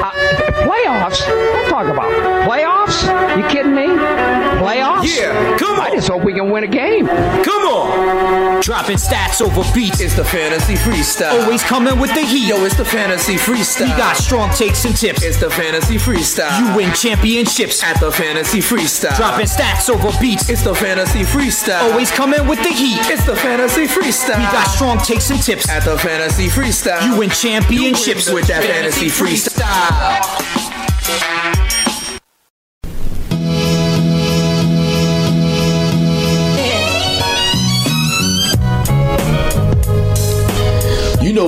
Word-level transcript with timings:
Uh, 0.00 0.10
playoffs? 0.64 1.26
Don't 1.26 1.68
talk 1.68 1.86
about 1.86 2.10
playoffs. 2.48 3.02
You 3.36 3.48
kidding 3.48 3.74
me? 3.74 4.41
Playoffs? 4.62 5.16
Yeah, 5.16 5.58
come 5.58 5.80
on. 5.80 5.86
I 5.86 5.90
just 5.90 6.08
hope 6.08 6.22
we 6.24 6.32
can 6.34 6.50
win 6.50 6.64
a 6.64 6.68
game. 6.68 7.06
Come 7.06 7.62
on. 7.66 8.60
Dropping 8.62 8.96
stats 8.96 9.42
over 9.42 9.62
beats. 9.74 10.00
It's 10.00 10.14
the 10.14 10.24
fantasy 10.24 10.74
freestyle. 10.74 11.42
Always 11.42 11.62
coming 11.64 11.98
with 11.98 12.14
the 12.14 12.22
heat. 12.22 12.48
Yo, 12.48 12.64
it's 12.64 12.76
the 12.76 12.84
fantasy 12.84 13.34
freestyle. 13.34 13.90
We 13.90 13.96
got 13.96 14.16
strong 14.16 14.50
takes 14.54 14.84
and 14.84 14.96
tips. 14.96 15.22
It's 15.24 15.38
the 15.40 15.50
fantasy 15.50 15.96
freestyle. 15.96 16.52
You 16.60 16.76
win 16.76 16.92
championships. 16.94 17.82
at 17.82 17.98
the 17.98 18.12
fantasy 18.12 18.60
freestyle. 18.60 19.16
Dropping 19.16 19.46
stats 19.46 19.90
over 19.90 20.16
beats. 20.20 20.48
It's 20.48 20.62
the 20.62 20.74
fantasy 20.74 21.22
freestyle. 21.22 21.90
Always 21.90 22.10
coming 22.12 22.46
with 22.46 22.62
the 22.62 22.70
heat. 22.70 22.98
It's 23.10 23.26
the 23.26 23.34
fantasy 23.34 23.86
freestyle. 23.86 24.38
We 24.38 24.44
got 24.44 24.68
strong 24.68 24.98
takes 24.98 25.30
and 25.30 25.42
tips. 25.42 25.68
at 25.68 25.84
the 25.84 25.98
fantasy 25.98 26.46
freestyle. 26.48 27.02
You 27.02 27.18
win 27.18 27.30
championships 27.30 28.30
with 28.30 28.46
that 28.46 28.62
fantasy 28.62 29.08
freestyle. 29.08 29.62
You 31.08 31.71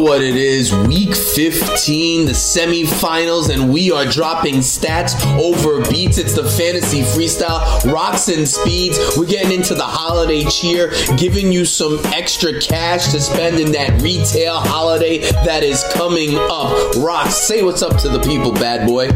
what 0.05 0.21
it 0.21 0.37
is. 0.37 0.71
Week 0.87 1.15
15, 1.15 2.27
the 2.27 2.33
semifinals, 2.33 3.49
and 3.49 3.73
we 3.73 3.91
are 3.91 4.05
dropping 4.05 4.57
stats 4.57 5.15
over 5.41 5.81
beats. 5.91 6.19
It's 6.19 6.35
the 6.35 6.45
fantasy 6.45 7.01
freestyle, 7.01 7.91
rocks 7.91 8.29
and 8.29 8.47
speeds. 8.47 8.99
We're 9.17 9.25
getting 9.25 9.53
into 9.53 9.75
the 9.75 9.83
holiday 9.83 10.45
cheer, 10.45 10.93
giving 11.17 11.51
you 11.51 11.65
some 11.65 12.01
extra 12.13 12.61
cash 12.61 13.13
to 13.13 13.21
spend 13.21 13.59
in 13.59 13.73
that 13.73 14.03
retail 14.03 14.57
holiday 14.57 15.21
that 15.47 15.63
is 15.63 15.83
coming 15.95 16.37
up. 16.51 16.97
Rocks, 16.97 17.37
say 17.37 17.63
what's 17.63 17.81
up 17.81 17.97
to 18.03 18.11
the 18.11 18.21
people, 18.21 18.53
bad 18.53 18.87
boy. 18.87 19.09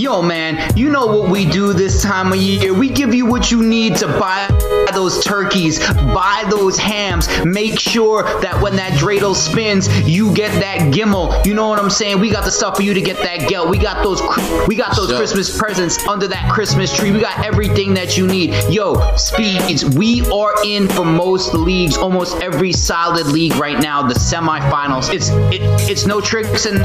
Yo, 0.00 0.22
man, 0.22 0.72
you 0.76 0.88
know 0.88 1.06
what 1.06 1.30
we 1.30 1.46
do 1.46 1.72
this 1.72 2.00
time 2.00 2.32
of 2.32 2.38
year. 2.38 2.72
We 2.72 2.90
give 2.90 3.12
you 3.12 3.26
what 3.26 3.50
you 3.50 3.60
need 3.60 3.96
to 3.96 4.06
buy 4.06 4.46
those 4.92 5.24
turkeys, 5.24 5.80
buy 5.94 6.44
those 6.48 6.78
hams. 6.78 7.28
Make 7.44 7.80
sure 7.80 8.22
that 8.40 8.62
when 8.62 8.76
that 8.76 8.92
dreidel 8.92 9.34
spins, 9.34 9.88
you 10.12 10.32
get 10.34 10.52
that 10.60 10.92
gimmel. 10.92 11.44
You 11.46 11.54
know 11.54 11.68
what 11.68 11.78
I'm 11.78 11.90
saying? 11.90 12.20
We 12.20 12.30
got 12.30 12.44
the 12.44 12.50
stuff 12.50 12.76
for 12.76 12.82
you 12.82 12.92
to 12.94 13.00
get 13.00 13.16
that 13.18 13.48
gel. 13.48 13.68
We 13.68 13.78
got 13.78 14.02
those. 14.04 14.20
We 14.68 14.74
got 14.76 14.94
those 14.96 15.08
Sure. 15.08 15.16
Christmas 15.18 15.56
presents 15.58 16.06
under 16.06 16.28
that 16.28 16.50
Christmas 16.52 16.94
tree. 16.94 17.10
We 17.10 17.20
got 17.20 17.44
everything 17.44 17.94
that 17.94 18.16
you 18.16 18.26
need. 18.26 18.54
Yo, 18.70 19.16
speeds. 19.16 19.84
We 19.84 20.22
are 20.30 20.52
in 20.64 20.88
for 20.88 21.04
most 21.04 21.54
leagues, 21.54 21.96
almost 21.96 22.36
every 22.42 22.72
solid 22.72 23.26
league 23.26 23.54
right 23.56 23.80
now. 23.80 24.02
The 24.06 24.14
semifinals. 24.14 25.12
It's 25.12 25.28
it, 25.54 25.62
it's 25.90 26.06
no 26.06 26.20
tricks 26.20 26.66
in 26.66 26.76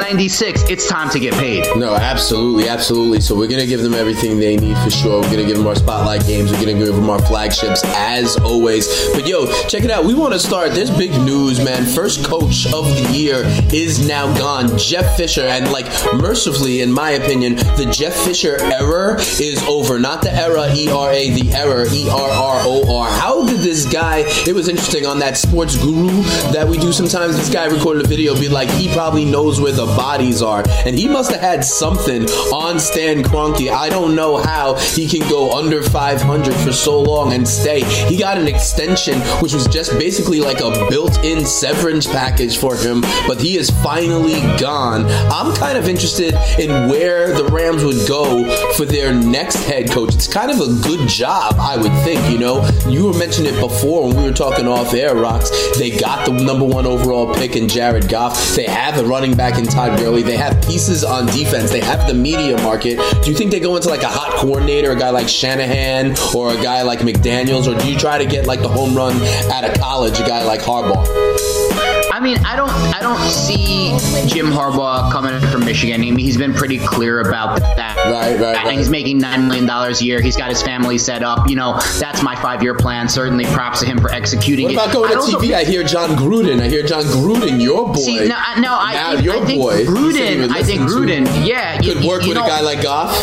'96. 0.00 0.62
It's 0.70 0.88
time 0.88 1.10
to 1.10 1.18
get 1.18 1.34
paid. 1.34 1.64
No, 1.76 1.94
absolutely, 1.94 2.68
absolutely. 2.68 3.20
So 3.20 3.34
we're 3.36 3.48
gonna 3.48 3.66
give 3.66 3.82
them 3.82 3.94
everything 3.94 4.38
they 4.38 4.56
need 4.56 4.76
for 4.78 4.90
sure. 4.90 5.20
We're 5.20 5.30
gonna 5.30 5.46
give 5.46 5.56
them 5.58 5.66
our 5.66 5.74
spotlight 5.76 6.26
games. 6.26 6.50
We're 6.50 6.60
gonna 6.60 6.74
give 6.78 6.94
them 6.94 7.10
our 7.10 7.20
flagships 7.22 7.82
as 7.84 8.36
always. 8.38 8.88
But 9.14 9.26
yo, 9.26 9.46
check 9.68 9.84
it 9.84 9.90
out. 9.90 10.04
We 10.04 10.14
want 10.14 10.32
to 10.32 10.38
start. 10.38 10.72
There's 10.72 10.90
big 10.90 11.10
news, 11.22 11.62
man. 11.62 11.84
First 11.84 12.24
coach 12.24 12.61
of 12.66 12.84
the 12.96 13.10
year 13.12 13.42
is 13.72 14.06
now 14.06 14.32
gone, 14.38 14.76
Jeff 14.78 15.16
Fisher, 15.16 15.42
and 15.42 15.70
like 15.70 15.86
mercifully, 16.14 16.80
in 16.82 16.92
my 16.92 17.12
opinion, 17.12 17.56
the 17.56 17.88
Jeff 17.92 18.14
Fisher 18.14 18.56
error 18.60 19.16
is 19.40 19.62
over. 19.68 19.98
Not 19.98 20.22
the 20.22 20.32
era, 20.32 20.68
E 20.74 20.90
R 20.90 21.10
A, 21.10 21.30
the 21.30 21.52
error, 21.52 21.86
E 21.90 22.08
R 22.08 22.30
R 22.30 22.60
O 22.64 22.98
R. 22.98 23.10
How 23.10 23.46
did 23.46 23.60
this 23.60 23.86
guy? 23.86 24.24
It 24.46 24.54
was 24.54 24.68
interesting 24.68 25.06
on 25.06 25.18
that 25.20 25.36
sports 25.36 25.76
guru 25.76 26.22
that 26.52 26.66
we 26.68 26.78
do 26.78 26.92
sometimes. 26.92 27.36
This 27.36 27.50
guy 27.50 27.66
recorded 27.66 28.04
a 28.04 28.08
video, 28.08 28.34
be 28.34 28.48
like, 28.48 28.70
he 28.70 28.92
probably 28.92 29.24
knows 29.24 29.60
where 29.60 29.72
the 29.72 29.86
bodies 29.86 30.42
are, 30.42 30.64
and 30.86 30.98
he 30.98 31.08
must 31.08 31.30
have 31.32 31.40
had 31.40 31.64
something 31.64 32.22
on 32.52 32.78
Stan 32.78 33.22
Kroenke. 33.22 33.70
I 33.70 33.88
don't 33.88 34.14
know 34.14 34.36
how 34.36 34.74
he 34.74 35.08
can 35.08 35.28
go 35.28 35.52
under 35.52 35.82
500 35.82 36.54
for 36.54 36.72
so 36.72 37.00
long 37.00 37.32
and 37.32 37.46
stay. 37.46 37.82
He 38.08 38.16
got 38.16 38.38
an 38.38 38.48
extension, 38.48 39.20
which 39.40 39.52
was 39.52 39.66
just 39.66 39.92
basically 39.98 40.40
like 40.40 40.60
a 40.60 40.70
built-in 40.88 41.44
severance 41.44 42.06
package 42.06 42.51
for 42.56 42.76
him, 42.76 43.00
but 43.26 43.40
he 43.40 43.56
is 43.56 43.70
finally 43.82 44.40
gone. 44.58 45.06
I'm 45.30 45.54
kind 45.56 45.76
of 45.78 45.88
interested 45.88 46.34
in 46.58 46.88
where 46.88 47.32
the 47.34 47.44
Rams 47.44 47.84
would 47.84 48.06
go 48.08 48.44
for 48.74 48.84
their 48.84 49.14
next 49.14 49.64
head 49.64 49.90
coach. 49.90 50.14
It's 50.14 50.28
kind 50.28 50.50
of 50.50 50.60
a 50.60 50.72
good 50.82 51.08
job, 51.08 51.56
I 51.58 51.76
would 51.76 51.92
think. 52.04 52.30
You 52.30 52.38
know, 52.38 52.68
you 52.88 53.06
were 53.06 53.18
mentioning 53.18 53.54
it 53.54 53.60
before 53.60 54.06
when 54.06 54.16
we 54.16 54.22
were 54.24 54.32
talking 54.32 54.66
off 54.66 54.94
air, 54.94 55.14
Rocks. 55.14 55.50
They 55.78 55.90
got 55.90 56.26
the 56.26 56.32
number 56.32 56.64
one 56.64 56.86
overall 56.86 57.34
pick 57.34 57.56
in 57.56 57.68
Jared 57.68 58.08
Goff. 58.08 58.54
They 58.54 58.64
have 58.64 58.98
a 58.98 59.04
running 59.04 59.34
back 59.34 59.58
in 59.58 59.66
Todd 59.66 59.98
Gurley. 59.98 60.22
They 60.22 60.36
have 60.36 60.60
pieces 60.62 61.04
on 61.04 61.26
defense. 61.26 61.70
They 61.70 61.80
have 61.80 62.06
the 62.06 62.14
media 62.14 62.56
market. 62.58 62.98
Do 63.22 63.30
you 63.30 63.36
think 63.36 63.50
they 63.50 63.60
go 63.60 63.76
into 63.76 63.88
like 63.88 64.02
a 64.02 64.08
hot 64.08 64.34
coordinator, 64.36 64.92
a 64.92 64.96
guy 64.96 65.10
like 65.10 65.28
Shanahan 65.28 66.14
or 66.34 66.50
a 66.50 66.62
guy 66.62 66.82
like 66.82 67.00
McDaniels, 67.00 67.66
or 67.66 67.78
do 67.80 67.90
you 67.90 67.98
try 67.98 68.18
to 68.18 68.26
get 68.26 68.46
like 68.46 68.60
the 68.60 68.68
home 68.68 68.94
run 68.94 69.16
out 69.50 69.64
of 69.64 69.78
college, 69.80 70.18
a 70.20 70.26
guy 70.26 70.44
like 70.44 70.60
Harbaugh? 70.60 71.81
I 72.22 72.24
mean, 72.24 72.38
I 72.46 72.54
don't, 72.54 72.70
I 72.70 73.00
don't 73.00 73.18
see 73.28 73.88
Jim 74.28 74.46
Harbaugh 74.46 75.10
coming 75.10 75.40
from 75.50 75.64
Michigan. 75.64 75.96
I 75.96 75.98
mean, 75.98 76.16
he's 76.16 76.36
been 76.36 76.54
pretty 76.54 76.78
clear 76.78 77.18
about 77.20 77.58
that. 77.58 77.96
Right, 77.96 78.38
right, 78.40 78.56
And 78.58 78.64
right. 78.68 78.78
he's 78.78 78.88
making 78.90 79.18
nine 79.18 79.48
million 79.48 79.66
dollars 79.66 80.00
a 80.00 80.04
year. 80.04 80.20
He's 80.20 80.36
got 80.36 80.48
his 80.48 80.62
family 80.62 80.98
set 80.98 81.24
up. 81.24 81.50
You 81.50 81.56
know, 81.56 81.80
that's 81.98 82.22
my 82.22 82.36
five-year 82.36 82.74
plan. 82.76 83.08
Certainly, 83.08 83.46
props 83.46 83.80
to 83.80 83.86
him 83.86 83.98
for 83.98 84.08
executing 84.12 84.66
What 84.66 84.72
it. 84.72 84.76
about 84.76 84.92
going 84.92 85.10
I 85.10 85.14
to 85.14 85.20
TV? 85.36 85.52
I 85.52 85.64
hear 85.64 85.82
Jon 85.82 86.10
Gruden. 86.10 86.60
I 86.60 86.68
hear 86.68 86.84
Jon 86.84 87.02
Gruden, 87.02 87.60
your 87.60 87.88
boy. 87.88 87.94
See, 87.94 88.28
no, 88.28 88.36
I- 88.38 88.60
no, 88.60 88.72
I 88.72 88.92
now 88.94 89.12
think, 89.14 89.24
your 89.24 89.34
I 89.42 89.44
think 89.44 89.60
boy. 89.60 89.76
you 89.78 90.12
said 90.12 90.34
you 90.36 90.42
Gruden. 90.46 90.50
I 90.52 90.62
think 90.62 90.80
Gruden. 90.82 91.46
Yeah, 91.48 91.76
Could 91.78 92.02
you- 92.04 92.08
work 92.08 92.22
you 92.22 92.28
with 92.28 92.38
know, 92.38 92.44
a 92.44 92.48
guy 92.48 92.60
like 92.60 92.82
Goff. 92.84 93.20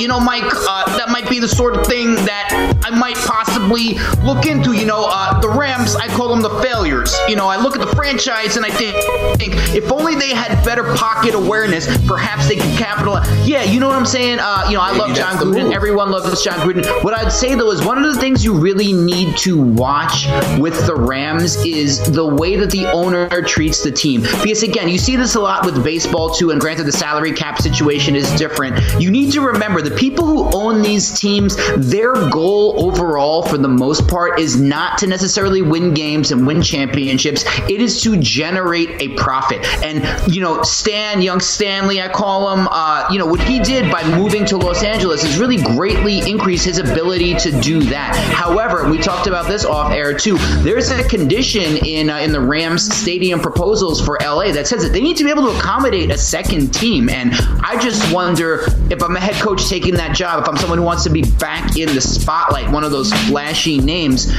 You 0.00 0.08
know, 0.08 0.20
Mike, 0.20 0.42
uh, 0.44 0.96
that 0.96 1.08
might 1.10 1.28
be 1.28 1.38
the 1.38 1.48
sort 1.48 1.76
of 1.76 1.86
thing 1.86 2.14
that 2.14 2.78
I 2.84 2.90
might 2.98 3.16
possibly 3.16 3.94
look 4.24 4.46
into. 4.46 4.72
You 4.72 4.86
know, 4.86 5.06
uh, 5.08 5.40
the 5.40 5.48
Rams, 5.48 5.94
I 5.96 6.08
call 6.08 6.28
them 6.28 6.42
the 6.42 6.50
failures. 6.62 7.14
You 7.28 7.36
know, 7.36 7.48
I 7.48 7.56
look 7.56 7.74
at 7.76 7.80
the 7.80 7.94
franchise 7.94 8.56
and 8.56 8.64
I 8.66 8.70
think, 8.70 8.94
think 9.38 9.54
if 9.74 9.90
only 9.90 10.14
they 10.14 10.30
had 10.34 10.62
better 10.64 10.84
pocket 10.94 11.34
awareness, 11.34 11.86
perhaps 12.06 12.48
they 12.48 12.56
could 12.56 12.76
capitalize. 12.78 13.26
Yeah, 13.48 13.62
you 13.62 13.80
know 13.80 13.88
what 13.88 13.96
I'm 13.96 14.06
saying? 14.06 14.38
Uh, 14.40 14.66
you 14.68 14.74
know, 14.76 14.82
I 14.82 14.92
Maybe 14.92 15.00
love 15.00 15.16
Jon 15.16 15.34
Gruden. 15.36 15.64
move. 15.64 15.72
Everyone 15.72 16.10
loves 16.10 16.42
Jon 16.42 16.58
Gruden. 16.58 16.84
What 17.04 17.14
I'd 17.14 17.32
say 17.32 17.54
though 17.54 17.70
is 17.70 17.84
one 17.84 18.02
of 18.02 18.14
the 18.14 18.20
things 18.20 18.44
you 18.44 18.54
really 18.54 18.92
need 18.92 19.36
to 19.38 19.60
watch 19.60 20.26
with 20.58 20.86
the 20.86 20.94
Rams 20.94 21.56
is 21.64 22.00
the 22.12 22.26
way 22.26 22.56
that 22.56 22.70
the 22.70 22.86
owner 22.92 23.28
treats 23.42 23.82
the 23.82 23.90
team. 23.90 24.22
Because 24.42 24.62
again, 24.62 24.88
you 24.88 24.98
see 24.98 25.16
this 25.16 25.34
a 25.34 25.40
lot 25.40 25.64
with 25.64 25.82
baseball 25.82 26.30
too, 26.30 26.50
and 26.50 26.60
granted 26.60 26.84
the 26.84 26.92
salary 26.92 27.32
cap 27.32 27.60
situation 27.60 28.14
is 28.16 28.30
different. 28.36 28.78
You 29.00 29.10
need 29.10 29.32
to 29.32 29.40
remember 29.40 29.61
the 29.62 29.94
people 29.96 30.26
who 30.26 30.50
own 30.56 30.82
these 30.82 31.18
teams, 31.18 31.56
their 31.76 32.12
goal 32.30 32.74
overall 32.88 33.42
for 33.42 33.56
the 33.56 33.68
most 33.68 34.08
part 34.08 34.40
is 34.40 34.60
not 34.60 34.98
to 34.98 35.06
necessarily 35.06 35.62
win 35.62 35.94
games 35.94 36.32
and 36.32 36.46
win 36.46 36.62
championships. 36.62 37.44
It 37.70 37.80
is 37.80 38.02
to 38.02 38.16
generate 38.16 39.00
a 39.00 39.14
profit. 39.16 39.64
And 39.84 40.02
you 40.32 40.40
know, 40.40 40.62
Stan, 40.62 41.22
young 41.22 41.40
Stanley, 41.40 42.00
I 42.00 42.08
call 42.08 42.56
him, 42.56 42.68
uh, 42.70 43.08
you 43.10 43.18
know, 43.18 43.26
what 43.26 43.40
he 43.42 43.60
did 43.60 43.90
by 43.90 44.02
moving 44.16 44.44
to 44.46 44.56
Los 44.56 44.82
Angeles 44.82 45.22
has 45.22 45.38
really 45.38 45.62
greatly 45.62 46.18
increased 46.28 46.64
his 46.64 46.78
ability 46.78 47.34
to 47.36 47.60
do 47.60 47.82
that. 47.84 48.16
However, 48.34 48.90
we 48.90 48.98
talked 48.98 49.26
about 49.26 49.46
this 49.46 49.64
off 49.64 49.92
air 49.92 50.16
too. 50.16 50.38
There's 50.62 50.90
a 50.90 51.06
condition 51.08 51.76
in 51.86 52.10
uh, 52.10 52.18
in 52.18 52.32
the 52.32 52.40
Rams 52.40 52.92
stadium 52.94 53.40
proposals 53.40 54.00
for 54.00 54.18
LA 54.20 54.52
that 54.52 54.66
says 54.66 54.82
that 54.82 54.92
they 54.92 55.00
need 55.00 55.16
to 55.18 55.24
be 55.24 55.30
able 55.30 55.50
to 55.52 55.58
accommodate 55.58 56.10
a 56.10 56.18
second 56.18 56.74
team. 56.74 57.08
And 57.08 57.32
I 57.62 57.78
just 57.80 58.12
wonder 58.12 58.64
if 58.90 59.02
I'm 59.02 59.16
a 59.16 59.20
head 59.20 59.34
coach 59.34 59.51
taking 59.56 59.94
that 59.94 60.16
job, 60.16 60.42
if 60.42 60.48
I'm 60.48 60.56
someone 60.56 60.78
who 60.78 60.84
wants 60.84 61.04
to 61.04 61.10
be 61.10 61.22
back 61.22 61.76
in 61.76 61.94
the 61.94 62.00
spotlight, 62.00 62.70
one 62.70 62.84
of 62.84 62.90
those 62.90 63.12
flashy 63.28 63.78
names. 63.78 64.32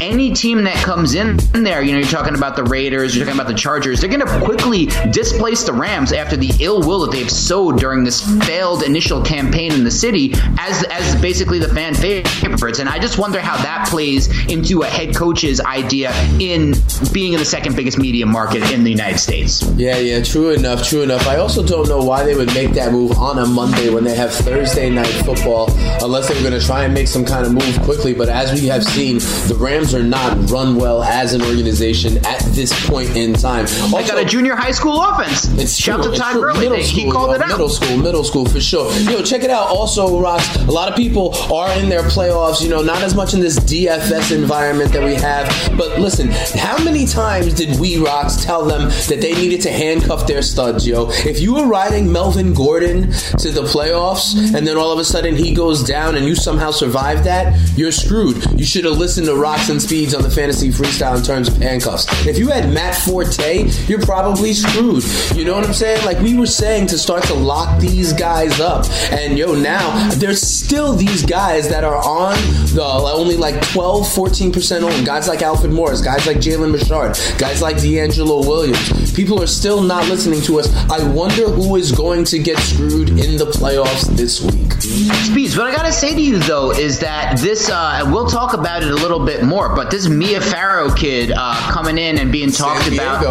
Any 0.00 0.34
team 0.34 0.64
that 0.64 0.76
comes 0.84 1.14
in 1.14 1.36
there, 1.52 1.82
you 1.82 1.92
know, 1.92 1.98
you're 1.98 2.08
talking 2.08 2.34
about 2.34 2.54
the 2.56 2.64
Raiders, 2.64 3.16
you're 3.16 3.24
talking 3.24 3.40
about 3.40 3.50
the 3.50 3.58
Chargers, 3.58 4.00
they're 4.00 4.10
going 4.10 4.26
to 4.26 4.44
quickly 4.44 4.86
displace 5.10 5.64
the 5.64 5.72
Rams 5.72 6.12
after 6.12 6.36
the 6.36 6.52
ill 6.60 6.80
will 6.80 7.00
that 7.06 7.12
they've 7.12 7.30
sowed 7.30 7.78
during 7.78 8.04
this 8.04 8.20
failed 8.44 8.82
initial 8.82 9.22
campaign 9.22 9.72
in 9.72 9.84
the 9.84 9.90
city 9.90 10.32
as 10.58 10.84
as 10.90 11.20
basically 11.20 11.58
the 11.58 11.68
fan 11.68 11.94
favorites. 11.94 12.78
And 12.78 12.88
I 12.88 12.98
just 12.98 13.18
wonder 13.18 13.40
how 13.40 13.56
that 13.56 13.88
plays 13.88 14.28
into 14.50 14.82
a 14.82 14.86
head 14.86 15.14
coach's 15.14 15.60
idea 15.60 16.12
in 16.38 16.74
being 17.12 17.32
in 17.32 17.38
the 17.38 17.44
second 17.44 17.76
biggest 17.76 17.98
media 17.98 18.26
market 18.26 18.70
in 18.72 18.84
the 18.84 18.90
United 18.90 19.18
States. 19.18 19.62
Yeah, 19.76 19.96
yeah, 19.96 20.22
true 20.22 20.50
enough, 20.50 20.86
true 20.86 21.02
enough. 21.02 21.26
I 21.26 21.36
also 21.36 21.66
don't 21.66 21.88
know 21.88 22.02
why 22.02 22.24
they 22.24 22.34
would 22.34 22.52
make 22.54 22.72
that 22.72 22.92
move 22.92 23.12
on 23.18 23.38
a 23.38 23.46
Monday 23.46 23.90
when 23.90 24.04
they 24.04 24.14
have 24.14 24.32
Thursday 24.32 24.90
night 24.90 25.06
football, 25.24 25.70
unless 26.02 26.28
they 26.28 26.34
were 26.34 26.48
going 26.48 26.60
to 26.60 26.64
try 26.64 26.84
and 26.84 26.92
make 26.92 27.08
some 27.08 27.24
kind 27.24 27.46
of 27.46 27.52
move 27.52 27.80
quickly. 27.82 28.12
But 28.12 28.28
as 28.28 28.52
we 28.52 28.66
have 28.68 28.84
seen, 28.84 29.18
the 29.48 29.56
Rams 29.58 29.85
Rams 29.86 29.94
are 29.94 30.02
not 30.02 30.50
run 30.50 30.76
well 30.76 31.02
as 31.02 31.32
an 31.32 31.42
organization 31.42 32.18
at 32.26 32.40
this 32.54 32.72
point 32.88 33.16
in 33.16 33.32
time. 33.34 33.66
Also, 33.66 33.96
I 33.96 34.06
got 34.06 34.18
a 34.18 34.24
junior 34.24 34.56
high 34.56 34.72
school 34.72 35.00
offense. 35.00 35.48
it's 35.60 35.76
Shout 35.76 36.02
true, 36.02 36.12
to 36.12 36.18
Todd. 36.18 36.34
Gurley. 36.34 36.82
He 36.82 37.02
school, 37.02 37.12
called 37.12 37.28
yo, 37.28 37.34
it 37.36 37.42
out. 37.42 37.48
Middle 37.50 37.68
school, 37.68 37.96
middle 37.96 38.24
school 38.24 38.46
for 38.46 38.60
sure. 38.60 38.92
Yo, 39.02 39.22
check 39.22 39.44
it 39.44 39.50
out. 39.50 39.68
Also, 39.68 40.20
Rocks, 40.20 40.56
a 40.56 40.70
lot 40.70 40.88
of 40.88 40.96
people 40.96 41.34
are 41.52 41.70
in 41.78 41.88
their 41.88 42.02
playoffs. 42.02 42.60
You 42.60 42.68
know, 42.68 42.82
not 42.82 43.02
as 43.02 43.14
much 43.14 43.34
in 43.34 43.40
this 43.40 43.58
DFS 43.60 44.34
environment 44.34 44.92
that 44.92 45.04
we 45.04 45.14
have. 45.14 45.46
But 45.76 46.00
listen, 46.00 46.28
how 46.58 46.82
many 46.82 47.06
times 47.06 47.54
did 47.54 47.78
we 47.78 47.98
Rocks 47.98 48.44
tell 48.44 48.64
them 48.64 48.88
that 48.88 49.18
they 49.20 49.34
needed 49.34 49.60
to 49.62 49.70
handcuff 49.70 50.26
their 50.26 50.42
studs, 50.42 50.86
yo? 50.86 51.10
If 51.10 51.40
you 51.40 51.54
were 51.54 51.66
riding 51.66 52.10
Melvin 52.10 52.54
Gordon 52.54 53.12
to 53.38 53.50
the 53.50 53.62
playoffs, 53.62 54.54
and 54.54 54.66
then 54.66 54.76
all 54.76 54.90
of 54.90 54.98
a 54.98 55.04
sudden 55.04 55.36
he 55.36 55.54
goes 55.54 55.84
down, 55.84 56.16
and 56.16 56.26
you 56.26 56.34
somehow 56.34 56.72
survive 56.72 57.22
that, 57.24 57.56
you're 57.76 57.92
screwed. 57.92 58.44
You 58.58 58.64
should 58.64 58.84
have 58.84 58.98
listened 58.98 59.26
to 59.26 59.36
Rocks 59.36 59.70
and 59.76 59.82
Speeds 59.82 60.14
on 60.14 60.22
the 60.22 60.30
fantasy 60.30 60.70
freestyle 60.70 61.18
in 61.18 61.22
terms 61.22 61.48
of 61.48 61.58
handcuffs. 61.58 62.06
If 62.26 62.38
you 62.38 62.48
had 62.48 62.72
Matt 62.72 62.94
Forte, 62.94 63.68
you're 63.86 64.00
probably 64.00 64.54
screwed. 64.54 65.04
You 65.36 65.44
know 65.44 65.52
what 65.52 65.66
I'm 65.66 65.74
saying? 65.74 66.02
Like 66.06 66.18
we 66.20 66.34
were 66.34 66.46
saying 66.46 66.86
to 66.88 66.98
start 66.98 67.24
to 67.24 67.34
lock 67.34 67.78
these 67.78 68.14
guys 68.14 68.58
up. 68.58 68.86
And 69.12 69.36
yo, 69.36 69.54
now 69.54 70.08
there's 70.14 70.40
still 70.40 70.94
these 70.94 71.26
guys 71.26 71.68
that 71.68 71.84
are 71.84 71.96
on 71.96 72.36
the 72.74 72.82
only 72.82 73.36
like 73.36 73.60
12, 73.72 74.06
14% 74.06 74.82
owned. 74.82 75.04
Guys 75.04 75.28
like 75.28 75.42
Alfred 75.42 75.72
Morris, 75.72 76.00
guys 76.00 76.26
like 76.26 76.38
Jalen 76.38 76.72
Richard, 76.72 77.38
guys 77.38 77.60
like 77.60 77.76
DeAngelo 77.76 78.48
Williams. 78.48 79.12
People 79.12 79.42
are 79.42 79.46
still 79.46 79.82
not 79.82 80.08
listening 80.08 80.40
to 80.42 80.58
us. 80.58 80.74
I 80.90 81.06
wonder 81.10 81.50
who 81.50 81.76
is 81.76 81.92
going 81.92 82.24
to 82.24 82.38
get 82.38 82.56
screwed 82.60 83.10
in 83.10 83.36
the 83.36 83.46
playoffs 83.46 84.06
this 84.16 84.40
week. 84.40 84.72
Speeds, 84.72 85.54
what 85.54 85.66
I 85.66 85.76
gotta 85.76 85.92
say 85.92 86.14
to 86.14 86.20
you 86.20 86.38
though 86.38 86.70
is 86.70 87.00
that 87.00 87.36
this, 87.38 87.68
uh, 87.68 88.02
we'll 88.06 88.28
talk 88.28 88.54
about 88.54 88.82
it 88.82 88.90
a 88.90 88.94
little 88.94 89.24
bit 89.24 89.42
more, 89.44 89.65
but 89.74 89.90
this 89.90 90.08
Mia 90.08 90.40
Farrow 90.40 90.94
kid 90.94 91.32
uh, 91.34 91.54
coming 91.72 91.98
in 91.98 92.18
and 92.18 92.30
being 92.30 92.50
talked 92.50 92.86
about. 92.92 93.22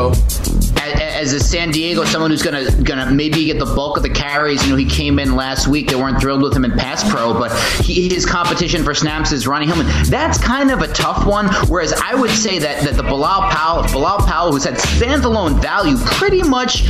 As, 0.94 1.34
a 1.34 1.40
San 1.40 1.72
Diego, 1.72 2.04
someone 2.06 2.32
who's 2.32 2.42
gonna 2.44 2.70
gonna 2.84 3.12
maybe 3.12 3.46
get 3.46 3.60
the 3.60 3.66
bulk 3.66 3.98
of 3.98 4.04
the 4.04 4.10
carries. 4.10 4.64
You 4.64 4.72
know, 4.72 4.76
he 4.78 4.86
came 4.86 5.20
in 5.20 5.36
last 5.36 5.68
week. 5.68 5.90
They 5.90 5.96
weren't 5.96 6.20
thrilled 6.22 6.42
with 6.42 6.56
him 6.56 6.66
in 6.66 6.72
pass 6.74 7.08
pro, 7.10 7.34
but 7.34 7.52
he, 7.84 8.08
his 8.10 8.26
competition 8.26 8.84
for 8.84 8.94
snaps 8.94 9.32
is 9.32 9.48
Ronnie 9.48 9.66
Hillman. 9.66 9.88
That's 10.10 10.38
kind 10.38 10.72
of 10.72 10.82
a 10.82 10.88
tough 10.88 11.26
one. 11.26 11.48
Whereas 11.68 11.94
I 11.94 12.16
would 12.16 12.32
say 12.32 12.60
that 12.60 12.84
that 12.84 12.96
the 12.96 13.04
Bilal 13.04 13.50
Powell, 13.52 13.84
Bilal 13.92 14.20
Powell, 14.20 14.52
who's 14.52 14.64
had 14.66 14.76
standalone 14.76 15.62
value 15.62 15.98
pretty 15.98 16.44
much 16.44 16.84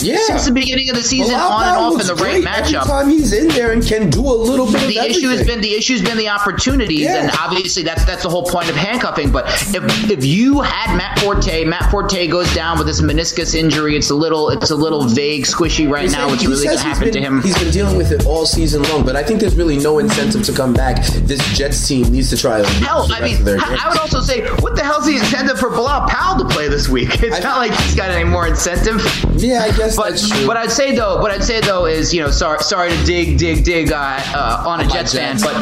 Yeah. 0.00 0.16
since 0.26 0.46
the 0.46 0.52
beginning 0.52 0.88
of 0.90 0.96
the 0.96 1.02
season, 1.02 1.34
Bilal 1.34 1.52
on 1.52 1.68
and 1.68 1.76
off 1.78 2.00
in 2.00 2.06
the 2.06 2.14
right 2.16 2.42
matchup. 2.42 2.80
Every 2.82 2.88
time 2.90 3.08
he's 3.10 3.32
in 3.32 3.48
there 3.48 3.72
and 3.72 3.84
can 3.84 4.10
do 4.10 4.20
a 4.20 4.32
little 4.32 4.66
bit 4.70 4.86
the 4.86 4.98
issue 4.98 5.28
has 5.28 5.46
been 5.46 5.60
the 5.60 5.74
issue's 5.74 6.02
been 6.02 6.16
the 6.16 6.28
opportunities, 6.28 7.00
Yeah. 7.00 7.22
and 7.24 7.30
obviously 7.38 7.82
that's 7.82 8.04
that's 8.04 8.22
the 8.22 8.28
whole 8.30 8.44
point 8.44 8.68
of 8.70 8.76
handcuffing. 8.76 9.30
But 9.30 9.46
if 9.74 10.10
if 10.10 10.24
you 10.24 10.60
had 10.60 10.96
Matt 10.96 11.18
Forte, 11.20 11.64
Matt 11.64 11.90
Forte 11.90 12.26
goes 12.28 12.52
down 12.54 12.78
with 12.78 12.86
this 12.86 13.01
meniscus 13.02 13.54
injury. 13.54 13.96
It's 13.96 14.10
a 14.10 14.14
little 14.14 14.48
it's 14.50 14.70
a 14.70 14.76
little 14.76 15.04
vague, 15.04 15.44
squishy 15.44 15.88
right 15.90 16.08
He 16.08 16.16
now. 16.16 16.28
What's 16.28 16.44
really 16.46 16.64
going 16.66 16.78
to 16.78 16.82
happen 16.82 17.04
been, 17.04 17.12
to 17.14 17.20
him? 17.20 17.42
He's 17.42 17.58
been 17.58 17.72
dealing 17.72 17.96
with 17.96 18.12
it 18.12 18.26
all 18.26 18.46
season 18.46 18.82
long, 18.84 19.04
but 19.04 19.16
I 19.16 19.22
think 19.22 19.40
there's 19.40 19.54
really 19.56 19.78
no 19.78 19.98
incentive 19.98 20.42
to 20.44 20.52
come 20.52 20.72
back. 20.72 21.04
This 21.06 21.40
Jets 21.56 21.86
team 21.86 22.10
needs 22.10 22.30
to 22.30 22.36
try. 22.36 22.62
Hell, 22.80 23.06
I 23.12 23.20
mean, 23.20 23.36
I, 23.46 23.88
would 23.88 23.98
also 23.98 24.20
say, 24.20 24.46
what 24.60 24.76
the 24.76 24.82
hell's 24.82 25.06
the 25.06 25.16
incentive 25.16 25.58
for 25.58 25.70
Bilal 25.70 26.08
Powell 26.08 26.38
to 26.38 26.44
play 26.54 26.68
this 26.68 26.88
week? 26.88 27.22
It's 27.22 27.36
I- 27.36 27.40
not 27.40 27.58
like 27.58 27.72
he's 27.72 27.94
got 27.94 28.10
any 28.10 28.28
more 28.28 28.46
incentive. 28.46 29.00
Yeah, 29.36 29.62
I 29.62 29.76
guess 29.76 29.96
But 29.96 30.10
that's 30.10 30.28
true. 30.28 30.46
what 30.46 30.56
I'd 30.56 30.70
say 30.70 30.94
though, 30.94 31.20
what 31.20 31.30
I'd 31.30 31.44
say 31.44 31.60
though 31.60 31.86
is, 31.86 32.12
you 32.12 32.20
know, 32.20 32.30
sorry, 32.30 32.60
sorry 32.60 32.90
to 32.90 33.04
dig, 33.04 33.38
dig, 33.38 33.64
dig 33.64 33.92
uh, 33.92 33.96
uh, 34.34 34.64
on 34.66 34.80
a 34.80 34.84
my 34.84 34.90
Jets 34.92 35.14
fan, 35.14 35.38
but 35.40 35.54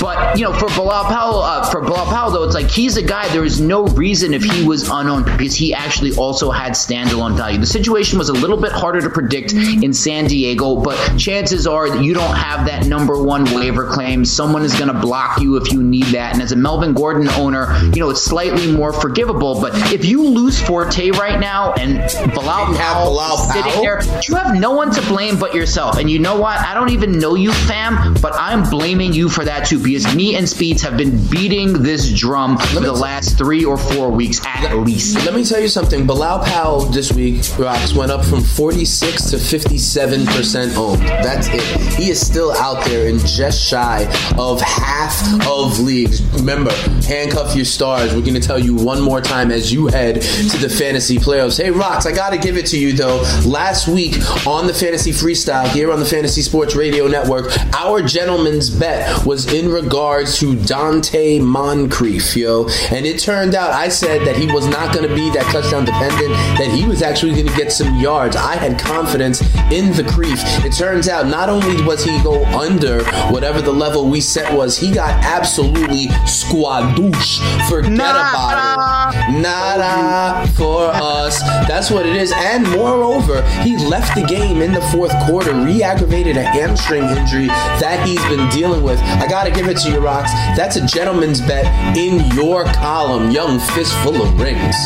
but 0.00 0.38
you 0.38 0.44
know, 0.44 0.52
for 0.52 0.68
Bilal 0.68 1.04
Powell, 1.04 1.40
uh, 1.40 1.68
for 1.70 1.80
Bilal 1.80 2.06
Powell 2.06 2.30
though, 2.30 2.44
it's 2.44 2.54
like 2.54 2.68
he's 2.70 2.96
a 2.96 3.02
guy. 3.02 3.28
There 3.28 3.44
is 3.44 3.60
no 3.60 3.86
reason 3.88 4.32
if 4.34 4.42
he 4.44 4.64
was 4.64 4.88
unowned 4.88 5.24
because 5.26 5.54
he 5.54 5.74
actually 5.74 6.14
also 6.16 6.50
had 6.50 6.76
standalone 6.86 7.36
value. 7.36 7.58
The 7.58 7.66
situation 7.66 8.18
was 8.18 8.28
a 8.28 8.32
little 8.32 8.56
bit 8.56 8.72
harder 8.72 9.00
to 9.00 9.10
predict 9.10 9.52
in 9.52 9.92
San 9.92 10.26
Diego, 10.26 10.76
but 10.76 10.96
chances 11.18 11.66
are 11.66 11.90
that 11.90 12.02
you 12.02 12.14
don't 12.14 12.36
have 12.36 12.66
that 12.66 12.86
number 12.86 13.22
one 13.22 13.44
waiver 13.54 13.86
claim. 13.86 14.24
Someone 14.24 14.62
is 14.62 14.74
going 14.78 14.92
to 14.92 14.98
block 14.98 15.40
you 15.40 15.56
if 15.56 15.72
you 15.72 15.82
need 15.82 16.06
that. 16.06 16.34
And 16.34 16.42
as 16.42 16.52
a 16.52 16.56
Melvin 16.56 16.94
Gordon 16.94 17.28
owner, 17.30 17.76
you 17.94 18.00
know, 18.00 18.10
it's 18.10 18.22
slightly 18.22 18.70
more 18.70 18.92
forgivable. 18.92 19.60
But 19.60 19.72
if 19.92 20.04
you 20.04 20.22
lose 20.22 20.60
Forte 20.60 21.10
right 21.12 21.38
now 21.40 21.72
and 21.74 21.98
Bilal 22.34 22.74
Powell 22.76 23.36
sitting 23.36 23.82
there, 23.82 24.00
you 24.28 24.34
have 24.34 24.58
no 24.58 24.72
one 24.72 24.90
to 24.92 25.00
blame 25.02 25.38
but 25.38 25.54
yourself. 25.54 25.98
And 25.98 26.10
you 26.10 26.18
know 26.18 26.38
what? 26.38 26.58
I 26.58 26.74
don't 26.74 26.90
even 26.90 27.18
know 27.18 27.34
you, 27.34 27.52
fam, 27.52 28.14
but 28.14 28.32
I'm 28.34 28.68
blaming 28.68 29.12
you 29.12 29.28
for 29.28 29.44
that 29.44 29.66
too 29.66 29.82
because 29.82 30.14
me 30.14 30.36
and 30.36 30.48
Speeds 30.48 30.82
have 30.82 30.96
been 30.96 31.26
beating 31.28 31.82
this 31.82 32.12
drum 32.12 32.58
for 32.58 32.80
the 32.80 32.92
last 32.92 33.38
three 33.38 33.64
or 33.64 33.76
four 33.76 34.10
weeks 34.10 34.44
at 34.46 34.76
least. 34.78 35.16
Let 35.24 35.34
me 35.34 35.44
tell 35.44 35.60
you 35.60 35.68
something. 35.68 36.06
Bilal 36.06 36.44
Powell 36.44 36.75
this 36.84 37.12
week, 37.12 37.42
Rocks, 37.58 37.94
went 37.94 38.10
up 38.10 38.24
from 38.24 38.42
46 38.42 39.30
to 39.30 39.36
57% 39.36 40.76
owned. 40.76 41.02
That's 41.02 41.48
it. 41.48 41.62
He 41.94 42.10
is 42.10 42.24
still 42.24 42.52
out 42.52 42.84
there 42.86 43.08
and 43.08 43.18
just 43.20 43.62
shy 43.62 44.02
of 44.36 44.60
half 44.60 45.46
of 45.46 45.78
leagues. 45.80 46.22
Remember, 46.34 46.72
handcuff 47.06 47.54
your 47.56 47.64
stars. 47.64 48.14
We're 48.14 48.20
going 48.20 48.34
to 48.34 48.40
tell 48.40 48.58
you 48.58 48.74
one 48.74 49.00
more 49.00 49.20
time 49.20 49.50
as 49.50 49.72
you 49.72 49.86
head 49.86 50.16
to 50.22 50.58
the 50.58 50.68
fantasy 50.68 51.16
playoffs. 51.16 51.62
Hey, 51.62 51.70
Rocks, 51.70 52.06
I 52.06 52.12
got 52.12 52.30
to 52.30 52.38
give 52.38 52.56
it 52.56 52.66
to 52.66 52.78
you, 52.78 52.92
though. 52.92 53.22
Last 53.46 53.88
week 53.88 54.14
on 54.46 54.66
the 54.66 54.74
Fantasy 54.74 55.12
Freestyle 55.12 55.68
here 55.68 55.90
on 55.90 56.00
the 56.00 56.06
Fantasy 56.06 56.42
Sports 56.42 56.74
Radio 56.74 57.06
Network, 57.06 57.50
our 57.74 58.02
gentleman's 58.02 58.70
bet 58.70 59.24
was 59.24 59.52
in 59.52 59.70
regards 59.70 60.38
to 60.38 60.54
Donte 60.54 61.40
Moncrief, 61.40 62.36
yo. 62.36 62.68
And 62.90 63.06
it 63.06 63.18
turned 63.18 63.54
out 63.54 63.70
I 63.72 63.88
said 63.88 64.26
that 64.26 64.36
he 64.36 64.46
was 64.52 64.66
not 64.66 64.94
going 64.94 65.08
to 65.08 65.14
be 65.14 65.30
that 65.30 65.44
touchdown 65.52 65.84
dependent, 65.84 66.30
that 66.58 66.65
he 66.72 66.86
was 66.86 67.02
actually 67.02 67.32
going 67.32 67.46
to 67.46 67.56
get 67.56 67.72
some 67.72 67.98
yards. 67.98 68.36
I 68.36 68.56
had 68.56 68.78
confidence 68.78 69.40
in 69.72 69.92
the 69.92 70.04
Creef. 70.04 70.40
It 70.64 70.72
turns 70.72 71.08
out 71.08 71.26
not 71.26 71.48
only 71.48 71.82
was 71.82 72.04
he 72.04 72.22
go 72.22 72.44
under 72.46 73.04
whatever 73.30 73.60
the 73.60 73.72
level 73.72 74.08
we 74.08 74.20
set 74.20 74.52
was, 74.52 74.78
he 74.78 74.92
got 74.92 75.10
absolutely 75.24 76.06
squadoosh. 76.26 77.40
Forget 77.68 77.94
about 77.94 79.14
it. 79.14 79.40
Nada 79.40 80.46
for 80.52 80.90
us. 80.92 81.40
That's 81.68 81.90
what 81.90 82.06
it 82.06 82.16
is. 82.16 82.32
And 82.36 82.68
moreover, 82.70 83.42
he 83.62 83.76
left 83.76 84.14
the 84.14 84.24
game 84.26 84.62
in 84.62 84.72
the 84.72 84.82
fourth 84.92 85.12
quarter, 85.26 85.54
re-aggravated 85.54 86.36
a 86.36 86.42
hamstring 86.42 87.04
injury 87.04 87.46
that 87.46 88.06
he's 88.06 88.22
been 88.24 88.48
dealing 88.50 88.82
with. 88.82 88.98
I 89.00 89.26
gotta 89.28 89.50
give 89.50 89.68
it 89.68 89.78
to 89.78 89.90
you, 89.90 90.00
Rocks. 90.00 90.32
That's 90.56 90.76
a 90.76 90.86
gentleman's 90.86 91.40
bet 91.40 91.66
in 91.96 92.30
your 92.36 92.64
column, 92.64 93.30
young 93.30 93.58
fistful 93.58 94.22
of 94.22 94.40
rings. 94.40 94.76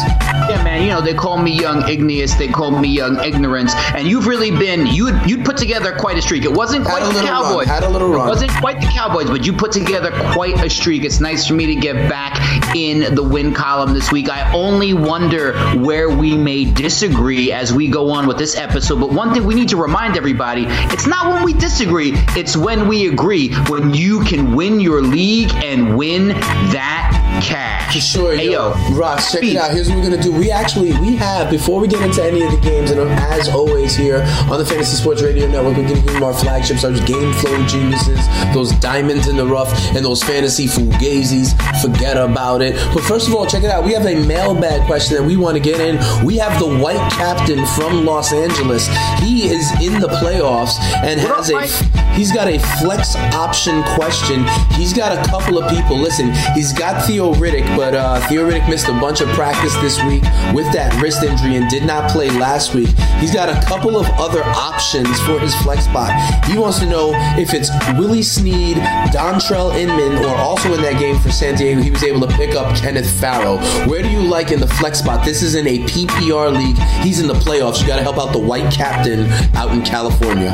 Yeah, 0.48 0.62
man. 0.64 0.82
You 0.82 0.88
know 0.88 1.00
they 1.00 1.14
call 1.14 1.36
me 1.36 1.64
uh, 1.64 1.69
young 1.70 1.88
igneous. 1.88 2.34
They 2.34 2.48
call 2.48 2.72
me 2.72 2.88
young 2.88 3.22
ignorance. 3.22 3.74
And 3.94 4.08
you've 4.08 4.26
really 4.26 4.50
been 4.50 4.86
you 4.86 5.16
you'd 5.26 5.44
put 5.44 5.56
together 5.56 5.94
quite 5.96 6.18
a 6.18 6.22
streak. 6.22 6.44
It 6.44 6.52
wasn't 6.52 6.84
quite 6.84 7.00
the 7.00 7.08
little 7.08 7.22
run, 7.22 7.42
Cowboys. 7.42 7.66
had 7.66 7.84
a 7.84 7.88
little 7.88 8.10
run. 8.10 8.26
It 8.26 8.30
wasn't 8.30 8.52
quite 8.52 8.80
the 8.80 8.86
Cowboys, 8.86 9.26
but 9.26 9.46
you 9.46 9.52
put 9.52 9.72
together 9.72 10.10
quite 10.32 10.62
a 10.64 10.70
streak. 10.70 11.04
It's 11.04 11.20
nice 11.20 11.46
for 11.46 11.54
me 11.54 11.66
to 11.66 11.76
get 11.76 12.08
back 12.08 12.74
in 12.74 13.14
the 13.14 13.22
win 13.22 13.54
column 13.54 13.94
this 13.94 14.10
week. 14.10 14.28
I 14.28 14.52
only 14.52 14.94
wonder 14.94 15.58
where 15.76 16.10
we 16.10 16.36
may 16.36 16.64
disagree 16.64 17.52
as 17.52 17.72
we 17.72 17.88
go 17.88 18.10
on 18.10 18.26
with 18.26 18.38
this 18.38 18.56
episode. 18.56 19.00
But 19.00 19.12
one 19.12 19.32
thing 19.32 19.44
we 19.44 19.54
need 19.54 19.68
to 19.70 19.76
remind 19.76 20.16
everybody: 20.16 20.66
it's 20.92 21.06
not 21.06 21.32
when 21.32 21.44
we 21.44 21.52
disagree; 21.52 22.12
it's 22.36 22.56
when 22.56 22.88
we 22.88 23.08
agree. 23.08 23.50
When 23.68 23.94
you 23.94 24.24
can 24.24 24.54
win 24.54 24.80
your 24.80 25.02
league 25.02 25.52
and 25.54 25.96
win 25.96 26.28
that 26.28 27.29
cash. 27.40 27.94
For 27.94 28.00
sure, 28.00 28.36
Hey, 28.36 28.46
yo. 28.52 28.72
yo. 28.74 28.94
Ross, 28.96 29.32
check 29.32 29.42
it 29.42 29.56
out. 29.56 29.70
Here's 29.72 29.88
what 29.88 29.98
we're 29.98 30.10
gonna 30.10 30.22
do. 30.22 30.32
We 30.32 30.50
actually 30.50 30.92
we 31.00 31.16
have 31.16 31.50
before 31.50 31.80
we 31.80 31.88
get 31.88 32.02
into 32.02 32.22
any 32.22 32.42
of 32.42 32.50
the 32.52 32.58
games, 32.60 32.90
and 32.90 33.00
as 33.00 33.48
always 33.48 33.96
here 33.96 34.22
on 34.50 34.58
the 34.58 34.64
Fantasy 34.64 34.96
Sports 34.96 35.22
Radio 35.22 35.46
Network, 35.48 35.76
we're 35.76 35.88
gonna 35.88 36.00
give 36.02 36.22
our 36.22 36.34
flagships, 36.34 36.82
those 36.82 37.00
game 37.00 37.32
flow 37.34 37.66
geniuses, 37.66 38.18
those 38.54 38.72
diamonds 38.80 39.28
in 39.28 39.36
the 39.36 39.46
rough, 39.46 39.72
and 39.94 40.04
those 40.04 40.22
fantasy 40.22 40.66
fugazis. 40.66 41.50
Forget 41.82 42.16
about 42.16 42.62
it. 42.62 42.74
But 42.94 43.02
first 43.02 43.28
of 43.28 43.34
all, 43.34 43.46
check 43.46 43.64
it 43.64 43.70
out. 43.70 43.84
We 43.84 43.92
have 43.92 44.06
a 44.06 44.14
mailbag 44.26 44.86
question 44.86 45.16
that 45.16 45.22
we 45.24 45.36
want 45.36 45.56
to 45.56 45.62
get 45.62 45.80
in. 45.80 45.96
We 46.24 46.36
have 46.38 46.58
the 46.58 46.66
white 46.78 47.10
captain 47.12 47.64
from 47.66 48.04
Los 48.04 48.32
Angeles. 48.32 48.86
He 49.20 49.48
is 49.48 49.70
in 49.82 50.00
the 50.00 50.08
playoffs 50.08 50.78
and 51.02 51.20
What 51.22 51.30
up, 51.32 51.36
has 51.38 51.50
a 51.50 51.54
Mike? 51.54 51.70
He's 52.14 52.32
got 52.32 52.48
a 52.48 52.58
flex 52.80 53.16
option 53.34 53.82
question. 53.94 54.44
He's 54.72 54.92
got 54.92 55.16
a 55.16 55.30
couple 55.30 55.58
of 55.62 55.70
people. 55.70 55.96
Listen, 55.96 56.32
he's 56.54 56.72
got 56.72 57.06
Theo 57.06 57.29
Riddick, 57.34 57.64
but 57.76 57.94
uh, 57.94 58.20
Theo 58.28 58.48
Riddick 58.48 58.68
missed 58.68 58.88
a 58.88 58.92
bunch 58.92 59.20
of 59.20 59.28
practice 59.30 59.74
this 59.76 60.02
week 60.04 60.22
with 60.54 60.70
that 60.72 60.98
wrist 61.02 61.22
injury 61.22 61.56
and 61.56 61.68
did 61.68 61.84
not 61.84 62.10
play 62.10 62.30
last 62.30 62.74
week. 62.74 62.88
He's 63.18 63.32
got 63.32 63.48
a 63.48 63.66
couple 63.66 63.96
of 63.96 64.06
other 64.18 64.42
options 64.44 65.20
for 65.20 65.38
his 65.38 65.54
flex 65.62 65.84
spot. 65.84 66.10
He 66.46 66.58
wants 66.58 66.78
to 66.80 66.86
know 66.86 67.12
if 67.38 67.54
it's 67.54 67.70
Willie 67.98 68.22
Snead, 68.22 68.76
Dontrelle 69.12 69.74
Inman, 69.76 70.24
or 70.24 70.34
also 70.36 70.72
in 70.74 70.82
that 70.82 70.98
game 70.98 71.18
for 71.18 71.30
San 71.30 71.56
Diego, 71.56 71.80
he 71.80 71.90
was 71.90 72.02
able 72.02 72.20
to 72.26 72.34
pick 72.36 72.54
up 72.54 72.76
Kenneth 72.76 73.10
Farrow. 73.20 73.58
Where 73.88 74.02
do 74.02 74.08
you 74.08 74.20
like 74.20 74.52
in 74.52 74.60
the 74.60 74.66
flex 74.68 74.98
spot? 75.00 75.24
This 75.24 75.42
is 75.42 75.54
in 75.54 75.66
a 75.66 75.78
PPR 75.80 76.52
league. 76.52 76.78
He's 77.04 77.20
in 77.20 77.26
the 77.26 77.34
playoffs. 77.34 77.80
You 77.80 77.86
got 77.86 77.96
to 77.96 78.02
help 78.02 78.18
out 78.18 78.32
the 78.32 78.38
white 78.38 78.72
captain 78.72 79.26
out 79.56 79.72
in 79.72 79.82
California. 79.82 80.52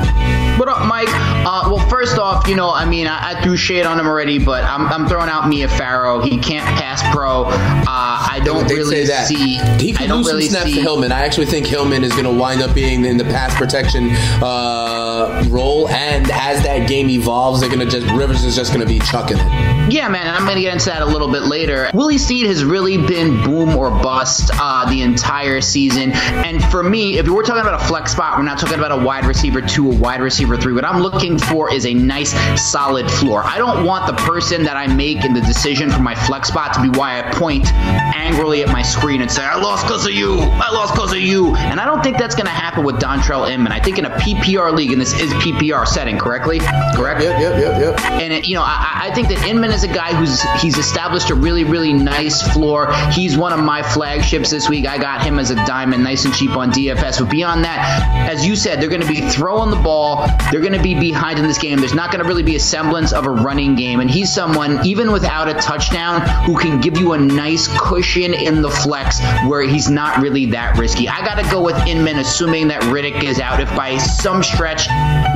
What 0.59 0.69
up, 0.69 0.87
Mike? 0.87 1.09
Uh, 1.11 1.69
well, 1.71 1.89
first 1.91 2.17
off, 2.19 2.49
you 2.49 2.57
know, 2.57 2.71
I 2.71 2.87
mean, 2.87 3.07
I, 3.07 3.33
I 3.33 3.43
threw 3.43 3.57
shade 3.59 3.85
on 3.85 4.01
him 4.01 4.07
already, 4.07 4.39
but 4.39 4.65
I'm, 4.65 4.87
I'm 4.87 5.07
throwing 5.07 5.29
out 5.29 5.49
Mia 5.49 5.69
Farrow. 5.69 6.21
He 6.21 6.39
can't 6.39 6.56
can't 6.59 6.79
pass 6.79 7.03
pro. 7.15 7.45
Uh, 7.45 7.83
I 7.87 8.41
don't 8.45 8.67
They 8.69 8.77
really 8.77 9.07
see. 9.07 9.59
he 9.79 9.97
I 9.97 10.07
don't 10.07 10.19
lose 10.19 10.27
really 10.29 10.47
snaps 10.47 10.67
see. 10.67 10.75
to 10.77 10.81
Hillman. 10.81 11.13
I 11.13 11.25
actually 11.25 11.47
think 11.47 11.67
Hillman 11.67 12.05
is 12.05 12.13
going 12.13 12.25
to 12.25 12.31
wind 12.31 12.63
up 12.63 12.75
being 12.75 13.05
in 13.05 13.17
the 13.17 13.25
pass 13.25 13.55
protection 13.55 14.11
uh, 14.43 15.45
role, 15.49 15.89
and 15.89 16.31
as 16.31 16.63
that 16.63 16.89
game 16.89 17.09
evolves, 17.11 17.61
they're 17.61 17.69
going 17.69 17.81
to 17.81 17.87
just 17.87 18.07
Rivers 18.17 18.45
is 18.45 18.57
just 18.57 18.73
going 18.73 18.87
to 18.87 18.87
be 18.87 18.99
chucking 19.01 19.37
it. 19.39 19.93
Yeah, 19.93 20.09
man, 20.09 20.27
I'm 20.33 20.45
going 20.45 20.57
to 20.57 20.63
get 20.63 20.73
into 20.73 20.87
that 20.87 21.03
a 21.03 21.07
little 21.07 21.29
bit 21.31 21.43
later. 21.43 21.91
Willie 21.95 22.19
Seed 22.19 22.47
has 22.47 22.65
really 22.65 22.97
been 22.97 23.43
boom 23.45 23.77
or 23.77 23.91
bust 23.91 24.51
uh, 24.55 24.89
the 24.91 25.03
entire 25.03 25.61
season. 25.61 26.13
And 26.13 26.63
for 26.65 26.83
me, 26.83 27.19
if 27.19 27.29
we're 27.29 27.43
talking 27.43 27.61
about 27.63 27.81
a 27.81 27.85
flex 27.85 28.13
spot, 28.13 28.37
we're 28.37 28.45
not 28.45 28.59
talking 28.59 28.79
about 28.79 28.93
a 28.93 29.05
wide 29.05 29.27
receiver 29.27 29.61
two, 29.61 29.91
a 29.91 29.95
wide 29.95 30.21
receiver 30.21 30.57
three. 30.57 30.73
What 30.73 30.85
I'm 30.85 31.03
looking 31.03 31.39
for 31.39 31.73
is 31.73 31.87
a 31.87 31.95
nice, 31.95 32.33
solid 32.61 33.11
floor. 33.11 33.43
I 33.45 33.59
don't 33.59 33.85
want 33.85 34.07
the 34.07 34.15
person 34.25 34.65
that 34.65 34.77
I 34.77 34.87
make 34.87 35.25
in 35.25 35.35
the 35.35 35.41
decision 35.43 35.91
for 35.91 36.01
my 36.01 36.15
flex 36.15 36.46
spot 36.47 36.75
to 36.75 36.83
be 36.83 36.89
why 36.89 37.19
I 37.19 37.33
point 37.35 37.67
angrily 37.73 38.63
at 38.63 38.69
my 38.69 38.83
screen 38.83 39.21
and 39.23 39.31
say, 39.31 39.43
I 39.43 39.57
lost 39.57 39.87
because 39.87 40.07
of 40.07 40.13
you. 40.13 40.39
I 40.39 40.71
lost 40.71 40.95
because 40.95 41.13
of 41.13 41.19
you. 41.19 41.55
And 41.57 41.81
I 41.81 41.87
don't 41.87 42.03
think 42.03 42.19
that's 42.19 42.35
going 42.35 42.47
to 42.47 42.53
happen 42.53 42.85
with 42.85 42.97
Dontrelle 42.97 43.51
Inman. 43.51 43.73
I 43.73 43.81
think 43.81 43.99
in 43.99 44.05
a 44.05 44.11
PPR 44.11 44.75
league, 44.75 44.93
and 44.93 45.01
this 45.01 45.19
is 45.19 45.33
PPR 45.35 45.87
setting, 45.87 46.19
correctly? 46.19 46.59
Correct? 46.95 47.23
Yep, 47.23 47.41
yep, 47.41 47.61
yep, 47.61 47.81
yep. 47.81 48.01
And 48.11 48.33
it, 48.33 48.47
you 48.47 48.55
know, 48.55 48.63
I, 48.63 49.09
I 49.09 49.15
think 49.15 49.29
that 49.29 49.47
Inman 49.47 49.71
is 49.71 49.85
a 49.85 49.89
guy 49.89 50.15
who's 50.15 50.43
he's 50.61 50.79
established 50.79 51.31
a 51.31 51.35
really, 51.35 51.65
really 51.65 51.93
nice 51.93 52.43
floor. 52.53 52.93
He's 53.13 53.37
one 53.37 53.53
of 53.53 53.61
my 53.61 53.83
flagships 53.83 54.51
this 54.51 54.69
week. 54.69 54.87
I 54.87 54.99
got 54.99 55.23
him 55.23 55.39
as 55.39 55.51
a 55.51 55.57
diamond, 55.67 56.05
nice 56.05 56.25
and 56.25 56.35
cheap 56.35 56.51
on 56.51 56.71
DFS. 56.71 57.21
But 57.21 57.31
beyond 57.31 57.65
that, 57.65 58.29
as 58.31 58.47
you 58.47 58.57
said, 58.57 58.81
they're 58.81 58.89
going 58.89 59.03
to 59.03 59.09
be 59.09 59.21
throwing 59.21 59.71
the 59.71 59.77
ball. 59.77 60.27
They're 60.51 60.61
going 60.61 60.73
to 60.73 60.83
be 60.83 60.99
behind 60.99 61.39
in 61.39 61.47
this 61.47 61.59
game. 61.59 61.79
There's 61.79 61.95
not 61.95 62.11
going 62.11 62.23
to 62.23 62.29
really 62.29 62.43
be 62.43 62.57
a 62.57 62.61
semblance 62.61 63.13
of 63.13 63.27
a 63.27 63.31
running 63.31 63.75
game. 63.75 64.01
And 64.01 64.11
he's 64.11 64.33
someone, 64.33 64.85
even 64.87 65.13
without 65.13 65.49
a 65.49 65.55
touchdown, 65.55 66.21
who 66.45 66.59
can 66.59 66.81
give 66.81 66.99
you 66.99 67.13
a 67.13 67.19
nice 67.19 67.69
cushion 67.79 68.35
in 68.35 68.63
the 68.63 68.71
flex 68.71 69.21
where 69.47 69.63
he's 69.63 69.91
not 69.91 70.19
really 70.19 70.47
that 70.47 70.79
risky. 70.79 71.09
I 71.09 71.25
got 71.25 71.43
to 71.43 71.51
go 71.51 71.63
with 71.63 71.77
Inman, 71.87 72.19
assuming 72.19 72.69
that 72.69 72.83
Riddick 72.83 73.23
is 73.23 73.41
out. 73.41 73.61
If 73.61 73.75
by 73.77 73.99
some 73.99 74.43
stretch 74.43 74.89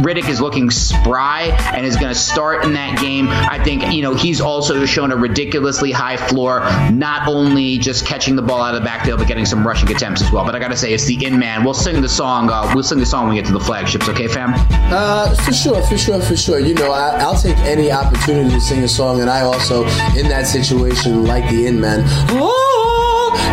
Riddick 0.02 0.28
is 0.28 0.40
looking 0.40 0.70
spry 0.70 1.56
and 1.74 1.86
is 1.86 1.96
going 1.96 2.12
to 2.12 2.18
start 2.18 2.64
in 2.64 2.74
that 2.74 2.98
game, 3.00 3.28
I 3.28 3.62
think 3.62 3.92
you 3.92 4.02
know 4.02 4.14
he's 4.14 4.40
also 4.40 4.84
shown 4.86 5.12
a 5.12 5.16
ridiculously 5.16 5.92
high 5.92 6.16
floor, 6.16 6.60
not 6.90 7.28
only 7.28 7.78
just 7.78 8.06
catching 8.06 8.36
the 8.36 8.42
ball 8.42 8.60
out 8.60 8.74
of 8.74 8.80
the 8.80 8.84
backfield, 8.84 9.18
but 9.18 9.28
getting 9.28 9.46
some 9.46 9.66
rushing 9.66 9.90
attempts 9.90 10.22
as 10.22 10.30
well. 10.32 10.44
But 10.44 10.54
I 10.54 10.58
got 10.58 10.68
to 10.68 10.76
say, 10.76 10.92
it's 10.92 11.06
the 11.06 11.24
Inman. 11.24 11.64
We'll 11.64 11.74
sing 11.74 12.00
the 12.00 12.08
song. 12.08 12.50
Uh, 12.50 12.72
we'll 12.74 12.84
sing 12.84 12.98
the 12.98 13.06
song 13.06 13.24
when 13.24 13.36
we 13.36 13.40
get 13.40 13.46
to 13.46 13.52
the 13.52 13.60
flagships. 13.60 14.08
Okay, 14.08 14.28
fam. 14.28 14.54
Uh, 14.92 15.34
for 15.34 15.52
sure, 15.52 15.82
for 15.82 15.98
sure, 15.98 16.20
for 16.20 16.36
sure. 16.36 16.58
You 16.60 16.74
know, 16.74 16.92
I, 16.92 17.18
I'll 17.20 17.38
take 17.38 17.56
any 17.58 17.90
opportunity 17.90 18.50
to 18.50 18.60
sing 18.60 18.82
a 18.82 18.88
song, 18.88 19.20
and 19.20 19.30
I 19.30 19.42
also, 19.42 19.84
in 20.16 20.28
that 20.28 20.46
situation, 20.46 20.89
like 21.06 21.48
the 21.50 21.66
in 21.66 21.80
man. 21.80 22.04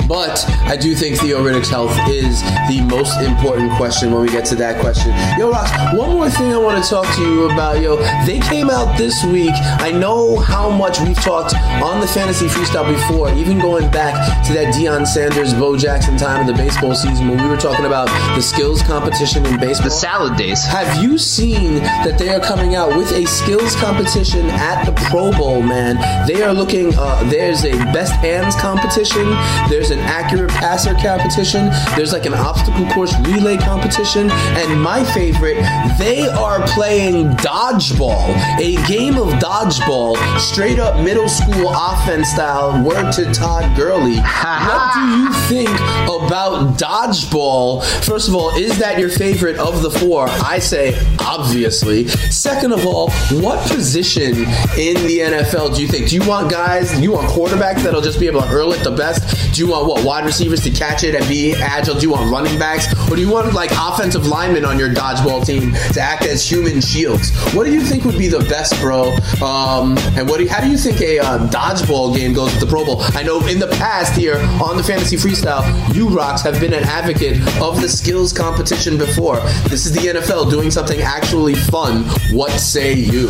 But 0.07 0.45
I 0.65 0.77
do 0.77 0.95
think 0.95 1.19
Theo 1.19 1.43
Riddick's 1.43 1.69
health 1.69 1.95
is 2.09 2.41
the 2.69 2.85
most 2.89 3.19
important 3.21 3.71
question 3.73 4.11
when 4.11 4.21
we 4.21 4.29
get 4.29 4.45
to 4.45 4.55
that 4.55 4.79
question. 4.79 5.11
Yo, 5.37 5.49
Ross, 5.51 5.71
one 5.95 6.11
more 6.11 6.29
thing 6.29 6.53
I 6.53 6.57
want 6.57 6.83
to 6.83 6.89
talk 6.89 7.05
to 7.15 7.21
you 7.21 7.49
about. 7.49 7.81
Yo, 7.81 7.97
they 8.25 8.39
came 8.39 8.69
out 8.69 8.97
this 8.97 9.23
week. 9.25 9.53
I 9.79 9.91
know 9.91 10.37
how 10.39 10.69
much 10.69 10.99
we've 10.99 11.19
talked 11.19 11.55
on 11.55 11.99
the 12.01 12.07
fantasy 12.07 12.47
freestyle 12.47 12.87
before, 12.87 13.33
even 13.33 13.59
going 13.59 13.89
back 13.91 14.13
to 14.47 14.53
that 14.53 14.73
Deion 14.73 15.05
Sanders, 15.05 15.53
Bo 15.53 15.77
Jackson 15.77 16.17
time 16.17 16.41
in 16.41 16.47
the 16.47 16.53
baseball 16.53 16.95
season 16.95 17.27
when 17.27 17.41
we 17.41 17.47
were 17.47 17.57
talking 17.57 17.85
about 17.85 18.07
the 18.35 18.41
skills 18.41 18.81
competition 18.83 19.45
in 19.45 19.59
baseball. 19.59 19.85
The 19.87 19.91
salad 19.91 20.37
days. 20.37 20.63
Have 20.65 21.03
you 21.03 21.17
seen 21.17 21.75
that 21.75 22.17
they 22.17 22.29
are 22.29 22.39
coming 22.39 22.75
out 22.75 22.95
with 22.95 23.11
a 23.11 23.25
skills 23.25 23.75
competition 23.75 24.45
at 24.49 24.85
the 24.85 24.91
Pro 25.09 25.31
Bowl, 25.31 25.61
man? 25.61 25.97
They 26.27 26.41
are 26.43 26.53
looking, 26.53 26.93
uh, 26.97 27.23
there's 27.29 27.63
a 27.63 27.71
best 27.93 28.13
hands 28.13 28.55
competition, 28.55 29.25
there's 29.69 29.91
an 29.91 29.99
accurate 29.99 30.51
passer 30.51 30.93
competition, 30.95 31.69
there's 31.95 32.13
like 32.13 32.25
an 32.25 32.33
obstacle 32.33 32.85
course 32.87 33.13
relay 33.21 33.57
competition, 33.57 34.29
and 34.31 34.81
my 34.81 35.03
favorite, 35.13 35.57
they 35.97 36.27
are 36.27 36.65
playing 36.67 37.29
dodgeball, 37.37 38.27
a 38.59 38.75
game 38.87 39.17
of 39.17 39.29
dodgeball, 39.39 40.17
straight 40.39 40.79
up 40.79 41.03
middle 41.03 41.29
school 41.29 41.69
offense 41.69 42.29
style, 42.29 42.83
word 42.83 43.11
to 43.13 43.31
Todd 43.33 43.75
Gurley. 43.77 44.17
what 44.17 44.93
do 44.93 45.01
you 45.01 45.33
think 45.47 45.69
about 46.09 46.77
dodgeball? 46.77 47.83
First 48.03 48.27
of 48.27 48.35
all, 48.35 48.55
is 48.55 48.77
that 48.79 48.99
your 48.99 49.09
favorite 49.09 49.57
of 49.57 49.81
the 49.81 49.91
four? 49.91 50.27
I 50.29 50.59
say 50.59 50.97
obviously. 51.19 52.07
Second 52.07 52.73
of 52.73 52.85
all, 52.85 53.11
what 53.41 53.59
position 53.69 54.33
in 54.77 54.95
the 55.05 55.19
NFL 55.19 55.75
do 55.75 55.81
you 55.81 55.87
think? 55.87 56.09
Do 56.09 56.15
you 56.15 56.27
want 56.27 56.49
guys, 56.49 56.99
you 56.99 57.11
want 57.11 57.27
quarterbacks 57.29 57.83
that'll 57.83 58.01
just 58.01 58.19
be 58.19 58.27
able 58.27 58.41
to 58.41 58.47
hurl 58.47 58.73
it 58.73 58.83
the 58.83 58.91
best? 58.91 59.55
Do 59.57 59.65
you 59.65 59.71
want 59.71 59.87
what 59.87 60.05
wide 60.05 60.23
receivers 60.23 60.61
to 60.65 60.69
catch 60.69 61.03
it 61.03 61.15
and 61.15 61.27
be 61.27 61.55
agile? 61.55 61.95
Do 61.95 62.01
you 62.01 62.11
want 62.11 62.31
running 62.31 62.59
backs? 62.59 62.85
Or 63.09 63.15
do 63.15 63.21
you 63.23 63.31
want 63.31 63.55
like 63.55 63.71
offensive 63.71 64.27
linemen 64.27 64.63
on 64.63 64.77
your 64.77 64.89
dodgeball 64.89 65.43
team 65.47 65.73
to 65.93 65.99
act 65.99 66.27
as 66.27 66.47
human 66.47 66.79
shields? 66.79 67.31
What 67.55 67.63
do 67.65 67.73
you 67.73 67.81
think 67.81 68.05
would 68.05 68.19
be 68.19 68.27
the 68.27 68.41
best, 68.41 68.79
bro? 68.79 69.15
Um, 69.43 69.97
and 70.15 70.29
what 70.29 70.37
do 70.37 70.43
you, 70.43 70.49
how 70.49 70.61
do 70.61 70.69
you 70.69 70.77
think 70.77 71.01
a 71.01 71.17
uh, 71.17 71.47
dodgeball 71.47 72.15
game 72.15 72.33
goes 72.33 72.51
with 72.51 72.59
the 72.59 72.67
Pro 72.67 72.85
Bowl? 72.85 72.97
I 73.15 73.23
know 73.23 73.43
in 73.47 73.57
the 73.57 73.65
past 73.79 74.15
here 74.15 74.35
on 74.61 74.77
the 74.77 74.83
Fantasy 74.83 75.15
Freestyle, 75.15 75.63
you 75.95 76.07
rocks 76.07 76.43
have 76.43 76.59
been 76.59 76.73
an 76.73 76.83
advocate 76.83 77.37
of 77.59 77.81
the 77.81 77.89
skills 77.89 78.31
competition 78.31 78.95
before. 78.95 79.37
This 79.69 79.87
is 79.87 79.91
the 79.91 80.01
NFL 80.01 80.51
doing 80.51 80.69
something 80.69 81.01
actually 81.01 81.55
fun. 81.55 82.03
What 82.31 82.51
say 82.51 82.93
you? 82.93 83.27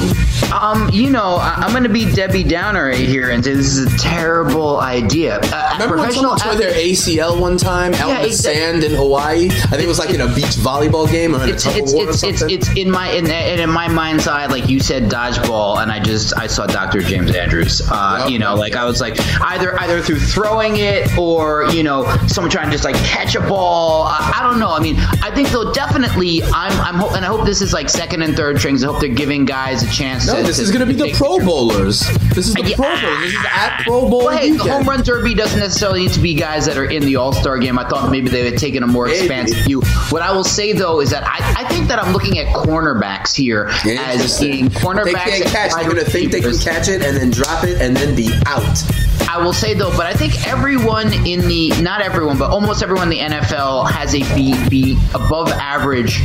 Um, 0.54 0.90
you 0.92 1.10
know, 1.10 1.36
I- 1.36 1.54
I'm 1.60 1.72
going 1.72 1.84
to 1.84 1.90
be 1.90 2.12
Debbie 2.14 2.44
Downer 2.44 2.88
right 2.88 2.98
here 3.08 3.30
and 3.30 3.46
say 3.46 3.54
this 3.54 3.78
is 3.78 3.94
a 3.94 3.98
terrible 3.98 4.82
idea. 4.82 5.40
Uh, 5.44 5.70
Remember 5.80 5.96
when 5.98 6.17
someone 6.18 6.40
tore 6.40 6.56
their 6.56 6.72
ACL 6.74 7.40
one 7.40 7.58
time 7.58 7.94
out 7.96 8.08
Yeah, 8.08 8.16
in 8.18 8.22
the 8.24 8.28
exact- 8.28 8.58
sand 8.58 8.84
in 8.84 8.94
Hawaii? 8.96 9.46
I 9.50 9.52
think 9.52 9.84
it 9.84 9.88
was 9.88 10.00
like 10.00 10.10
in 10.12 10.22
a 10.22 10.28
beach 10.34 10.56
volleyball 10.58 11.10
game 11.10 11.36
or 11.36 11.44
in 11.44 11.50
it's 11.50 11.66
a 11.66 11.70
tug 11.70 11.78
it's 11.78 11.94
war 11.94 12.06
or 12.06 12.10
it's, 12.10 12.24
it's 12.24 12.40
something. 12.40 12.56
it's 12.58 12.70
in 12.76 12.90
my 12.92 13.10
in, 13.12 13.26
in 13.30 13.60
in 13.60 13.70
my 13.70 13.88
mind's 13.88 14.28
eye 14.28 14.46
like 14.48 14.68
you 14.70 14.80
said 14.80 15.04
dodgeball 15.10 15.82
and 15.82 15.92
I 15.92 16.00
just 16.00 16.36
I 16.38 16.48
saw 16.48 16.66
Dr. 16.66 17.02
James 17.02 17.36
Andrews 17.36 17.82
uh, 17.90 18.18
Yep. 18.22 18.30
you 18.32 18.40
know 18.40 18.56
like 18.56 18.76
I 18.76 18.86
was 18.86 19.02
like 19.02 19.16
either 19.42 19.80
either 19.82 20.02
through 20.02 20.20
throwing 20.20 20.78
it 20.78 21.18
or 21.18 21.66
you 21.72 21.84
know 21.84 22.06
someone 22.28 22.50
trying 22.52 22.66
to 22.68 22.72
just 22.72 22.84
like 22.84 22.96
catch 22.98 23.36
a 23.36 23.42
ball 23.42 24.04
I, 24.08 24.34
I 24.40 24.44
don't 24.44 24.60
know 24.60 24.72
I 24.72 24.80
mean 24.80 24.96
I 25.22 25.32
think 25.34 25.50
though 25.50 25.72
definitely 25.74 26.44
I'm 26.44 26.72
I'm 26.82 26.96
ho- 26.96 27.16
and 27.16 27.24
I 27.26 27.28
hope 27.28 27.46
this 27.46 27.62
is 27.62 27.74
like 27.74 27.90
second 27.90 28.22
and 28.22 28.36
third 28.36 28.60
strings 28.60 28.84
I 28.84 28.88
hope 28.88 29.00
they're 29.00 29.10
giving 29.10 29.46
guys 29.46 29.84
a 29.84 29.90
chance 29.92 30.28
no, 30.28 30.38
to, 30.38 30.44
this 30.44 30.58
to- 30.58 30.64
is 30.64 30.72
going 30.72 30.86
to 30.88 30.94
be 30.94 30.94
the 30.94 31.14
Pro 31.18 31.40
Bowlers. 31.40 32.02
This 32.36 32.48
is 32.50 32.54
the. 32.54 32.74
Pro 32.76 32.86
Bowlers. 32.86 33.20
This 33.22 33.34
is 33.34 33.46
at 33.52 33.82
Pro 33.84 34.10
Bowl 34.10 34.26
Well, 34.26 34.38
hey, 34.38 34.52
the 34.52 34.64
home 34.64 34.84
run 34.88 35.02
derby 35.04 35.34
doesn't 35.34 35.60
necessarily 35.60 36.07
to 36.14 36.20
be 36.20 36.34
guys 36.34 36.66
that 36.66 36.78
are 36.78 36.90
in 36.90 37.04
the 37.04 37.16
All 37.16 37.34
Star 37.34 37.58
game. 37.58 37.78
I 37.80 37.88
thought 37.88 38.12
maybe 38.12 38.30
they 38.30 38.50
had 38.50 38.60
taken 38.60 38.84
a 38.84 38.88
more 38.88 39.08
expansive 39.08 39.64
view. 39.66 39.82
What 40.10 40.22
I 40.22 40.32
will 40.32 40.44
say 40.44 40.74
though 40.74 41.00
is 41.02 41.12
that 41.12 41.24
I, 41.24 41.64
I 41.64 41.68
think 41.68 41.88
that 41.88 42.00
I'm 42.00 42.14
looking 42.14 42.38
at 42.40 42.54
cornerbacks 42.56 43.36
here 43.36 43.68
as 43.86 44.40
being 44.40 44.70
cornerbacks. 44.70 45.04
They 45.06 45.14
can't 45.14 45.46
catch. 45.46 45.74
They're 45.74 45.84
going 45.90 46.04
to 46.04 46.10
think 46.10 46.32
they 46.32 46.42
can 46.42 46.58
catch 46.58 46.88
it 46.88 47.04
and 47.04 47.18
then 47.18 47.32
drop 47.32 47.64
it 47.64 47.82
and 47.82 47.96
then 47.96 48.16
be 48.16 48.32
out. 48.46 48.84
I 49.30 49.42
will 49.44 49.54
say 49.54 49.74
though, 49.74 49.92
but 49.96 50.06
I 50.06 50.14
think 50.14 50.48
everyone 50.48 51.12
in 51.26 51.48
the 51.48 51.70
not 51.82 52.02
everyone, 52.02 52.38
but 52.38 52.50
almost 52.50 52.82
everyone 52.82 53.12
in 53.12 53.30
the 53.30 53.36
NFL 53.36 53.90
has 53.92 54.16
a 54.16 54.20
be 54.36 54.70
be 54.70 55.00
above 55.14 55.50
average 55.50 56.22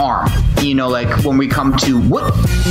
arm. 0.00 0.28
You 0.62 0.74
know, 0.74 0.88
like 0.88 1.24
when 1.24 1.38
we 1.38 1.46
come 1.48 1.76
to 1.78 2.00
what 2.00 2.24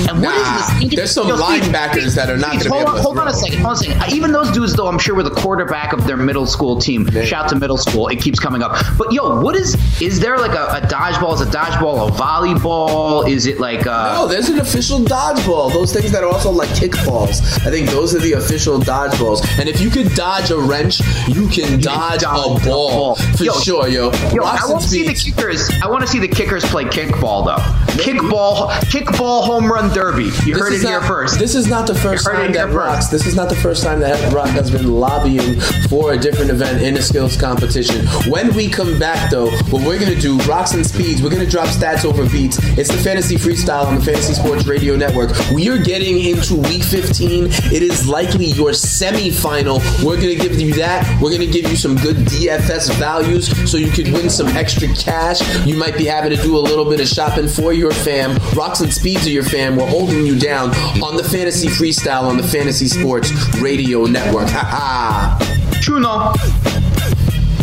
and 0.09 0.21
what 0.21 0.35
is 0.35 0.43
Nah, 0.47 0.79
this? 0.79 0.95
there's 0.95 1.11
some 1.11 1.27
Yo, 1.27 1.35
Steve, 1.37 1.63
linebackers 1.63 2.15
that 2.15 2.29
are 2.29 2.37
not 2.37 2.53
gonna 2.53 2.63
be 2.65 2.69
hold 2.69 2.85
on, 2.87 2.95
to 2.95 3.01
Hold 3.01 3.17
on 3.19 3.27
a 3.27 3.33
second. 3.33 3.57
Hold 3.59 3.67
on 3.67 3.73
a 3.73 3.77
second. 3.77 4.13
Even 4.13 4.31
those 4.31 4.51
dudes, 4.51 4.73
though, 4.75 4.87
I'm 4.87 4.99
sure 4.99 5.15
were 5.15 5.23
the 5.23 5.29
quarterback 5.31 5.93
of 5.93 6.05
their 6.05 6.17
middle 6.17 6.45
school 6.45 6.77
team. 6.79 7.09
Shout 7.23 7.49
to 7.49 7.55
middle 7.55 7.77
school. 7.77 8.07
It 8.07 8.17
keeps 8.21 8.39
coming 8.39 8.61
up. 8.61 8.75
But 8.97 9.11
yo, 9.13 9.41
what 9.41 9.55
is? 9.55 9.75
Is 10.01 10.19
there 10.19 10.37
like 10.37 10.51
a, 10.51 10.83
a 10.83 10.87
dodgeball? 10.87 11.33
Is 11.35 11.41
a 11.41 11.45
dodgeball 11.45 12.07
a 12.09 12.11
volleyball? 12.11 13.27
Is 13.29 13.45
it 13.45 13.59
like 13.59 13.87
uh 13.87 14.15
Oh, 14.17 14.27
there's 14.27 14.49
an 14.49 14.59
official 14.59 14.99
dodgeball. 14.99 15.71
Those 15.73 15.93
things 15.93 16.11
that 16.11 16.23
are 16.23 16.29
also 16.31 16.51
like 16.51 16.69
kickballs. 16.69 17.41
I 17.65 17.71
think 17.71 17.89
those 17.89 18.13
are 18.15 18.19
the 18.19 18.33
official 18.33 18.79
dodgeballs. 18.79 19.41
And 19.59 19.67
if 19.69 19.81
you 19.81 19.89
could 19.89 20.13
dodge 20.13 20.51
a 20.51 20.57
wrench, 20.59 20.99
you 21.27 21.47
can 21.47 21.79
dodge, 21.79 22.21
dodge 22.21 22.61
a 22.61 22.65
ball 22.65 23.15
for 23.15 23.43
Yo, 23.43 23.53
sure, 23.53 23.87
yo. 23.87 24.11
Yo, 24.33 24.43
I 24.43 24.59
want 24.67 24.81
to 24.81 24.87
see 24.87 25.07
the 25.07 25.13
kickers. 25.13 25.69
I 25.83 25.87
want 25.87 26.01
to 26.01 26.07
see 26.07 26.19
the 26.19 26.27
kickers 26.27 26.63
play 26.65 26.85
kickball 26.85 27.45
though. 27.45 27.76
Kickball, 27.97 28.69
kickball 28.91 29.43
home 29.43 29.71
run 29.71 29.93
derby. 29.93 30.25
You 30.45 30.53
This 30.53 30.59
heard 30.59 30.73
it 30.73 30.77
is 30.77 30.83
here 30.83 31.01
first. 31.01 31.39
This 31.39 31.55
is 31.55 31.67
not 31.67 31.87
the 31.87 31.95
first 31.95 32.25
time 32.25 32.51
that 32.53 32.65
first. 32.67 32.75
Rocks. 32.75 33.07
This 33.07 33.25
is 33.25 33.35
not 33.35 33.49
the 33.49 33.55
first 33.55 33.83
time 33.83 33.99
that 34.01 34.33
Rock 34.33 34.49
has 34.49 34.69
been 34.69 34.91
lobbying 34.99 35.59
for 35.89 36.13
a 36.13 36.17
different 36.17 36.51
event 36.51 36.81
in 36.81 36.95
a 36.97 37.01
skills 37.01 37.35
competition. 37.37 38.05
When 38.29 38.53
we 38.55 38.69
come 38.69 38.99
back, 38.99 39.31
though, 39.31 39.49
what 39.71 39.83
we're 39.83 39.99
gonna 39.99 40.15
do, 40.15 40.37
Rocks 40.39 40.73
and 40.73 40.85
Speeds, 40.85 41.21
we're 41.21 41.29
gonna 41.29 41.45
drop 41.45 41.67
stats 41.69 42.05
over 42.05 42.27
beats. 42.29 42.59
It's 42.77 42.91
the 42.91 42.97
Fantasy 42.97 43.35
Freestyle 43.35 43.85
on 43.85 43.95
the 43.95 44.01
Fantasy 44.01 44.33
Sports 44.33 44.67
Radio 44.67 44.95
Network. 44.95 45.31
We 45.51 45.69
are 45.69 45.77
getting 45.77 46.19
into 46.23 46.55
Week 46.55 46.83
15. 46.83 47.45
It 47.47 47.81
is 47.81 48.07
likely 48.07 48.45
your 48.45 48.73
semi-final. 48.73 49.81
We're 50.03 50.17
gonna 50.17 50.35
give 50.35 50.59
you 50.59 50.73
that. 50.75 51.19
We're 51.21 51.31
gonna 51.31 51.47
give 51.47 51.69
you 51.69 51.75
some 51.75 51.95
good 51.95 52.17
DFS 52.17 52.89
values 52.97 53.47
so 53.69 53.77
you 53.77 53.91
could 53.91 54.11
win 54.11 54.29
some 54.29 54.47
extra 54.49 54.87
cash. 54.95 55.41
You 55.65 55.75
might 55.75 55.97
be 55.97 56.05
having 56.05 56.35
to 56.35 56.41
do 56.41 56.57
a 56.57 56.59
little 56.59 56.85
bit 56.85 56.99
of 56.99 57.07
shopping 57.07 57.47
for 57.47 57.73
your 57.77 57.91
fam. 57.91 58.37
Rocks 58.55 58.81
and 58.81 58.91
speeds 58.91 59.27
are 59.27 59.29
your 59.29 59.43
fam. 59.43 59.75
We're 59.75 59.87
holding 59.87 60.25
you 60.25 60.37
down 60.37 60.69
on 61.01 61.15
the 61.15 61.23
Fantasy 61.23 61.67
Freestyle 61.67 62.23
on 62.23 62.37
the 62.37 62.43
Fantasy 62.43 62.87
Sports 62.87 63.31
Radio 63.61 64.05
Network. 64.05 64.49
Ha 64.49 64.59
ha. 64.59 65.37
Chuno. 65.81 66.33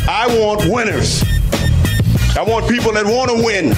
I 0.09 0.26
want 0.38 0.71
winners. 0.73 1.23
I 2.37 2.44
want 2.47 2.68
people 2.68 2.92
that 2.92 3.04
want 3.04 3.30
to 3.30 3.44
win. 3.44 3.73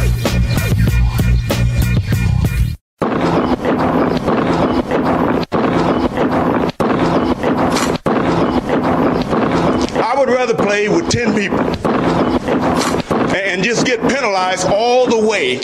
I 10.03 10.15
would 10.19 10.29
rather 10.29 10.55
play 10.55 10.89
with 10.89 11.09
10 11.09 11.35
people 11.35 13.06
and 13.35 13.63
just 13.63 13.87
get 13.87 14.01
penalized 14.09 14.67
all 14.69 15.07
the 15.07 15.19
way 15.19 15.61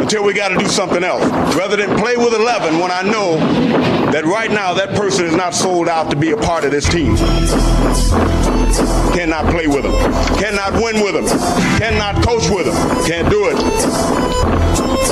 until 0.00 0.24
we 0.24 0.32
got 0.34 0.48
to 0.48 0.58
do 0.58 0.66
something 0.66 1.04
else 1.04 1.24
rather 1.56 1.76
than 1.76 1.96
play 1.98 2.16
with 2.16 2.34
11 2.34 2.78
when 2.78 2.90
I 2.90 3.02
know 3.02 3.36
that 4.10 4.24
right 4.24 4.50
now 4.50 4.74
that 4.74 4.90
person 4.90 5.26
is 5.26 5.34
not 5.34 5.54
sold 5.54 5.88
out 5.88 6.10
to 6.10 6.16
be 6.16 6.30
a 6.32 6.36
part 6.36 6.64
of 6.64 6.70
this 6.70 6.88
team. 6.88 7.16
Cannot 9.14 9.50
play 9.50 9.66
with 9.66 9.82
them. 9.82 9.92
Cannot 10.38 10.74
win 10.74 11.02
with 11.02 11.14
them. 11.14 11.26
Cannot 11.78 12.24
coach 12.26 12.48
with 12.50 12.66
them. 12.66 13.06
Can't 13.06 13.28
do 13.30 13.48
it. 13.48 14.41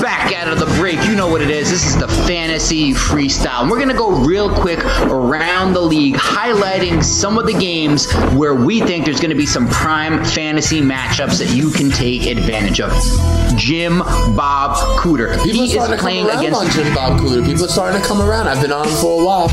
Back 0.01 0.33
out 0.33 0.49
of 0.49 0.59
the 0.59 0.67
break, 0.77 1.03
you 1.05 1.15
know 1.15 1.29
what 1.29 1.43
it 1.43 1.51
is. 1.51 1.71
This 1.71 1.87
is 1.87 1.97
the 1.99 2.09
fantasy 2.09 2.93
freestyle. 2.93 3.63
And 3.63 3.71
we're 3.71 3.79
going 3.79 3.91
to 3.91 3.95
go 3.95 4.11
real 4.11 4.49
quick 4.49 4.85
around 5.03 5.75
the 5.75 5.81
league, 5.81 6.15
highlighting 6.15 7.03
some 7.05 7.39
of 7.39 7.47
the 7.47 7.53
games 7.53 8.11
where 8.35 8.55
we 8.55 8.81
think 8.81 9.05
there's 9.05 9.21
going 9.21 9.31
to 9.31 9.37
be 9.37 9.47
some 9.47 9.69
prime 9.69 10.25
fantasy 10.25 10.81
matchups 10.81 11.39
that 11.39 11.55
you 11.55 11.71
can 11.71 11.91
take 11.91 12.27
advantage 12.27 12.81
of. 12.81 12.91
Jim 13.57 13.99
Bob 13.99 14.77
Cooter. 14.99 15.35
People 15.43 15.53
he 15.53 15.61
are 15.61 15.65
is 15.65 15.73
starting 15.73 15.97
to 15.97 16.03
playing 16.03 16.27
come 16.27 16.41
around 16.41 16.45
against. 16.45 16.77
Jim 16.77 16.95
Bob 16.95 17.21
Cooter. 17.21 17.45
People 17.45 17.65
are 17.65 17.69
starting 17.69 18.01
to 18.01 18.07
come 18.07 18.23
around. 18.23 18.49
I've 18.49 18.63
been 18.63 18.73
on 18.73 18.89
him 18.89 18.95
for 18.95 19.21
a 19.21 19.25
while. 19.25 19.49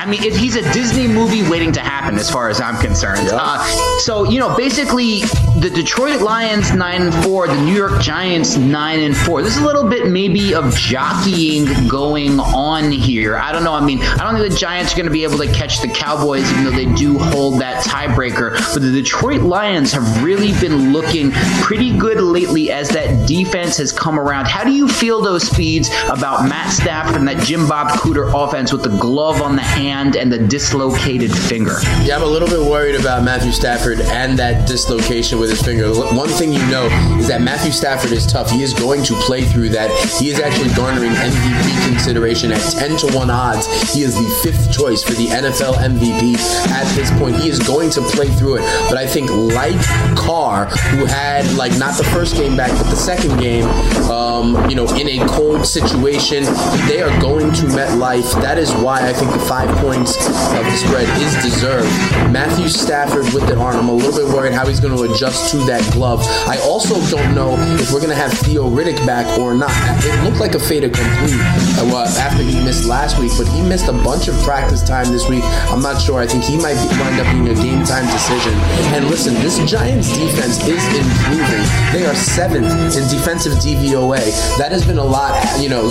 I 0.00 0.06
mean, 0.08 0.22
it, 0.22 0.34
he's 0.36 0.56
a 0.56 0.72
Disney 0.72 1.08
movie 1.08 1.48
waiting 1.48 1.72
to 1.72 1.80
happen, 1.80 2.16
as 2.18 2.30
far 2.30 2.48
as 2.48 2.60
I'm 2.60 2.76
concerned. 2.80 3.26
Yeah. 3.26 3.38
Uh, 3.40 3.64
so 3.98 4.24
you 4.24 4.38
know, 4.38 4.56
basically, 4.56 5.20
the 5.58 5.70
Detroit 5.74 6.20
Lions 6.20 6.72
nine 6.72 7.02
and 7.02 7.14
four, 7.24 7.46
the 7.46 7.60
New 7.62 7.74
York 7.74 8.00
Giants 8.00 8.56
nine 8.56 9.00
and 9.00 9.16
four. 9.16 9.42
There's 9.42 9.56
a 9.56 9.64
little 9.64 9.88
bit 9.88 10.08
maybe 10.08 10.54
of 10.54 10.74
jockeying 10.74 11.88
going 11.88 12.38
on 12.40 12.90
here. 12.90 13.36
I 13.36 13.52
don't 13.52 13.64
know. 13.64 13.72
I 13.72 13.84
mean, 13.84 14.00
I 14.02 14.18
don't 14.18 14.40
think 14.40 14.52
the 14.52 14.58
Giants 14.58 14.92
are 14.92 14.96
going 14.96 15.06
to 15.06 15.12
be 15.12 15.24
able 15.24 15.38
to 15.38 15.52
catch 15.52 15.80
the 15.80 15.88
Cowboys, 15.88 16.50
even 16.52 16.64
though 16.64 16.70
they 16.70 16.92
do 16.94 17.18
hold 17.18 17.60
that 17.60 17.84
tiebreaker. 17.84 18.56
But 18.72 18.82
the 18.82 18.92
Detroit 18.92 19.42
Lions 19.42 19.92
have 19.92 20.22
really 20.22 20.52
been 20.60 20.92
looking 20.92 21.32
pretty 21.62 21.96
good 21.96 22.20
lately 22.20 22.70
as 22.70 22.88
that 22.90 23.26
defense 23.26 23.76
has 23.78 23.92
come 23.92 24.18
around. 24.18 24.46
How 24.46 24.64
do 24.64 24.72
you 24.72 24.88
feel 24.88 25.20
those 25.20 25.46
speeds 25.46 25.90
about 26.08 26.48
Matt 26.48 26.70
Stafford 26.70 27.16
and 27.16 27.28
that 27.28 27.42
Jim 27.44 27.68
Bob 27.68 27.88
Cooter 27.98 28.30
offense 28.32 28.72
with 28.72 28.82
the 28.82 28.96
glove 28.98 29.42
on 29.42 29.55
the 29.56 29.62
hand 29.62 30.16
and 30.16 30.32
the 30.32 30.38
dislocated 30.38 31.32
finger? 31.32 31.76
Yeah, 32.02 32.16
I'm 32.16 32.22
a 32.22 32.26
little 32.26 32.48
bit 32.48 32.60
worried 32.60 32.94
about 32.94 33.24
Matthew 33.24 33.52
Stafford 33.52 34.00
and 34.00 34.38
that 34.38 34.68
dislocation 34.68 35.38
with 35.38 35.50
his 35.50 35.62
finger. 35.62 35.88
One 35.92 36.28
thing 36.28 36.52
you 36.52 36.64
know 36.66 36.86
is 37.18 37.28
that 37.28 37.40
Matthew 37.40 37.72
Stafford 37.72 38.12
is 38.12 38.26
tough. 38.26 38.50
He 38.50 38.62
is 38.62 38.72
going 38.72 39.02
to 39.04 39.14
play 39.14 39.44
through 39.44 39.70
that. 39.70 39.90
He 40.20 40.30
is 40.30 40.38
actually 40.40 40.72
garnering 40.74 41.12
MVP 41.12 41.88
consideration 41.88 42.52
at 42.52 42.60
10 42.60 42.96
to 42.98 43.16
1 43.16 43.30
odds. 43.30 43.66
He 43.92 44.02
is 44.02 44.14
the 44.14 44.28
fifth 44.42 44.72
choice 44.72 45.02
for 45.02 45.12
the 45.12 45.26
NFL 45.26 45.74
MVP 45.74 46.36
at 46.68 46.84
this 46.94 47.10
point. 47.18 47.36
He 47.36 47.48
is 47.48 47.58
going 47.60 47.90
to 47.90 48.02
play 48.02 48.28
through 48.28 48.56
it. 48.56 48.88
But 48.88 48.98
I 48.98 49.06
think, 49.06 49.30
like 49.30 49.80
Carr, 50.16 50.66
who 50.66 51.04
had, 51.06 51.50
like, 51.54 51.76
not 51.78 51.96
the 51.96 52.04
first 52.04 52.36
game 52.36 52.56
back, 52.56 52.70
but 52.70 52.90
the 52.90 52.96
second 52.96 53.38
game, 53.38 53.66
um, 54.10 54.68
you 54.68 54.76
know, 54.76 54.86
in 54.96 55.08
a 55.08 55.26
cold 55.28 55.66
situation, 55.66 56.44
they 56.88 57.02
are 57.02 57.20
going 57.20 57.52
to 57.52 57.66
MetLife. 57.66 58.32
That 58.42 58.58
is 58.58 58.72
why 58.74 59.08
I 59.08 59.12
think 59.12 59.32
the 59.32 59.38
five 59.46 59.70
points 59.78 60.16
of 60.26 60.64
the 60.64 60.76
spread 60.76 61.08
is 61.22 61.34
deserved. 61.42 61.88
Matthew 62.32 62.68
Stafford 62.68 63.32
with 63.32 63.46
the 63.46 63.56
arm, 63.56 63.76
I'm 63.76 63.88
a 63.88 63.92
little 63.92 64.12
bit 64.12 64.34
worried 64.34 64.52
how 64.52 64.66
he's 64.66 64.80
going 64.80 64.96
to 64.96 65.02
adjust 65.12 65.52
to 65.52 65.58
that 65.70 65.82
glove. 65.92 66.20
I 66.46 66.58
also 66.66 66.98
don't 67.14 67.34
know 67.34 67.54
if 67.78 67.92
we're 67.92 68.00
going 68.00 68.10
to 68.10 68.18
have 68.18 68.32
Theo 68.32 68.68
Riddick 68.68 68.98
back 69.06 69.26
or 69.38 69.54
not. 69.54 69.70
It 70.02 70.24
looked 70.24 70.40
like 70.40 70.54
a 70.54 70.58
fait 70.58 70.82
accompli 70.82 71.38
uh, 71.78 72.08
after 72.18 72.42
he 72.42 72.58
missed 72.64 72.86
last 72.88 73.18
week, 73.20 73.32
but 73.38 73.46
he 73.48 73.62
missed 73.62 73.88
a 73.88 73.92
bunch 73.92 74.26
of 74.28 74.34
practice 74.42 74.82
time 74.82 75.12
this 75.12 75.28
week. 75.28 75.44
I'm 75.70 75.80
not 75.80 76.02
sure. 76.02 76.18
I 76.18 76.26
think 76.26 76.42
he 76.42 76.56
might 76.56 76.76
wind 76.98 77.20
up 77.20 77.30
being 77.30 77.48
a 77.48 77.54
game 77.54 77.84
time 77.84 78.06
decision. 78.10 78.52
And 78.94 79.06
listen, 79.06 79.34
this 79.34 79.58
Giants 79.70 80.10
defense 80.18 80.58
is 80.66 80.82
improving. 80.90 81.64
They 81.94 82.04
are 82.06 82.14
seventh 82.14 82.72
in 82.96 83.06
defensive 83.08 83.54
DVOA. 83.62 84.58
That 84.58 84.72
has 84.72 84.84
been 84.84 84.98
a 84.98 85.04
lot, 85.04 85.38
you 85.60 85.68
know, 85.68 85.90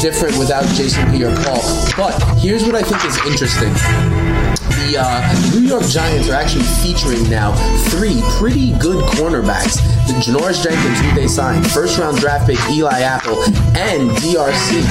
different 0.00 0.36
without 0.38 0.66
Jason 0.74 1.08
Pierre-Paul. 1.10 1.62
But 1.96 2.18
here's 2.38 2.64
what 2.64 2.74
I 2.74 2.82
think 2.82 2.95
is 3.04 3.18
interesting 3.26 3.72
the 4.86 4.96
uh, 4.98 5.50
New 5.54 5.66
York 5.66 5.84
Giants 5.84 6.28
are 6.28 6.34
actually 6.34 6.64
featuring 6.64 7.28
now 7.28 7.54
three 7.90 8.20
pretty 8.38 8.72
good 8.78 9.02
cornerbacks. 9.04 9.95
Janoris 10.14 10.62
Jenkins, 10.62 11.00
who 11.00 11.14
they 11.14 11.28
signed, 11.28 11.66
first 11.70 11.98
round 11.98 12.18
draft 12.18 12.46
pick 12.46 12.58
Eli 12.70 13.00
Apple, 13.00 13.42
and 13.76 14.10
DRC. 14.22 14.82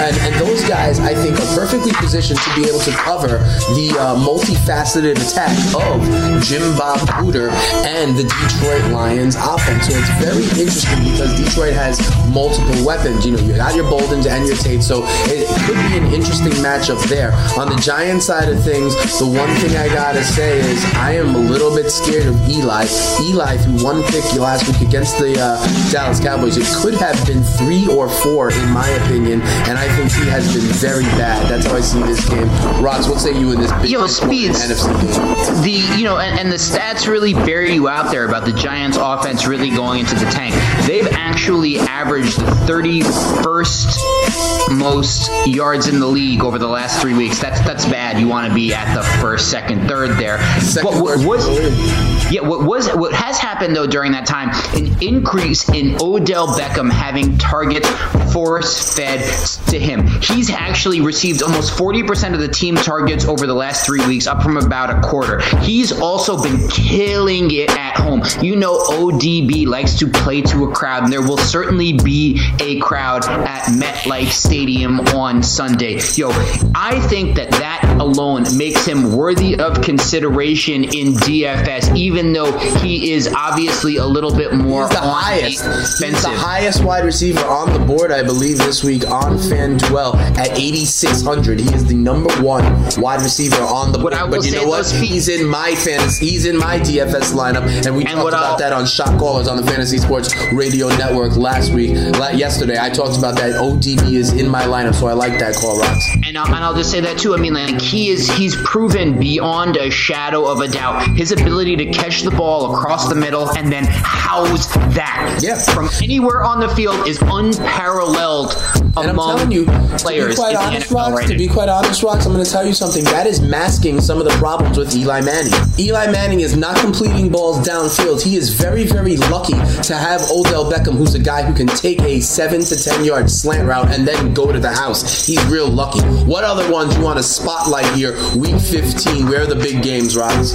And, 0.00 0.16
and 0.16 0.34
those 0.40 0.66
guys, 0.68 1.00
I 1.00 1.14
think, 1.14 1.38
are 1.38 1.54
perfectly 1.54 1.92
positioned 1.92 2.40
to 2.40 2.54
be 2.54 2.68
able 2.68 2.80
to 2.80 2.90
cover 2.92 3.38
the 3.78 3.94
uh, 3.98 4.16
multifaceted 4.16 5.16
attack 5.16 5.54
of 5.74 6.02
Jim 6.42 6.76
Bob 6.76 6.98
Cooter 7.20 7.50
and 7.86 8.16
the 8.16 8.24
Detroit 8.24 8.90
Lions 8.92 9.36
offense. 9.36 9.86
So 9.86 9.94
it's 9.94 10.10
very 10.22 10.44
interesting 10.60 10.98
because 11.12 11.32
Detroit 11.38 11.74
has 11.74 12.00
multiple 12.28 12.84
weapons. 12.84 13.24
You 13.24 13.36
know, 13.36 13.42
you 13.42 13.56
got 13.56 13.74
your 13.74 13.84
Boldins 13.84 14.26
and 14.26 14.46
your 14.46 14.56
Tate, 14.56 14.82
so 14.82 15.04
it 15.30 15.48
could 15.66 15.78
be 15.90 15.98
an 15.98 16.12
interesting 16.12 16.52
matchup 16.64 17.02
there. 17.08 17.32
On 17.58 17.68
the 17.68 17.76
Giants 17.76 18.26
side 18.26 18.48
of 18.48 18.62
things, 18.62 18.94
the 19.18 19.26
one 19.26 19.48
thing 19.60 19.76
I 19.76 19.88
gotta 19.88 20.24
say 20.24 20.58
is 20.58 20.84
I 20.94 21.12
am 21.12 21.34
a 21.34 21.38
little 21.38 21.74
bit 21.74 21.90
scared 21.90 22.26
of 22.26 22.48
Eli. 22.48 22.86
Eli 23.20 23.56
threw 23.58 23.84
one 23.84 24.02
pick 24.04 24.24
last 24.34 24.63
week 24.68 24.80
against 24.88 25.18
the 25.18 25.34
uh, 25.38 25.58
Dallas 25.90 26.20
Cowboys. 26.20 26.56
It 26.56 26.66
could 26.82 26.94
have 26.94 27.26
been 27.26 27.42
three 27.42 27.86
or 27.88 28.08
four, 28.08 28.50
in 28.52 28.70
my 28.70 28.88
opinion, 29.04 29.42
and 29.68 29.78
I 29.78 29.88
think 29.96 30.12
he 30.12 30.28
has 30.30 30.52
been 30.54 30.64
very 30.78 31.04
bad. 31.18 31.48
That's 31.48 31.66
how 31.66 31.76
I 31.76 31.80
see 31.80 32.02
this 32.02 32.28
game. 32.28 32.48
Ross, 32.82 33.08
what 33.08 33.20
say 33.20 33.38
you 33.38 33.52
in 33.52 33.60
this 33.60 33.72
big 33.80 33.90
Yo, 33.90 34.06
Speeds. 34.06 34.60
NFC 34.64 34.86
game? 35.00 35.62
the 35.62 35.70
you 35.98 36.04
know 36.04 36.18
and, 36.18 36.38
and 36.38 36.52
the 36.52 36.56
stats 36.56 37.06
really 37.08 37.32
bear 37.34 37.64
you 37.64 37.88
out 37.88 38.10
there 38.10 38.24
about 38.26 38.44
the 38.44 38.52
Giants 38.52 38.96
offense 39.00 39.46
really 39.46 39.70
going 39.70 40.00
into 40.00 40.14
the 40.14 40.26
tank. 40.30 40.54
They've 40.86 41.08
actually 41.12 41.78
averaged 41.78 42.38
the 42.38 42.50
31st 42.66 44.78
most 44.78 45.30
yards 45.46 45.88
in 45.88 46.00
the 46.00 46.06
league 46.06 46.42
over 46.42 46.58
the 46.58 46.68
last 46.68 47.00
3 47.00 47.14
weeks. 47.14 47.38
That's 47.40 47.60
that's 47.60 47.84
bad. 47.86 48.18
You 48.20 48.28
want 48.28 48.48
to 48.48 48.54
be 48.54 48.74
at 48.74 48.94
the 48.94 49.02
first, 49.20 49.50
second, 49.50 49.86
third 49.88 50.10
there. 50.18 50.38
Second 50.60 50.90
But 50.92 51.02
what 51.02 51.18
worst 51.18 51.26
was 51.26 51.46
in 51.48 51.54
the 51.64 51.70
league. 51.70 52.32
yeah, 52.32 52.40
what 52.40 52.64
was 52.64 52.88
what 52.94 53.12
has 53.12 53.38
happened 53.38 53.74
though 53.76 53.86
during 53.86 54.12
that 54.12 54.26
time, 54.26 54.50
an 54.74 55.02
increase 55.02 55.68
in 55.68 55.96
Odell 56.00 56.48
Beckham 56.48 56.90
having 56.90 57.36
targets 57.38 57.88
force 58.32 58.94
fed 58.94 59.20
to 59.68 59.78
him. 59.78 60.06
He's 60.20 60.50
actually 60.50 61.00
received 61.00 61.42
almost 61.42 61.76
40% 61.78 62.34
of 62.34 62.40
the 62.40 62.48
team 62.48 62.74
targets 62.74 63.24
over 63.24 63.46
the 63.46 63.54
last 63.54 63.86
three 63.86 64.04
weeks, 64.06 64.26
up 64.26 64.42
from 64.42 64.56
about 64.56 64.90
a 64.90 65.00
quarter. 65.00 65.40
He's 65.60 65.92
also 65.92 66.42
been 66.42 66.68
killing 66.68 67.50
it 67.50 67.70
at 67.70 67.96
home. 67.96 68.22
You 68.42 68.56
know, 68.56 68.78
ODB 68.78 69.66
likes 69.66 69.98
to 69.98 70.08
play 70.08 70.42
to 70.42 70.64
a 70.64 70.72
crowd, 70.72 71.04
and 71.04 71.12
there 71.12 71.22
will 71.22 71.38
certainly 71.38 71.92
be 71.92 72.40
a 72.60 72.80
crowd 72.80 73.24
at 73.24 73.64
MetLife 73.64 74.30
Stadium 74.30 75.00
on 75.00 75.42
Sunday. 75.42 76.00
Yo, 76.14 76.30
I 76.74 77.00
think 77.08 77.36
that 77.36 77.50
that 77.52 77.96
alone 78.00 78.44
makes 78.56 78.86
him 78.86 79.12
worthy 79.12 79.56
of 79.58 79.80
consideration 79.80 80.84
in 80.84 81.14
DFS, 81.14 81.96
even 81.96 82.32
though 82.32 82.56
he 82.58 83.12
is 83.12 83.32
obviously 83.34 83.96
a 83.96 84.04
little 84.04 84.34
bit 84.34 84.43
more 84.52 84.82
He's 84.88 84.90
the 84.90 85.00
highest. 85.00 85.64
the 86.00 86.06
He's 86.08 86.22
the 86.22 86.28
highest 86.28 86.84
wide 86.84 87.04
receiver 87.04 87.44
on 87.44 87.72
the 87.72 87.78
board, 87.78 88.10
I 88.12 88.22
believe, 88.22 88.58
this 88.58 88.82
week 88.84 89.08
on 89.10 89.38
FanDuel 89.38 90.16
at 90.38 90.58
8,600. 90.58 91.60
He 91.60 91.72
is 91.74 91.84
the 91.86 91.94
number 91.94 92.32
one 92.42 92.64
wide 92.98 93.22
receiver 93.22 93.62
on 93.62 93.92
the 93.92 93.98
board. 93.98 94.12
But 94.30 94.44
you 94.44 94.52
know 94.52 94.66
what? 94.66 94.86
He's 94.90 95.28
in 95.28 95.46
my 95.46 95.74
fantasy. 95.74 96.26
He's 96.26 96.46
in 96.46 96.56
my 96.56 96.78
DFS 96.78 97.32
lineup, 97.32 97.66
and 97.86 97.96
we 97.96 98.02
And 98.04 98.14
talked 98.14 98.28
about 98.28 98.44
I'll- 98.44 98.58
that 98.58 98.72
on 98.72 98.86
Shot 98.86 99.18
Callers 99.18 99.48
on 99.48 99.56
the 99.56 99.64
Fantasy 99.66 99.98
Sports 99.98 100.34
Radio 100.52 100.88
Network 100.88 101.36
last 101.36 101.72
week. 101.72 101.96
La- 102.18 102.30
yesterday, 102.30 102.76
I 102.80 102.90
talked 102.90 103.16
about 103.18 103.36
that. 103.36 103.54
ODB 103.60 104.16
is 104.16 104.32
in 104.32 104.48
my 104.48 104.62
lineup, 104.62 104.94
so 104.94 105.06
I 105.06 105.12
like 105.12 105.38
that 105.38 105.54
call, 105.56 105.78
Rocks. 105.78 106.08
And 106.34 106.40
I'll, 106.40 106.52
and 106.52 106.64
I'll 106.64 106.74
just 106.74 106.90
say 106.90 106.98
that 106.98 107.16
too. 107.16 107.32
I 107.32 107.36
mean, 107.36 107.54
like 107.54 107.80
he 107.80 108.08
is 108.08 108.28
he's 108.28 108.56
proven 108.56 109.20
beyond 109.20 109.76
a 109.76 109.88
shadow 109.88 110.46
of 110.50 110.58
a 110.58 110.66
doubt 110.66 111.06
his 111.16 111.30
ability 111.30 111.76
to 111.76 111.86
catch 111.92 112.22
the 112.22 112.32
ball 112.32 112.74
across 112.74 113.08
the 113.08 113.14
middle 113.14 113.48
and 113.50 113.70
then 113.70 113.84
house 113.84 114.66
that 114.96 115.38
Yeah. 115.40 115.58
from 115.58 115.88
anywhere 116.02 116.42
on 116.42 116.58
the 116.58 116.68
field 116.70 117.06
is 117.06 117.20
unparalleled 117.22 118.52
And 118.96 118.98
I'm 118.98 119.10
among 119.10 119.36
telling 119.36 119.52
you, 119.52 119.64
to 119.66 119.70
be 119.70 119.96
players 119.98 120.34
quite 120.34 120.56
honest, 120.56 120.90
Rocks, 120.90 121.12
right 121.12 121.28
to 121.28 121.36
be 121.36 121.46
quite 121.46 121.68
honest, 121.68 122.02
Rocks, 122.02 122.26
I'm 122.26 122.32
going 122.32 122.44
to 122.44 122.50
tell 122.50 122.66
you 122.66 122.74
something. 122.74 123.04
That 123.04 123.28
is 123.28 123.40
masking 123.40 124.00
some 124.00 124.18
of 124.18 124.24
the 124.24 124.30
problems 124.32 124.76
with 124.76 124.94
Eli 124.94 125.20
Manning. 125.20 125.52
Eli 125.78 126.10
Manning 126.10 126.40
is 126.40 126.56
not 126.56 126.76
completing 126.78 127.28
balls 127.28 127.58
downfield. 127.66 128.22
He 128.22 128.36
is 128.36 128.50
very, 128.50 128.84
very 128.84 129.16
lucky 129.16 129.54
to 129.54 129.94
have 129.94 130.20
Odell 130.30 130.70
Beckham, 130.70 130.96
who's 130.96 131.14
a 131.14 131.18
guy 131.20 131.42
who 131.42 131.54
can 131.54 131.66
take 131.68 132.00
a 132.02 132.20
seven 132.20 132.60
to 132.62 132.76
ten 132.76 133.04
yard 133.04 133.30
slant 133.30 133.68
route 133.68 133.92
and 133.92 134.06
then 134.06 134.34
go 134.34 134.50
to 134.50 134.58
the 134.58 134.70
house. 134.72 135.26
He's 135.26 135.44
real 135.46 135.68
lucky. 135.68 136.00
What 136.26 136.42
other 136.42 136.70
ones 136.72 136.96
you 136.96 137.02
want 137.02 137.18
to 137.18 137.22
spotlight 137.22 137.84
here? 137.94 138.12
Week 138.34 138.58
15. 138.58 139.26
Where 139.28 139.42
are 139.42 139.46
the 139.46 139.56
big 139.56 139.82
games, 139.82 140.16
Rocks? 140.16 140.54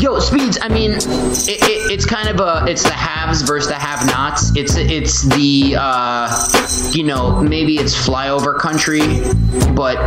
Yo, 0.00 0.20
speeds. 0.20 0.56
I 0.62 0.68
mean, 0.68 0.92
it, 0.92 1.48
it, 1.48 1.90
it's 1.90 2.06
kind 2.06 2.28
of 2.28 2.38
a 2.38 2.70
it's 2.70 2.84
the 2.84 2.92
haves 2.92 3.42
versus 3.42 3.68
the 3.68 3.74
have-nots. 3.74 4.56
It's 4.56 4.76
it's 4.76 5.22
the 5.22 5.74
uh, 5.76 6.90
you 6.92 7.02
know 7.02 7.42
maybe 7.42 7.76
it's 7.76 7.92
flyover 7.92 8.56
country, 8.56 9.00
but 9.74 9.98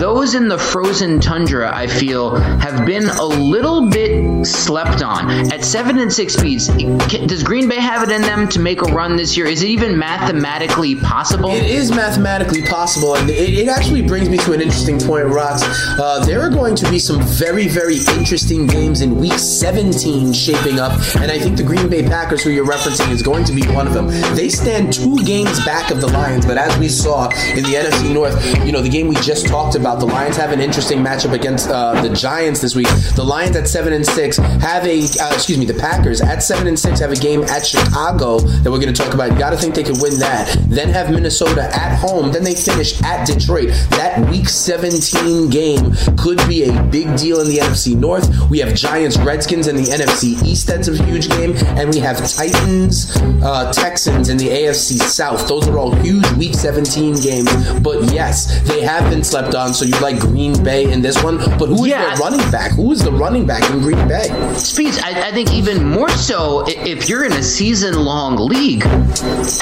those 0.00 0.34
in 0.34 0.48
the 0.48 0.58
frozen 0.58 1.20
tundra, 1.20 1.70
I 1.74 1.86
feel, 1.86 2.34
have 2.36 2.86
been 2.86 3.04
a 3.04 3.26
little 3.26 3.88
bit 3.88 4.46
slept 4.46 5.02
on. 5.02 5.30
At 5.52 5.62
seven 5.62 5.98
and 5.98 6.12
six 6.12 6.34
speeds, 6.34 6.68
does 6.68 7.42
Green 7.42 7.68
Bay 7.68 7.76
have 7.76 8.02
it 8.02 8.10
in 8.10 8.22
them 8.22 8.48
to 8.48 8.60
make 8.60 8.80
a 8.80 8.86
run 8.86 9.16
this 9.16 9.36
year? 9.36 9.46
Is 9.46 9.62
it 9.62 9.68
even 9.68 9.98
mathematically 9.98 10.96
possible? 10.96 11.50
It 11.50 11.66
is 11.66 11.90
mathematically 11.90 12.62
possible, 12.62 13.14
and 13.14 13.28
it, 13.28 13.54
it 13.54 13.68
actually 13.68 14.02
brings 14.02 14.28
me 14.28 14.37
to 14.40 14.52
an 14.52 14.60
interesting 14.60 14.98
point, 14.98 15.26
Rocks. 15.26 15.62
Uh, 15.98 16.24
there 16.24 16.40
are 16.40 16.50
going 16.50 16.74
to 16.76 16.90
be 16.90 16.98
some 16.98 17.20
very, 17.22 17.68
very 17.68 17.96
interesting 18.16 18.66
games 18.66 19.00
in 19.00 19.16
Week 19.16 19.32
17 19.32 20.32
shaping 20.32 20.78
up, 20.78 20.92
and 21.16 21.30
I 21.30 21.38
think 21.38 21.56
the 21.56 21.62
Green 21.62 21.88
Bay 21.88 22.02
Packers, 22.02 22.42
who 22.42 22.50
you're 22.50 22.66
referencing, 22.66 23.10
is 23.10 23.22
going 23.22 23.44
to 23.44 23.52
be 23.52 23.62
one 23.68 23.86
of 23.86 23.94
them. 23.94 24.08
They 24.34 24.48
stand 24.48 24.92
two 24.92 25.16
games 25.24 25.64
back 25.64 25.90
of 25.90 26.00
the 26.00 26.08
Lions, 26.08 26.46
but 26.46 26.58
as 26.58 26.76
we 26.78 26.88
saw 26.88 27.28
in 27.54 27.62
the 27.64 27.74
NFC 27.74 28.12
North, 28.12 28.34
you 28.64 28.72
know, 28.72 28.82
the 28.82 28.88
game 28.88 29.08
we 29.08 29.16
just 29.16 29.46
talked 29.46 29.74
about, 29.74 30.00
the 30.00 30.06
Lions 30.06 30.36
have 30.36 30.52
an 30.52 30.60
interesting 30.60 30.98
matchup 30.98 31.32
against 31.32 31.68
uh, 31.68 32.00
the 32.02 32.14
Giants 32.14 32.60
this 32.60 32.74
week. 32.74 32.88
The 33.14 33.24
Lions 33.24 33.56
at 33.56 33.68
seven 33.68 33.92
and 33.92 34.04
six 34.04 34.36
have 34.36 34.84
a, 34.84 35.02
uh, 35.20 35.34
excuse 35.34 35.58
me, 35.58 35.64
the 35.64 35.74
Packers 35.74 36.20
at 36.20 36.42
seven 36.42 36.66
and 36.66 36.78
six 36.78 37.00
have 37.00 37.12
a 37.12 37.16
game 37.16 37.42
at 37.44 37.64
Chicago 37.64 38.38
that 38.38 38.70
we're 38.70 38.80
going 38.80 38.92
to 38.92 39.02
talk 39.02 39.14
about. 39.14 39.32
You 39.32 39.38
got 39.38 39.50
to 39.50 39.56
think 39.56 39.74
they 39.74 39.84
could 39.84 40.00
win 40.00 40.18
that. 40.18 40.56
Then 40.68 40.88
have 40.90 41.10
Minnesota 41.10 41.62
at 41.62 41.96
home. 41.98 42.32
Then 42.32 42.44
they 42.44 42.54
finish 42.54 43.00
at 43.02 43.26
Detroit. 43.26 43.68
That 43.90 44.17
Week 44.30 44.48
17 44.48 45.48
game 45.50 45.92
could 46.16 46.38
be 46.48 46.64
a 46.68 46.82
big 46.84 47.16
deal 47.16 47.40
in 47.40 47.48
the 47.48 47.58
NFC 47.58 47.96
North. 47.96 48.28
We 48.50 48.58
have 48.60 48.74
Giants, 48.74 49.16
Redskins 49.18 49.66
in 49.68 49.76
the 49.76 49.82
NFC 49.84 50.42
East. 50.44 50.66
That's 50.66 50.88
a 50.88 51.02
huge 51.04 51.28
game, 51.28 51.54
and 51.78 51.90
we 51.92 51.98
have 52.00 52.16
Titans, 52.30 53.16
uh, 53.42 53.72
Texans 53.72 54.28
in 54.28 54.36
the 54.36 54.48
AFC 54.48 54.98
South. 54.98 55.46
Those 55.48 55.68
are 55.68 55.78
all 55.78 55.94
huge 55.96 56.28
Week 56.32 56.54
17 56.54 57.16
games. 57.20 57.50
But 57.80 58.12
yes, 58.12 58.60
they 58.68 58.80
have 58.82 59.08
been 59.10 59.24
slept 59.24 59.54
on. 59.54 59.72
So 59.74 59.84
you 59.84 59.98
like 60.00 60.18
Green 60.18 60.62
Bay 60.62 60.90
in 60.92 61.00
this 61.02 61.22
one, 61.22 61.38
but 61.58 61.66
who 61.68 61.84
is 61.84 61.90
Yeah. 61.90 62.04
their 62.06 62.16
running 62.16 62.50
back? 62.50 62.72
Who 62.72 62.92
is 62.92 63.02
the 63.02 63.12
running 63.12 63.46
back 63.46 63.68
in 63.70 63.80
Green 63.80 64.06
Bay? 64.08 64.28
Speeds, 64.56 64.98
I, 65.02 65.28
I 65.28 65.32
think 65.32 65.52
even 65.52 65.84
more 65.84 66.08
so 66.10 66.64
if 66.66 67.08
you're 67.08 67.24
in 67.24 67.32
a 67.32 67.42
season 67.42 68.04
long 68.04 68.36
league, 68.36 68.84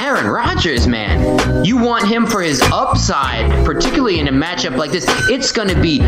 Aaron 0.00 0.26
Rodgers, 0.26 0.86
man, 0.86 1.64
you 1.64 1.76
want 1.76 2.06
him 2.06 2.26
for 2.26 2.40
his 2.42 2.60
upside, 2.72 3.50
particularly 3.64 4.18
in 4.20 4.28
a 4.28 4.32
matchup 4.46 4.76
like 4.76 4.92
this. 4.92 5.04
It's 5.28 5.50
going 5.50 5.68
to 5.68 5.80
be 5.80 5.98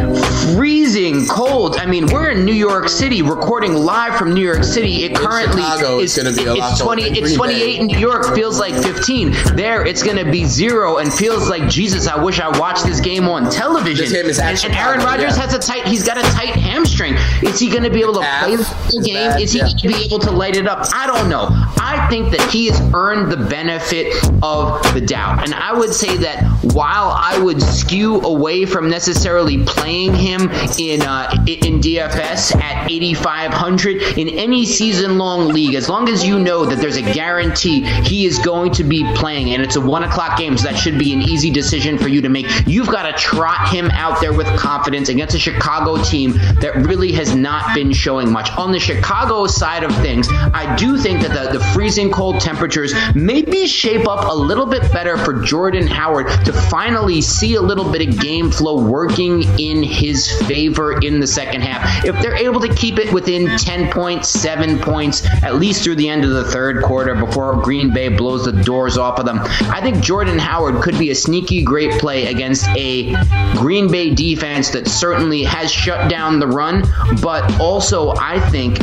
freezing 0.54 1.26
cold. 1.26 1.76
I 1.76 1.86
mean, 1.86 2.06
we're 2.06 2.30
in 2.30 2.44
New 2.44 2.52
York 2.52 2.88
City 2.88 3.22
recording 3.22 3.74
live 3.74 4.16
from 4.16 4.32
New 4.32 4.44
York 4.44 4.64
City. 4.64 5.04
It 5.04 5.16
currently 5.16 5.62
Chicago, 5.62 5.98
is 5.98 6.16
it's 6.16 6.36
gonna 6.36 6.36
be 6.36 6.58
it's 6.58 6.80
colder 6.80 7.02
20 7.02 7.02
it's 7.02 7.20
Green 7.20 7.36
28 7.36 7.80
in 7.80 7.86
New 7.86 7.98
York 7.98 8.34
feels 8.34 8.60
like 8.60 8.74
15. 8.74 9.32
There 9.56 9.84
it's 9.84 10.02
going 10.02 10.16
to 10.16 10.30
be 10.30 10.44
0 10.44 10.98
and 10.98 11.12
feels 11.12 11.48
like 11.48 11.68
Jesus, 11.68 12.06
I 12.06 12.22
wish 12.22 12.40
I 12.40 12.56
watched 12.58 12.84
this 12.84 13.00
game 13.00 13.28
on 13.28 13.50
television. 13.50 14.04
This 14.04 14.12
game 14.12 14.26
is 14.26 14.38
at 14.38 14.64
and, 14.64 14.72
and 14.72 14.74
Aaron 14.74 15.00
Rodgers 15.00 15.36
yeah. 15.36 15.46
has 15.46 15.54
a 15.54 15.58
tight 15.58 15.86
he's 15.86 16.06
got 16.06 16.16
a 16.16 16.22
tight 16.22 16.54
hamstring. 16.54 17.14
Is 17.42 17.58
he 17.58 17.68
going 17.68 17.84
to 17.84 17.90
be 17.90 18.00
able 18.00 18.14
to 18.14 18.20
Calf 18.20 18.44
play 18.44 18.56
the 18.56 19.02
game? 19.04 19.14
bad, 19.14 19.40
Is 19.40 19.52
he 19.52 19.58
yeah. 19.58 19.64
going 19.64 19.78
to 19.78 19.88
be 19.88 20.04
able 20.04 20.18
to 20.20 20.30
light 20.30 20.56
it 20.56 20.66
up? 20.66 20.86
I 20.94 21.06
don't 21.06 21.28
know. 21.28 21.48
I 21.50 22.06
think 22.08 22.30
that 22.30 22.50
he 22.50 22.66
has 22.66 22.80
earned 22.94 23.32
the 23.32 23.36
benefit 23.36 24.14
of 24.42 24.82
the 24.94 25.00
doubt. 25.00 25.42
And 25.44 25.54
I 25.54 25.72
would 25.72 25.92
say 25.92 26.16
that 26.18 26.44
while 26.74 27.10
I 27.10 27.38
would 27.38 27.60
skew 27.60 28.20
away 28.28 28.64
from 28.66 28.88
necessarily 28.88 29.64
playing 29.64 30.14
him 30.14 30.50
in 30.78 31.02
uh, 31.02 31.30
in 31.46 31.80
DFS 31.80 32.54
at 32.56 32.90
8500 32.90 34.18
in 34.18 34.28
any 34.28 34.64
season 34.64 35.18
long 35.18 35.48
league, 35.48 35.74
as 35.74 35.88
long 35.88 36.08
as 36.08 36.24
you 36.24 36.38
know 36.38 36.64
that 36.64 36.78
there's 36.78 36.96
a 36.96 37.02
guarantee 37.02 37.80
he 37.80 38.26
is 38.26 38.38
going 38.38 38.70
to 38.72 38.84
be 38.84 39.04
playing 39.14 39.50
and 39.50 39.62
it's 39.62 39.76
a 39.76 39.80
one 39.80 40.04
o'clock 40.04 40.38
game, 40.38 40.56
so 40.56 40.68
that 40.68 40.76
should 40.76 40.98
be 40.98 41.12
an 41.12 41.22
easy 41.22 41.50
decision 41.50 41.98
for 41.98 42.08
you 42.08 42.20
to 42.20 42.28
make. 42.28 42.46
You've 42.66 42.88
got 42.88 43.02
to 43.02 43.12
trot 43.12 43.68
him 43.68 43.90
out 43.92 44.20
there 44.20 44.32
with 44.32 44.46
confidence 44.58 45.08
against 45.08 45.34
a 45.34 45.38
Chicago 45.38 46.02
team 46.02 46.32
that 46.60 46.72
really 46.86 47.12
has 47.12 47.34
not 47.34 47.74
been 47.74 47.92
showing 47.92 48.30
much. 48.30 48.50
On 48.52 48.72
the 48.72 48.78
Chicago 48.78 49.46
side 49.46 49.84
of 49.84 49.94
things, 49.96 50.28
I 50.30 50.74
do 50.76 50.98
think 50.98 51.22
that 51.22 51.52
the, 51.52 51.58
the 51.58 51.64
freezing 51.66 52.10
cold 52.10 52.40
temperatures 52.40 52.92
maybe 53.14 53.66
shape 53.66 54.06
up 54.08 54.30
a 54.30 54.34
little 54.34 54.66
bit 54.66 54.82
better 54.92 55.16
for 55.16 55.42
Jordan 55.42 55.86
Howard 55.86 56.28
to 56.44 56.52
finally 56.52 57.20
see 57.20 57.54
a 57.54 57.62
little 57.62 57.90
bit 57.90 58.08
of 58.08 58.17
game 58.20 58.50
flow 58.50 58.80
working 58.82 59.42
in 59.58 59.82
his 59.82 60.30
favor 60.42 61.00
in 61.00 61.20
the 61.20 61.26
second 61.26 61.62
half. 61.62 62.04
If 62.04 62.20
they're 62.22 62.36
able 62.36 62.60
to 62.60 62.72
keep 62.74 62.98
it 62.98 63.12
within 63.12 63.56
10 63.56 63.90
points, 63.90 64.28
7 64.28 64.78
points, 64.78 65.26
at 65.42 65.56
least 65.56 65.82
through 65.82 65.96
the 65.96 66.08
end 66.08 66.24
of 66.24 66.30
the 66.30 66.44
third 66.44 66.82
quarter 66.82 67.14
before 67.14 67.60
Green 67.62 67.92
Bay 67.92 68.08
blows 68.08 68.44
the 68.44 68.52
doors 68.52 68.98
off 68.98 69.18
of 69.18 69.26
them, 69.26 69.38
I 69.70 69.80
think 69.80 70.02
Jordan 70.02 70.38
Howard 70.38 70.82
could 70.82 70.98
be 70.98 71.10
a 71.10 71.14
sneaky 71.14 71.62
great 71.62 71.92
play 72.00 72.26
against 72.26 72.68
a 72.70 73.14
Green 73.54 73.90
Bay 73.90 74.14
defense 74.14 74.70
that 74.70 74.88
certainly 74.88 75.42
has 75.44 75.70
shut 75.70 76.10
down 76.10 76.38
the 76.38 76.46
run, 76.46 76.82
but 77.22 77.60
also 77.60 78.14
I 78.16 78.40
think 78.50 78.78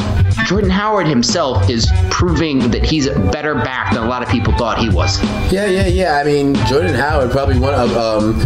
Jordan 0.45 0.69
Howard 0.69 1.07
himself 1.07 1.69
is 1.69 1.87
proving 2.09 2.71
that 2.71 2.83
he's 2.83 3.07
a 3.07 3.17
better 3.31 3.55
back 3.55 3.93
than 3.93 4.03
a 4.03 4.07
lot 4.07 4.21
of 4.21 4.29
people 4.29 4.53
thought 4.53 4.77
he 4.77 4.89
was. 4.89 5.21
Yeah, 5.51 5.65
yeah, 5.65 5.87
yeah. 5.87 6.17
I 6.17 6.23
mean, 6.23 6.55
Jordan 6.67 6.93
Howard 6.93 7.31
probably 7.31 7.59
one 7.59 7.73
of 7.73 7.95
um, 7.97 8.41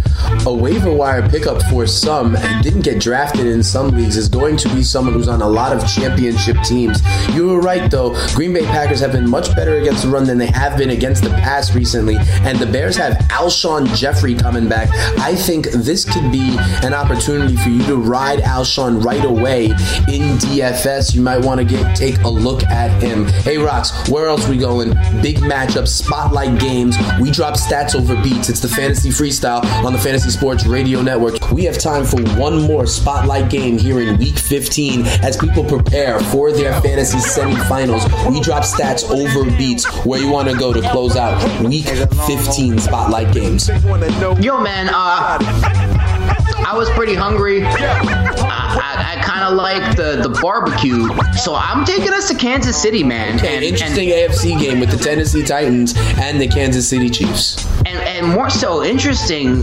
a 0.45 0.53
waiver 0.79 0.95
wire 0.95 1.27
pickup 1.29 1.61
for 1.63 1.85
some. 1.85 2.35
and 2.35 2.63
Didn't 2.63 2.81
get 2.81 3.01
drafted 3.01 3.45
in 3.47 3.63
some 3.63 3.89
leagues. 3.89 4.15
Is 4.15 4.29
going 4.29 4.57
to 4.57 4.69
be 4.69 4.83
someone 4.83 5.13
who's 5.13 5.27
on 5.27 5.41
a 5.41 5.47
lot 5.47 5.75
of 5.75 5.87
championship 5.87 6.57
teams. 6.63 7.01
You 7.35 7.47
were 7.47 7.59
right 7.59 7.89
though. 7.89 8.15
Green 8.33 8.53
Bay 8.53 8.65
Packers 8.65 8.99
have 9.01 9.11
been 9.11 9.29
much 9.29 9.55
better 9.55 9.77
against 9.77 10.03
the 10.03 10.09
run 10.09 10.25
than 10.25 10.37
they 10.37 10.47
have 10.47 10.77
been 10.77 10.91
against 10.91 11.23
the 11.23 11.29
pass 11.29 11.75
recently, 11.75 12.15
and 12.17 12.57
the 12.59 12.65
Bears 12.65 12.95
have 12.95 13.13
Alshon 13.29 13.93
Jeffery 13.95 14.35
coming 14.35 14.67
back. 14.69 14.89
I 15.19 15.35
think 15.35 15.69
this 15.71 16.05
could 16.05 16.31
be 16.31 16.57
an 16.83 16.93
opportunity 16.93 17.55
for 17.57 17.69
you 17.69 17.83
to 17.85 17.95
ride 17.95 18.39
Alshon 18.39 19.03
right 19.03 19.23
away 19.23 19.65
in 19.65 20.37
DFS. 20.39 21.13
You 21.13 21.21
might 21.21 21.43
want 21.43 21.59
to 21.59 21.65
get 21.65 21.95
take 21.95 22.19
a 22.23 22.29
look 22.29 22.63
at 22.63 23.01
him. 23.03 23.25
Hey, 23.25 23.57
Rocks, 23.57 24.09
where 24.09 24.27
else 24.27 24.47
we 24.47 24.57
going? 24.57 24.91
Big 25.21 25.37
matchup, 25.37 25.87
spotlight 25.87 26.59
games. 26.59 26.97
We 27.19 27.31
drop 27.31 27.55
stats 27.55 27.95
over 27.95 28.15
beats. 28.21 28.49
It's 28.49 28.59
the 28.61 28.67
Fantasy 28.67 29.09
Freestyle 29.09 29.63
on 29.83 29.93
the 29.93 29.99
Fantasy 29.99 30.29
Sports 30.29 30.65
Radio 30.69 31.01
Network. 31.01 31.51
We 31.51 31.63
have 31.65 31.79
time 31.79 32.05
for 32.05 32.21
one 32.39 32.61
more 32.61 32.85
spotlight 32.85 33.49
game 33.49 33.77
here 33.77 33.99
in 34.01 34.17
Week 34.17 34.37
15 34.37 35.05
as 35.23 35.35
people 35.35 35.63
prepare 35.63 36.19
for 36.19 36.51
their 36.51 36.79
fantasy 36.81 37.17
semifinals. 37.17 38.05
We 38.31 38.39
drop 38.39 38.63
stats 38.63 39.09
over 39.09 39.49
beats. 39.57 39.85
Where 40.05 40.21
you 40.21 40.29
want 40.29 40.47
to 40.49 40.55
go 40.55 40.71
to 40.71 40.81
close 40.91 41.15
out 41.15 41.41
Week 41.63 41.85
15 41.85 42.77
spotlight 42.77 43.33
games? 43.33 43.67
Yo, 43.67 44.61
man, 44.61 44.89
uh, 44.93 46.35
I 46.65 46.75
was 46.77 46.89
pretty 46.91 47.15
hungry. 47.15 47.63
I, 47.63 47.69
I, 47.71 49.15
I 49.17 49.21
kind 49.23 49.43
of 49.43 49.53
like 49.53 49.95
the, 49.95 50.21
the 50.21 50.39
barbecue, 50.41 51.07
so 51.37 51.55
I'm 51.55 51.85
taking 51.85 52.13
us 52.13 52.27
to 52.29 52.35
Kansas 52.35 52.79
City, 52.79 53.03
man. 53.03 53.39
An 53.39 53.45
And, 53.45 53.63
interesting 53.65 54.09
AFC 54.09 54.59
game 54.59 54.79
with 54.79 54.91
the 54.91 54.97
Tennessee 54.97 55.43
Titans 55.43 55.93
and 56.17 56.39
the 56.39 56.47
Kansas 56.47 56.87
City 56.87 57.09
Chiefs. 57.09 57.65
and, 57.85 57.97
and 57.99 58.27
more 58.27 58.49
so 58.49 58.83
interesting, 58.83 59.61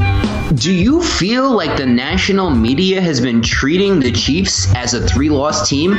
do 0.54 0.72
you 0.72 1.02
feel 1.02 1.50
like 1.54 1.76
the 1.76 1.86
national 1.86 2.50
media 2.50 3.00
has 3.00 3.20
been 3.20 3.42
treating 3.42 4.00
the 4.00 4.10
Chiefs 4.12 4.72
as 4.74 4.94
a 4.94 5.06
three 5.06 5.28
loss 5.30 5.68
team? 5.68 5.92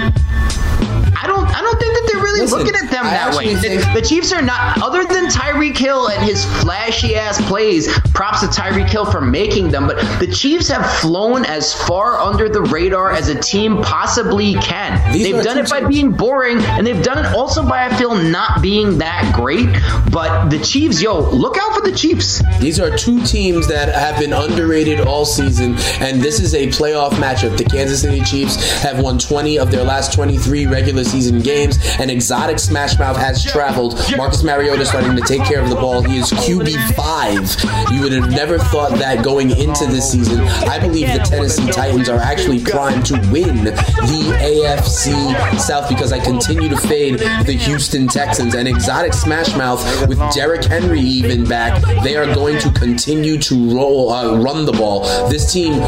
I 1.58 1.62
don't 1.62 1.80
think 1.80 1.92
that 1.96 2.10
they're 2.12 2.22
really 2.22 2.42
Listen, 2.42 2.60
looking 2.60 2.76
at 2.76 2.92
them 2.92 3.04
I 3.08 3.10
that 3.10 3.36
way. 3.36 3.56
The, 3.56 3.60
think- 3.60 3.94
the 3.96 4.02
Chiefs 4.02 4.32
are 4.32 4.44
not, 4.44 4.80
other 4.80 5.04
than 5.06 5.26
Tyreek 5.26 5.76
Hill 5.76 6.08
and 6.10 6.24
his 6.24 6.46
flashy 6.62 7.16
ass 7.16 7.42
plays. 7.48 7.88
Props 8.14 8.42
to 8.42 8.46
Tyreek 8.48 8.88
Hill 8.90 9.06
for 9.10 9.22
making 9.22 9.70
them, 9.72 9.88
but 9.88 9.98
the 10.20 10.28
Chiefs 10.28 10.68
have 10.68 10.86
flown 11.00 11.46
as 11.46 11.74
far 11.74 12.20
under 12.20 12.48
the 12.48 12.62
radar 12.62 13.12
as 13.12 13.30
a 13.30 13.40
team 13.40 13.82
possibly 13.82 14.54
can. 14.56 15.12
These 15.12 15.32
they've 15.32 15.44
done 15.44 15.58
it 15.58 15.68
by 15.68 15.80
teams- 15.80 15.90
being 15.96 16.12
boring, 16.12 16.60
and 16.60 16.86
they've 16.86 17.02
done 17.04 17.18
it 17.18 17.36
also 17.36 17.68
by 17.68 17.86
I 17.88 17.96
feel 17.98 18.14
not 18.14 18.62
being 18.62 19.00
that 19.00 19.34
great. 19.36 19.68
But 20.12 20.50
the 20.50 20.60
Chiefs, 20.60 21.02
yo, 21.02 21.20
look 21.32 21.58
out 21.58 21.74
for 21.74 21.82
the 21.82 21.92
Chiefs. 21.96 22.44
These 22.60 22.80
are 22.80 22.96
two 22.96 23.24
teams 23.24 23.68
that 23.68 23.90
have 23.90 24.20
been 24.20 24.34
underrated 24.34 25.00
all 25.00 25.26
season, 25.26 25.76
and 26.02 26.22
this 26.22 26.40
is 26.40 26.54
a 26.54 26.68
playoff 26.68 27.12
matchup. 27.14 27.58
The 27.58 27.66
Kansas 27.66 28.02
City 28.02 28.22
Chiefs 28.22 28.58
have 28.84 29.02
won 29.02 29.18
20 29.18 29.58
of 29.58 29.72
their 29.72 29.84
last 29.84 30.14
23 30.14 30.68
regular 30.68 31.04
season 31.04 31.42
games, 31.48 31.80
and 32.00 32.12
Exotic 32.12 32.58
Smashmouth 32.58 33.16
has 33.16 33.44
traveled. 33.44 34.00
Marcus 34.18 34.44
Mariota 34.44 34.86
starting 34.86 35.16
to 35.16 35.22
take 35.22 35.44
care 35.44 35.62
of 35.62 35.70
the 35.70 35.76
ball. 35.76 36.02
He 36.04 36.18
is 36.18 36.32
QB5. 36.32 37.94
You 37.96 38.02
would 38.04 38.12
have 38.12 38.30
never 38.30 38.60
thought 38.60 38.92
that 39.00 39.24
going 39.24 39.52
into 39.52 39.86
this 39.86 40.12
season. 40.12 40.42
I 40.42 40.78
believe 40.80 41.08
the 41.14 41.20
Tennessee 41.20 41.72
Titans 41.72 42.10
are 42.10 42.20
actually 42.20 42.64
primed 42.64 43.06
to 43.08 43.14
win 43.32 43.64
the 43.64 44.38
AFC 44.42 45.60
South 45.60 45.88
because 45.90 46.12
I 46.12 46.20
continue 46.20 46.70
to 46.70 46.78
fade 46.78 47.20
the 47.20 47.54
Houston 47.54 48.08
Texans 48.08 48.54
and 48.54 48.68
Exotic 48.68 49.14
Smashmouth 49.14 50.08
with 50.08 50.20
Derrick 50.34 50.66
Henry 50.66 51.00
even 51.00 51.46
back. 51.46 51.82
They 52.04 52.16
are 52.18 52.26
going 52.34 52.60
to 52.60 52.72
continue 52.72 53.38
to 53.40 53.76
roll, 53.76 54.12
uh, 54.12 54.38
run 54.38 54.66
the 54.66 54.74
ball. 54.74 55.30
This 55.30 55.52
team 55.52 55.80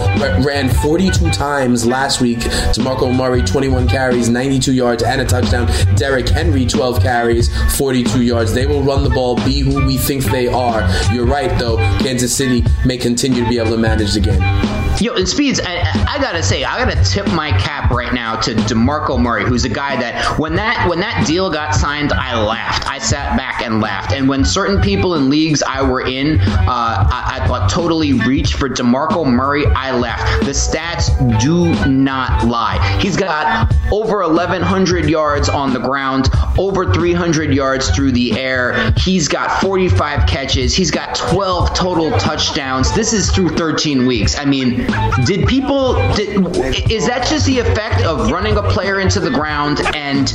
ran 0.45 0.69
42 0.69 1.29
times 1.31 1.85
last 1.85 2.21
week. 2.21 2.39
DeMarco 2.39 3.13
Murray, 3.13 3.41
21 3.41 3.87
carries, 3.87 4.29
92 4.29 4.73
yards, 4.73 5.03
and 5.03 5.21
a 5.21 5.25
touchdown. 5.41 5.67
Derrick 5.95 6.29
Henry, 6.29 6.65
12 6.65 7.01
carries, 7.01 7.49
42 7.77 8.23
yards. 8.23 8.53
They 8.53 8.65
will 8.65 8.83
run 8.83 9.03
the 9.03 9.09
ball, 9.09 9.35
be 9.37 9.59
who 9.59 9.85
we 9.85 9.97
think 9.97 10.23
they 10.25 10.47
are. 10.47 10.87
You're 11.13 11.25
right, 11.25 11.57
though. 11.59 11.77
Kansas 11.99 12.35
City 12.35 12.63
may 12.85 12.97
continue 12.97 13.43
to 13.43 13.49
be 13.49 13.57
able 13.57 13.71
to 13.71 13.77
manage 13.77 14.13
the 14.13 14.21
game. 14.21 14.78
Yo, 15.01 15.13
and 15.13 15.29
Speeds, 15.29 15.61
I, 15.63 15.79
I 16.09 16.19
gotta 16.19 16.43
say, 16.43 16.65
I 16.65 16.77
gotta 16.83 17.01
tip 17.09 17.25
my 17.31 17.51
cap 17.51 17.89
right 17.89 18.13
now 18.13 18.35
to 18.41 18.53
Demarco 18.53 19.17
Murray, 19.17 19.45
who's 19.45 19.63
a 19.63 19.69
guy 19.69 19.95
that 19.95 20.37
when 20.37 20.55
that 20.55 20.89
when 20.89 20.99
that 20.99 21.25
deal 21.25 21.49
got 21.49 21.73
signed, 21.73 22.11
I 22.11 22.43
laughed. 22.43 22.85
I 22.85 22.99
sat 22.99 23.37
back 23.37 23.61
and 23.61 23.79
laughed. 23.79 24.11
And 24.11 24.27
when 24.27 24.43
certain 24.43 24.81
people 24.81 25.15
in 25.15 25.29
leagues 25.29 25.63
I 25.63 25.81
were 25.81 26.01
in, 26.01 26.41
uh, 26.41 26.65
I, 26.67 27.39
I 27.41 27.47
thought 27.47 27.69
totally 27.69 28.11
reached 28.11 28.55
for 28.55 28.67
Demarco 28.67 29.25
Murray, 29.25 29.65
I 29.67 29.97
laughed. 29.97 30.43
The 30.45 30.51
stats 30.51 31.09
do 31.39 31.73
not 31.89 32.45
lie. 32.45 32.99
He's 32.99 33.15
got 33.15 33.73
over 33.93 34.19
1,100 34.27 35.09
yards 35.09 35.47
on 35.47 35.71
the 35.71 35.79
ground, 35.79 36.29
over 36.57 36.93
300 36.93 37.53
yards 37.53 37.89
through 37.91 38.11
the 38.11 38.37
air. 38.37 38.91
He's 38.97 39.29
got 39.29 39.61
45 39.61 40.27
catches. 40.27 40.75
He's 40.75 40.91
got 40.91 41.15
12 41.15 41.73
total 41.73 42.11
touchdowns. 42.19 42.93
This 42.93 43.13
is 43.13 43.31
through 43.31 43.49
13 43.49 44.05
weeks. 44.05 44.37
I 44.37 44.43
mean, 44.43 44.88
did 45.25 45.47
people? 45.47 45.93
Did, 46.15 46.45
is 46.91 47.07
that 47.07 47.27
just 47.27 47.45
the 47.45 47.59
effect 47.59 48.03
of 48.03 48.31
running 48.31 48.57
a 48.57 48.63
player 48.63 48.99
into 48.99 49.19
the 49.19 49.29
ground? 49.29 49.81
And 49.95 50.27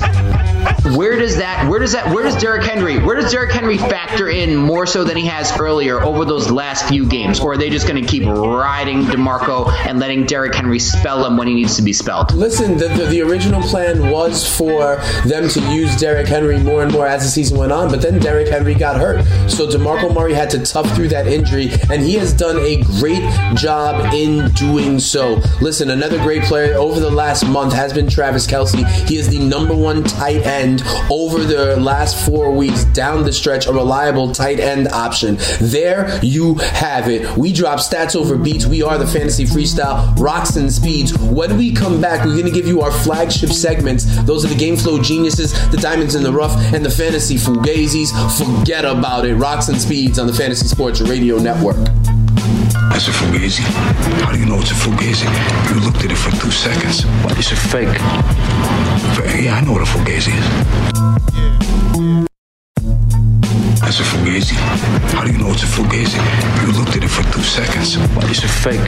where 0.96 1.18
does 1.18 1.36
that? 1.36 1.68
Where 1.68 1.78
does 1.78 1.92
that? 1.92 2.12
Where 2.12 2.22
does 2.22 2.36
Derrick 2.36 2.62
Henry? 2.62 2.98
Where 2.98 3.16
does 3.16 3.32
Derrick 3.32 3.52
Henry 3.52 3.78
factor 3.78 4.28
in 4.28 4.56
more 4.56 4.86
so 4.86 5.04
than 5.04 5.16
he 5.16 5.26
has 5.26 5.58
earlier 5.58 6.02
over 6.02 6.24
those 6.24 6.50
last 6.50 6.88
few 6.88 7.06
games? 7.06 7.40
Or 7.40 7.52
are 7.52 7.56
they 7.56 7.70
just 7.70 7.86
going 7.86 8.02
to 8.02 8.08
keep 8.08 8.24
riding 8.24 9.02
Demarco 9.02 9.70
and 9.86 9.98
letting 9.98 10.24
Derrick 10.24 10.54
Henry 10.54 10.78
spell 10.78 11.24
him 11.24 11.36
when 11.36 11.48
he 11.48 11.54
needs 11.54 11.76
to 11.76 11.82
be 11.82 11.92
spelled? 11.92 12.32
Listen, 12.34 12.76
the, 12.76 12.88
the, 12.88 13.06
the 13.06 13.22
original 13.22 13.62
plan 13.62 14.10
was 14.10 14.46
for 14.56 14.96
them 15.26 15.48
to 15.48 15.60
use 15.72 15.96
Derrick 15.96 16.26
Henry 16.26 16.58
more 16.58 16.82
and 16.82 16.92
more 16.92 17.06
as 17.06 17.22
the 17.22 17.28
season 17.28 17.58
went 17.58 17.72
on, 17.72 17.90
but 17.90 18.00
then 18.00 18.18
Derrick 18.18 18.48
Henry 18.48 18.74
got 18.74 18.96
hurt. 18.96 19.24
So 19.50 19.66
DeMarco 19.66 20.14
Murray 20.14 20.34
had 20.34 20.50
to 20.50 20.64
tough 20.64 20.90
through 20.94 21.08
that 21.08 21.26
injury, 21.26 21.70
and 21.90 22.02
he 22.02 22.14
has 22.14 22.32
done 22.32 22.58
a 22.58 22.82
great 22.98 23.22
job 23.56 24.14
in 24.14 24.50
doing 24.52 24.98
so. 24.98 25.40
Listen, 25.60 25.90
another 25.90 26.18
great 26.18 26.42
player 26.42 26.74
over 26.74 27.00
the 27.00 27.10
last 27.10 27.46
month 27.46 27.72
has 27.72 27.92
been 27.92 28.08
Travis 28.08 28.46
Kelce. 28.46 28.84
He 29.08 29.16
is 29.16 29.28
the 29.28 29.38
number 29.38 29.74
one 29.74 30.02
tight 30.04 30.46
end 30.46 30.53
over 31.10 31.44
the 31.44 31.76
last 31.76 32.24
four 32.24 32.52
weeks 32.52 32.84
down 32.84 33.24
the 33.24 33.32
stretch, 33.32 33.66
a 33.66 33.72
reliable 33.72 34.32
tight 34.32 34.60
end 34.60 34.88
option. 34.88 35.36
There 35.60 36.18
you 36.22 36.54
have 36.56 37.08
it. 37.08 37.36
We 37.36 37.52
drop 37.52 37.80
stats 37.80 38.14
over 38.14 38.36
beats. 38.36 38.66
We 38.66 38.82
are 38.82 38.96
the 38.98 39.06
fantasy 39.06 39.44
freestyle 39.44 40.16
rocks 40.18 40.56
and 40.56 40.72
speeds. 40.72 41.16
When 41.18 41.56
we 41.58 41.74
come 41.74 42.00
back, 42.00 42.24
we're 42.24 42.42
to 42.42 42.50
give 42.50 42.66
you 42.66 42.82
our 42.82 42.92
flagship 42.92 43.50
segments. 43.50 44.04
Those 44.22 44.44
are 44.44 44.48
the 44.48 44.54
game 44.54 44.76
flow 44.76 45.00
geniuses, 45.02 45.52
the 45.70 45.76
diamonds 45.78 46.14
in 46.14 46.22
the 46.22 46.32
rough, 46.32 46.56
and 46.72 46.84
the 46.84 46.90
fantasy 46.90 47.36
fugazis. 47.36 48.10
Forget 48.38 48.84
about 48.84 49.24
it. 49.24 49.34
Rocks 49.34 49.68
and 49.68 49.80
speeds 49.80 50.18
on 50.18 50.26
the 50.26 50.32
Fantasy 50.32 50.66
Sports 50.66 51.00
Radio 51.00 51.38
Network. 51.38 51.76
That's 52.94 53.08
a 53.08 53.10
fugazi. 53.10 53.62
How 54.22 54.32
do 54.32 54.38
you 54.38 54.46
know 54.46 54.60
it's 54.60 54.70
a 54.70 54.74
fugazi? 54.74 55.26
You 55.74 55.80
looked 55.80 56.04
at 56.04 56.12
it 56.12 56.16
for 56.16 56.30
two 56.40 56.50
seconds. 56.50 57.04
It's 57.36 57.50
a 57.50 57.56
fake. 57.56 58.53
Yeah, 59.22 59.56
I 59.56 59.60
know 59.64 59.72
what 59.72 59.82
a 59.82 59.84
fugazi 59.84 60.32
is. 60.34 60.46
That's 63.80 64.00
a 64.00 64.02
fugazi. 64.02 64.54
How 65.14 65.24
do 65.24 65.32
you 65.32 65.38
know 65.38 65.52
it's 65.52 65.62
a 65.62 65.66
fugazi? 65.66 66.18
You 66.66 66.72
looked 66.72 66.96
at 66.96 67.04
it 67.04 67.08
for 67.08 67.22
two 67.32 67.42
seconds. 67.42 67.96
It's 68.30 68.42
a 68.42 68.48
fake. 68.48 68.80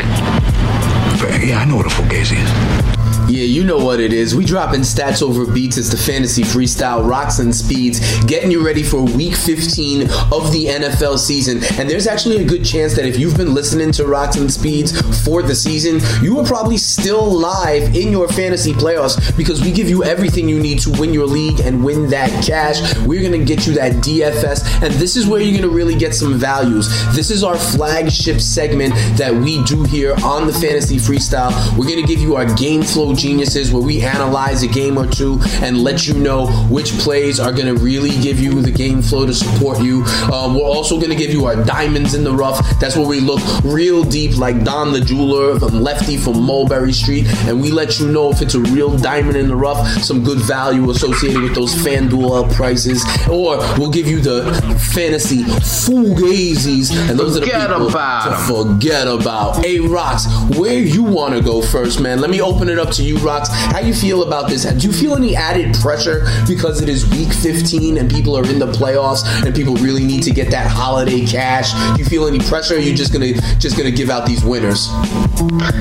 Yeah, 1.46 1.60
I 1.60 1.64
know 1.64 1.76
what 1.76 1.86
a 1.86 1.90
fugazi 1.90 2.42
is. 2.42 2.95
Yeah, 3.28 3.42
you 3.42 3.64
know 3.64 3.84
what 3.84 3.98
it 3.98 4.12
is. 4.12 4.36
We 4.36 4.44
dropping 4.44 4.82
stats 4.82 5.20
over 5.20 5.52
beats. 5.52 5.76
It's 5.78 5.90
the 5.90 5.96
fantasy 5.96 6.42
freestyle 6.42 7.08
rocks 7.08 7.40
and 7.40 7.54
speeds, 7.54 7.98
getting 8.24 8.52
you 8.52 8.64
ready 8.64 8.84
for 8.84 9.02
week 9.02 9.34
15 9.34 10.02
of 10.02 10.52
the 10.52 10.66
NFL 10.66 11.18
season. 11.18 11.60
And 11.76 11.90
there's 11.90 12.06
actually 12.06 12.36
a 12.36 12.44
good 12.44 12.64
chance 12.64 12.94
that 12.94 13.04
if 13.04 13.18
you've 13.18 13.36
been 13.36 13.52
listening 13.52 13.90
to 13.92 14.06
rocks 14.06 14.36
and 14.36 14.50
speeds 14.50 14.92
for 15.24 15.42
the 15.42 15.56
season, 15.56 16.00
you 16.22 16.38
are 16.38 16.44
probably 16.44 16.76
still 16.76 17.26
live 17.26 17.96
in 17.96 18.12
your 18.12 18.28
fantasy 18.28 18.72
playoffs 18.72 19.36
because 19.36 19.60
we 19.60 19.72
give 19.72 19.90
you 19.90 20.04
everything 20.04 20.48
you 20.48 20.60
need 20.60 20.78
to 20.78 20.92
win 20.92 21.12
your 21.12 21.26
league 21.26 21.58
and 21.60 21.84
win 21.84 22.08
that 22.10 22.30
cash. 22.44 22.96
We're 22.98 23.22
gonna 23.22 23.44
get 23.44 23.66
you 23.66 23.74
that 23.74 24.04
DFS, 24.04 24.84
and 24.84 24.94
this 24.94 25.16
is 25.16 25.26
where 25.26 25.40
you're 25.40 25.60
gonna 25.60 25.72
really 25.72 25.96
get 25.96 26.14
some 26.14 26.34
values. 26.34 26.88
This 27.12 27.32
is 27.32 27.42
our 27.42 27.56
flagship 27.56 28.40
segment 28.40 28.94
that 29.18 29.34
we 29.34 29.64
do 29.64 29.82
here 29.82 30.14
on 30.22 30.46
the 30.46 30.52
fantasy 30.52 30.96
freestyle. 30.98 31.50
We're 31.76 31.88
gonna 31.88 32.06
give 32.06 32.20
you 32.20 32.36
our 32.36 32.46
game 32.54 32.84
flow 32.84 33.15
geniuses 33.16 33.72
where 33.72 33.82
we 33.82 34.02
analyze 34.02 34.62
a 34.62 34.68
game 34.68 34.98
or 34.98 35.06
two 35.06 35.38
and 35.62 35.82
let 35.82 36.06
you 36.06 36.14
know 36.14 36.46
which 36.68 36.92
plays 36.98 37.40
are 37.40 37.52
going 37.52 37.66
to 37.74 37.82
really 37.82 38.10
give 38.22 38.38
you 38.38 38.60
the 38.62 38.70
game 38.70 39.02
flow 39.02 39.26
to 39.26 39.34
support 39.34 39.80
you. 39.80 40.04
Um, 40.32 40.54
we're 40.54 40.64
also 40.64 40.96
going 40.96 41.10
to 41.10 41.16
give 41.16 41.30
you 41.30 41.46
our 41.46 41.56
diamonds 41.64 42.14
in 42.14 42.24
the 42.24 42.32
rough. 42.32 42.60
That's 42.80 42.96
where 42.96 43.06
we 43.06 43.20
look 43.20 43.40
real 43.64 44.02
deep, 44.04 44.36
like 44.36 44.64
Don 44.64 44.92
the 44.92 45.00
jeweler 45.00 45.58
from 45.58 45.82
Lefty 45.82 46.16
from 46.16 46.42
Mulberry 46.42 46.92
Street, 46.92 47.26
and 47.46 47.60
we 47.60 47.70
let 47.70 47.98
you 47.98 48.08
know 48.10 48.30
if 48.30 48.42
it's 48.42 48.54
a 48.54 48.60
real 48.60 48.96
diamond 48.96 49.36
in 49.36 49.48
the 49.48 49.56
rough, 49.56 49.86
some 50.02 50.22
good 50.24 50.38
value 50.38 50.90
associated 50.90 51.42
with 51.42 51.54
those 51.54 51.74
FanDuel 51.74 52.52
prices, 52.54 53.04
or 53.28 53.58
we'll 53.78 53.90
give 53.90 54.06
you 54.06 54.20
the 54.20 54.52
fantasy 54.92 55.42
fugazis, 55.44 56.90
and 57.08 57.18
those 57.18 57.38
Forget 57.38 57.54
are 57.54 57.68
the 57.68 57.74
people 57.74 57.88
about 57.88 58.30
to 58.30 58.52
forget 58.52 59.06
about. 59.06 59.64
Hey, 59.64 59.78
Rocks, 59.78 60.26
where 60.56 60.78
you 60.78 61.02
want 61.02 61.34
to 61.34 61.42
go 61.42 61.62
first, 61.62 62.00
man? 62.00 62.20
Let 62.20 62.30
me 62.30 62.40
open 62.40 62.68
it 62.68 62.78
up 62.78 62.90
to 62.92 63.02
you, 63.02 63.05
You 63.06 63.16
rocks. 63.18 63.48
How 63.50 63.78
you 63.78 63.94
feel 63.94 64.24
about 64.24 64.48
this? 64.48 64.64
Do 64.64 64.84
you 64.86 64.92
feel 64.92 65.14
any 65.14 65.36
added 65.36 65.74
pressure 65.76 66.26
because 66.48 66.80
it 66.82 66.88
is 66.88 67.08
Week 67.10 67.32
15 67.32 67.98
and 67.98 68.10
people 68.10 68.36
are 68.36 68.44
in 68.44 68.58
the 68.58 68.66
playoffs 68.66 69.22
and 69.46 69.54
people 69.54 69.76
really 69.76 70.04
need 70.04 70.24
to 70.24 70.32
get 70.32 70.50
that 70.50 70.66
holiday 70.66 71.24
cash? 71.24 71.72
Do 71.96 72.02
you 72.02 72.04
feel 72.08 72.26
any 72.26 72.40
pressure? 72.40 72.74
Or 72.74 72.78
are 72.78 72.80
you 72.80 72.94
just 72.96 73.12
gonna 73.12 73.34
just 73.58 73.76
gonna 73.76 73.92
give 73.92 74.10
out 74.10 74.26
these 74.26 74.44
winners? 74.44 74.88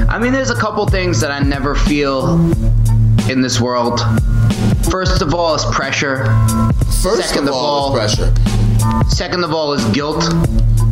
I 0.07 0.19
mean, 0.21 0.33
there's 0.33 0.51
a 0.51 0.55
couple 0.55 0.85
things 0.85 1.19
that 1.21 1.31
I 1.31 1.39
never 1.39 1.73
feel 1.73 2.35
in 3.27 3.41
this 3.41 3.59
world. 3.59 3.99
First 4.91 5.23
of 5.23 5.33
all, 5.33 5.55
is 5.55 5.65
pressure. 5.65 6.25
First 7.01 7.29
Second 7.29 7.47
of 7.47 7.55
all, 7.55 7.65
all- 7.65 7.97
is 7.97 8.15
pressure. 8.15 8.33
Second 9.09 9.43
of 9.43 9.51
all, 9.51 9.73
is 9.73 9.83
guilt. 9.85 10.23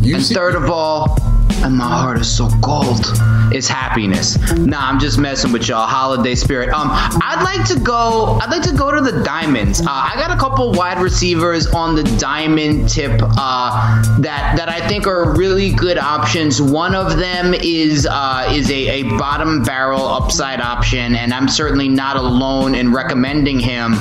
You 0.02 0.16
And 0.16 0.24
see- 0.26 0.34
third 0.34 0.56
of 0.56 0.68
all, 0.70 1.16
and 1.64 1.78
my 1.78 1.86
heart 1.88 2.20
is 2.20 2.28
so 2.28 2.50
cold, 2.64 3.06
is 3.54 3.68
happiness. 3.68 4.38
Nah, 4.54 4.90
I'm 4.90 5.00
just 5.00 5.18
messing 5.18 5.52
with 5.52 5.68
y'all. 5.68 5.88
Holiday 5.88 6.36
spirit. 6.36 6.70
Um, 6.70 6.90
I'd 6.92 7.42
like 7.44 7.68
to 7.70 7.80
go. 7.80 8.40
I'd 8.42 8.50
like 8.50 8.64
to 8.64 8.76
go 8.76 8.92
to 8.92 9.02
the 9.02 9.24
diamonds. 9.24 9.82
Uh, 9.82 9.86
I 9.90 10.14
got 10.16 10.32
a 10.32 10.40
couple 10.40 10.72
wide 10.72 11.02
receivers 11.02 11.68
on 11.68 11.96
the 11.96 12.04
diamond 12.20 12.90
tip 12.90 13.20
uh, 13.22 14.20
that 14.20 14.56
that 14.58 14.70
I 14.70 14.88
think 14.88 15.08
are 15.08 15.36
really 15.36 15.72
good 15.72 15.98
options. 15.98 16.62
One 16.62 16.96
of 16.96 17.18
them 17.18 17.54
is 17.54 18.08
uh, 18.10 18.50
is 18.52 18.70
a, 18.70 19.02
a 19.02 19.04
bottom 19.18 19.64
barrel 19.64 20.06
upside 20.06 20.62
option, 20.62 21.16
and 21.16 21.34
I'm 21.34 21.48
certainly 21.48 21.90
not 21.90 22.16
alone 22.16 22.76
in 22.76 22.94
recommending 22.94 23.60
him. 23.60 23.94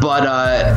But 0.00 0.26
uh, 0.26 0.76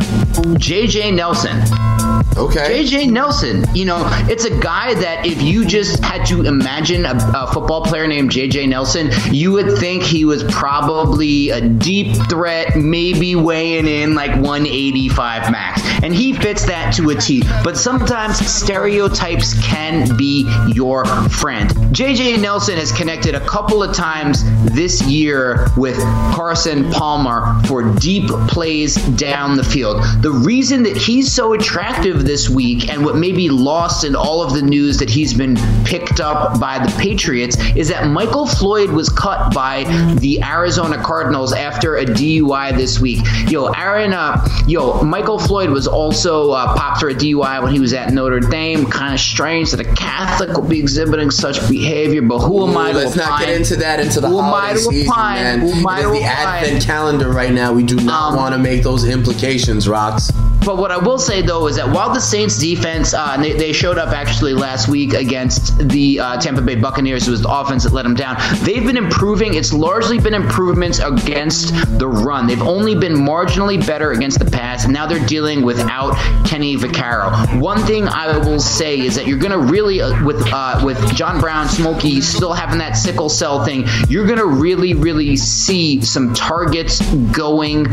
JJ 0.57 1.15
Nelson. 1.15 2.18
Okay. 2.37 2.83
JJ 2.83 3.11
Nelson, 3.11 3.65
you 3.73 3.85
know, 3.85 4.03
it's 4.29 4.45
a 4.45 4.59
guy 4.59 4.93
that 4.93 5.25
if 5.25 5.41
you 5.41 5.65
just 5.65 6.03
had 6.03 6.25
to 6.27 6.45
imagine 6.45 7.05
a, 7.05 7.13
a, 7.35 7.51
football 7.51 7.83
player 7.83 8.07
named 8.07 8.31
JJ 8.31 8.69
Nelson, 8.69 9.09
you 9.33 9.51
would 9.51 9.77
think 9.77 10.03
he 10.03 10.25
was 10.25 10.43
probably 10.45 11.49
a 11.49 11.59
deep 11.59 12.15
threat, 12.29 12.77
maybe 12.77 13.35
weighing 13.35 13.87
in 13.87 14.15
like 14.15 14.31
185 14.31 15.51
max. 15.51 15.81
And 16.03 16.13
he 16.13 16.33
fits 16.33 16.65
that 16.65 16.93
to 16.95 17.09
a 17.09 17.15
T. 17.15 17.43
But 17.63 17.77
sometimes 17.77 18.37
stereotypes 18.37 19.59
can 19.65 20.15
be 20.15 20.49
your 20.67 21.05
friend. 21.29 21.69
JJ 21.91 22.41
Nelson 22.41 22.77
has 22.77 22.91
connected 22.91 23.35
a 23.35 23.45
couple 23.45 23.83
of 23.83 23.95
times 23.95 24.43
this 24.73 25.01
year 25.01 25.67
with 25.75 25.97
Carson 26.33 26.89
Palmer 26.91 27.61
for 27.67 27.93
deep 27.95 28.29
plays 28.47 28.95
down 29.17 29.57
the 29.57 29.63
field. 29.63 30.03
The 30.21 30.31
reason 30.31 30.83
that 30.83 30.95
he's 30.95 31.31
so 31.31 31.53
attractive 31.53 32.18
this 32.23 32.49
week 32.49 32.89
and 32.89 33.03
what 33.03 33.15
may 33.15 33.31
be 33.31 33.49
lost 33.49 34.03
in 34.03 34.15
all 34.15 34.41
of 34.41 34.53
the 34.53 34.61
news 34.61 34.97
that 34.97 35.09
he's 35.09 35.33
been 35.33 35.55
picked 35.85 36.19
up 36.19 36.59
by 36.59 36.79
the 36.79 36.91
Patriots 36.99 37.57
is 37.75 37.87
that 37.89 38.07
Michael 38.07 38.45
Floyd 38.45 38.89
was 38.89 39.09
cut 39.09 39.53
by 39.53 39.83
the 40.19 40.41
Arizona 40.43 41.01
Cardinals 41.03 41.53
after 41.53 41.97
a 41.97 42.05
DUI 42.05 42.75
this 42.75 42.99
week. 42.99 43.19
Yo, 43.49 43.67
Aaron, 43.67 44.13
uh, 44.13 44.45
yo, 44.67 45.01
Michael 45.03 45.39
Floyd 45.39 45.69
was 45.69 45.87
also 45.87 46.51
uh, 46.51 46.75
popped 46.75 46.99
for 46.99 47.09
a 47.09 47.13
DUI 47.15 47.61
when 47.63 47.71
he 47.73 47.79
was 47.79 47.93
at 47.93 48.11
Notre 48.13 48.39
Dame. 48.39 48.85
Kind 48.85 49.13
of 49.13 49.19
strange 49.19 49.71
that 49.71 49.79
a 49.79 49.95
Catholic 49.95 50.55
would 50.57 50.69
be 50.69 50.79
exhibiting 50.79 51.31
such 51.31 51.59
behavior, 51.69 52.21
but 52.21 52.39
who 52.39 52.67
am 52.67 52.75
Ooh, 52.75 52.79
I 52.79 52.91
to 52.91 52.97
let's 52.99 53.15
not 53.15 53.39
get 53.39 53.49
into 53.49 53.75
that 53.77 53.99
into 53.99 54.19
the 54.21 54.27
Who 54.29 54.39
am 54.39 54.45
I 54.53 54.59
holiday 54.67 54.73
to 54.75 54.79
season, 54.81 55.15
man. 55.15 55.59
Who 55.59 55.71
am 55.71 55.87
I 55.87 56.01
to 56.01 56.07
the 56.07 56.13
opine? 56.15 56.23
advent 56.25 56.83
calendar 56.83 57.29
right 57.29 57.51
now. 57.51 57.73
We 57.73 57.83
do 57.83 57.95
not 57.95 58.31
Um, 58.31 58.35
want 58.37 58.53
to 58.53 58.59
make 58.59 58.83
those 58.83 59.05
implications, 59.05 59.87
rocks. 59.87 60.31
But 60.65 60.77
what 60.77 60.91
I 60.91 60.97
will 60.97 61.17
say 61.17 61.41
though 61.41 61.67
is 61.67 61.77
that 61.77 61.89
while 61.89 62.13
the 62.13 62.19
Saints 62.19 62.57
defense, 62.57 63.13
uh, 63.13 63.37
they, 63.37 63.53
they 63.53 63.73
showed 63.73 63.97
up 63.97 64.09
actually 64.09 64.53
last 64.53 64.87
week 64.87 65.13
against 65.13 65.77
the 65.89 66.19
uh, 66.19 66.37
Tampa 66.39 66.61
Bay 66.61 66.75
Buccaneers, 66.75 67.27
it 67.27 67.31
was 67.31 67.41
the 67.41 67.49
offense 67.49 67.83
that 67.83 67.93
let 67.93 68.03
them 68.03 68.15
down. 68.15 68.37
They've 68.63 68.85
been 68.85 68.97
improving. 68.97 69.53
It's 69.55 69.73
largely 69.73 70.19
been 70.19 70.33
improvements 70.33 70.99
against 70.99 71.73
the 71.97 72.07
run. 72.07 72.47
They've 72.47 72.61
only 72.61 72.95
been 72.95 73.13
marginally 73.13 73.85
better 73.85 74.11
against 74.11 74.39
the 74.39 74.49
pass, 74.49 74.85
and 74.85 74.93
now 74.93 75.05
they're 75.05 75.25
dealing 75.25 75.61
without 75.61 76.15
Kenny 76.45 76.75
Vaccaro. 76.75 77.59
One 77.59 77.79
thing 77.85 78.07
I 78.07 78.37
will 78.37 78.59
say 78.59 78.99
is 78.99 79.15
that 79.15 79.27
you're 79.27 79.39
going 79.39 79.51
to 79.51 79.71
really, 79.71 80.01
uh, 80.01 80.25
with 80.25 80.41
uh, 80.51 80.81
with 80.83 81.15
John 81.15 81.39
Brown, 81.39 81.67
Smokey 81.67 82.21
still 82.21 82.53
having 82.53 82.79
that 82.79 82.93
sickle 82.93 83.29
cell 83.29 83.63
thing, 83.65 83.85
you're 84.07 84.25
going 84.25 84.39
to 84.39 84.45
really, 84.45 84.93
really 84.93 85.35
see 85.35 86.01
some 86.01 86.33
targets 86.33 87.01
going 87.31 87.83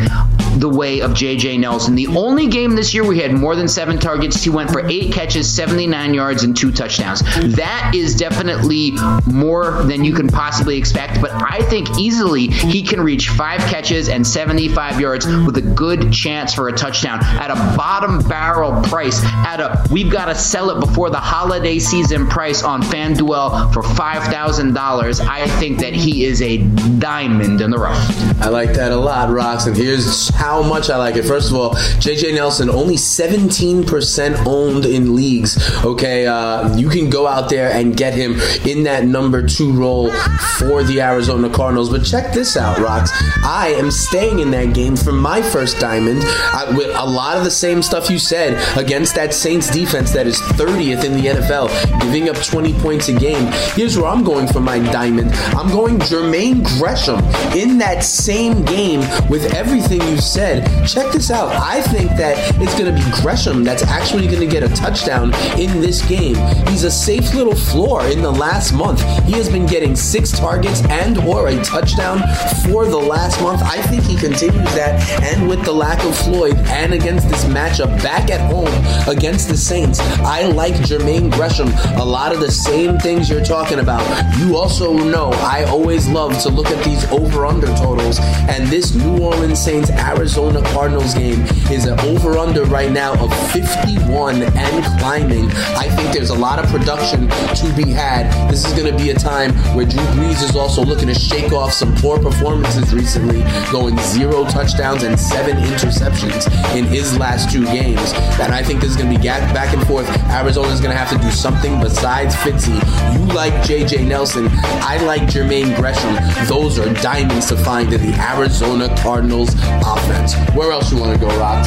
the 0.59 0.68
way 0.68 1.00
of 1.00 1.14
J.J. 1.14 1.59
Nelson. 1.59 1.94
The 1.94 2.07
only 2.09 2.48
game 2.57 2.75
this 2.75 2.95
year 2.95 3.05
we 3.05 3.19
had 3.19 3.35
more 3.35 3.55
than 3.55 3.69
seven 3.69 3.99
targets, 3.99 4.42
he 4.42 4.49
went 4.49 4.71
for 4.71 4.81
eight 4.88 5.12
catches, 5.12 5.47
79 5.53 6.14
yards, 6.14 6.42
and 6.42 6.57
two 6.57 6.73
touchdowns. 6.73 7.21
That 7.55 7.92
is 7.95 8.14
definitely 8.14 8.92
more 9.27 9.83
than 9.83 10.05
you 10.05 10.14
can 10.14 10.27
possibly 10.27 10.79
expect, 10.79 11.21
but 11.21 11.31
I 11.35 11.61
think 11.69 11.99
easily 11.99 12.47
he 12.47 12.83
can 12.83 13.03
reach 13.03 13.29
five 13.29 13.61
catches 13.61 14.09
and 14.09 14.27
75 14.27 14.99
yards 14.99 15.27
with 15.27 15.59
a 15.59 15.61
good 15.61 16.11
chance 16.11 16.55
for 16.55 16.69
a 16.69 16.73
touchdown 16.73 17.23
at 17.23 17.51
a 17.51 17.77
bottom 17.77 18.27
barrel 18.27 18.81
price. 18.85 19.23
At 19.25 19.61
a 19.61 19.87
we've 19.90 20.11
got 20.11 20.27
to 20.27 20.35
sell 20.35 20.71
it 20.71 20.81
before 20.81 21.11
the 21.11 21.19
holiday 21.19 21.79
season 21.79 22.27
price 22.27 22.62
on 22.62 22.81
FanDuel 22.83 23.75
for 23.75 23.83
five 23.83 24.23
thousand 24.33 24.73
dollars. 24.73 25.21
I 25.21 25.47
think 25.61 25.81
that 25.81 25.92
he 25.92 26.25
is 26.25 26.40
a 26.40 26.59
diamond 26.99 27.61
in 27.61 27.71
the 27.71 27.79
rough. 27.79 27.99
I 28.40 28.49
like 28.49 28.73
that 28.75 28.92
a 28.92 28.97
lot, 28.97 29.31
Rocks. 29.31 29.66
And 29.66 29.77
here's 29.77 30.31
how 30.31 30.62
much 30.62 30.88
I 30.88 30.97
like 30.97 31.16
it. 31.16 31.25
First 31.25 31.51
of 31.51 31.57
all, 31.57 31.75
JJ 31.75 32.35
Nelson, 32.35 32.45
only 32.70 32.96
17% 32.96 34.46
owned 34.46 34.87
in 34.87 35.14
leagues. 35.16 35.56
Okay, 35.85 36.26
uh, 36.26 36.76
you 36.76 36.88
can 36.88 37.11
go 37.11 37.26
out 37.26 37.50
there 37.50 37.70
and 37.72 37.96
get 37.96 38.14
him 38.14 38.40
in 38.66 38.85
that 38.85 39.04
number 39.04 39.46
two 39.46 39.72
role 39.72 40.11
for 40.59 40.82
the 40.85 41.00
Arizona 41.00 41.50
Cardinals. 41.50 41.90
But 41.90 42.04
check 42.04 42.32
this 42.32 42.56
out, 42.56 42.78
Rocks. 42.78 43.11
I 43.44 43.74
am 43.76 43.90
staying 43.90 44.38
in 44.38 44.50
that 44.52 44.74
game 44.74 44.96
for 44.96 45.12
my 45.12 45.42
first 45.42 45.78
diamond 45.78 46.22
I, 46.24 46.72
with 46.76 46.94
a 46.94 47.04
lot 47.04 47.37
of 47.37 47.44
the 47.44 47.50
same 47.50 47.82
stuff 47.82 48.11
you 48.11 48.18
said 48.18 48.56
against 48.78 49.14
that 49.14 49.35
Saints 49.35 49.70
defense 49.70 50.12
that 50.12 50.26
is 50.26 50.38
30th 50.40 51.04
in 51.04 51.12
the 51.14 51.26
NFL, 51.28 51.68
giving 52.00 52.28
up 52.28 52.37
20 52.37 52.72
points 52.74 53.09
a 53.09 53.12
game. 53.12 53.50
Here's 53.74 53.96
where 53.96 54.06
I'm 54.06 54.24
going 54.24 54.46
for 54.46 54.61
my 54.61 54.78
diamond. 54.78 55.32
I'm 55.56 55.68
going 55.70 55.98
Jermaine 55.98 56.64
Gresham 56.78 57.24
in 57.56 57.78
that 57.78 58.04
same 58.04 58.64
game 58.64 59.00
with 59.28 59.52
everything 59.54 60.00
you 60.02 60.18
said. 60.18 60.66
Check 60.87 61.12
this 61.12 61.30
out. 61.30 61.52
I 61.54 61.82
think 61.82 62.11
that 62.12 62.36
it's 62.61 62.79
going 62.79 62.94
to 62.94 63.05
be 63.05 63.22
Gresham 63.22 63.64
that's 63.64 63.83
actually 63.85 64.27
going 64.27 64.40
to 64.40 64.46
get 64.46 64.62
a 64.62 64.68
touchdown 64.75 65.35
in 65.59 65.81
this 65.81 66.07
game. 66.07 66.37
He's 66.68 66.85
a 66.85 66.90
safe 66.90 67.35
little 67.35 67.55
floor 67.55 68.05
in 68.07 68.22
the 68.22 68.31
last 68.31 68.72
month. 68.72 69.01
He 69.25 69.33
has 69.33 69.49
been 69.49 69.66
getting 69.66 69.96
six 69.96 70.31
targets 70.31 70.83
and 70.85 71.18
or 71.18 71.49
a 71.49 71.62
touchdown 71.62 72.18
for 72.64 72.87
the 72.87 72.96
last 72.96 73.40
month. 73.40 73.62
I 73.62 73.81
think 73.83 74.05
he 74.05 74.16
continues 74.16 74.75
that 74.75 75.01
and 75.22 75.49
with 75.49 75.64
the 75.64 75.72
lack 75.72 76.05
of 76.05 76.16
Floyd 76.16 76.57
and 76.68 76.92
against 76.92 77.29
this 77.29 77.44
matchup 77.44 78.03
back 78.03 78.31
at 78.31 78.40
home 78.51 78.68
against 79.09 79.49
the 79.49 79.57
Saints, 79.57 80.01
I 80.01 80.46
like 80.46 80.75
Jermaine 80.75 81.33
Gresham. 81.33 81.68
A 82.01 82.05
lot 82.05 82.33
of 82.33 82.40
the 82.40 82.51
same 82.51 82.99
things 82.99 83.29
you're 83.29 83.44
talking 83.44 83.79
about. 83.79 84.05
You 84.38 84.57
also 84.57 84.92
know 84.92 85.31
I 85.33 85.64
always 85.64 86.09
love 86.09 86.40
to 86.42 86.49
look 86.49 86.66
at 86.66 86.85
these 86.85 87.05
over-under 87.11 87.68
totals 87.77 88.18
and 88.20 88.66
this 88.68 88.94
New 88.94 89.18
Orleans 89.18 89.62
Saints 89.62 89.90
Arizona 89.90 90.62
Cardinals 90.72 91.14
game 91.14 91.42
is 91.70 91.87
an 91.87 91.99
over-under 92.26 92.64
right 92.64 92.90
now 92.90 93.12
of 93.22 93.32
51 93.52 94.42
and 94.42 94.84
climbing. 94.98 95.48
I 95.76 95.88
think 95.94 96.12
there's 96.12 96.30
a 96.30 96.34
lot 96.34 96.58
of 96.58 96.68
production 96.70 97.28
to 97.28 97.72
be 97.76 97.90
had. 97.90 98.50
This 98.50 98.66
is 98.66 98.72
going 98.72 98.90
to 98.90 99.02
be 99.02 99.10
a 99.10 99.14
time 99.14 99.52
where 99.76 99.86
Drew 99.86 100.02
Brees 100.16 100.42
is 100.42 100.56
also 100.56 100.84
looking 100.84 101.06
to 101.06 101.14
shake 101.14 101.52
off 101.52 101.72
some 101.72 101.94
poor 101.96 102.18
performances 102.18 102.92
recently, 102.92 103.42
going 103.70 103.96
zero 103.98 104.44
touchdowns 104.44 105.04
and 105.04 105.18
seven 105.18 105.56
interceptions 105.56 106.46
in 106.76 106.84
his 106.84 107.16
last 107.16 107.50
two 107.52 107.64
games. 107.66 108.12
And 108.40 108.52
I 108.52 108.62
think 108.62 108.80
this 108.80 108.90
is 108.90 108.96
going 108.96 109.12
to 109.12 109.18
be 109.18 109.24
back 109.24 109.72
and 109.72 109.86
forth. 109.86 110.08
Arizona's 110.28 110.80
going 110.80 110.92
to 110.92 110.98
have 110.98 111.10
to 111.10 111.18
do 111.24 111.30
something 111.30 111.80
besides 111.80 112.34
Fitzy. 112.36 112.74
You 113.14 113.26
like 113.34 113.52
JJ 113.64 114.06
Nelson. 114.06 114.48
I 114.82 114.98
like 115.04 115.22
Jermaine 115.22 115.76
Gresham. 115.76 116.16
Those 116.48 116.78
are 116.80 116.92
diamonds 116.94 117.46
to 117.46 117.56
find 117.56 117.92
in 117.92 118.00
the 118.00 118.18
Arizona 118.18 118.94
Cardinals 118.98 119.54
offense. 119.84 120.34
Where 120.56 120.72
else 120.72 120.90
you 120.92 120.98
want 120.98 121.14
to 121.14 121.20
go, 121.20 121.28
Rock? 121.38 121.64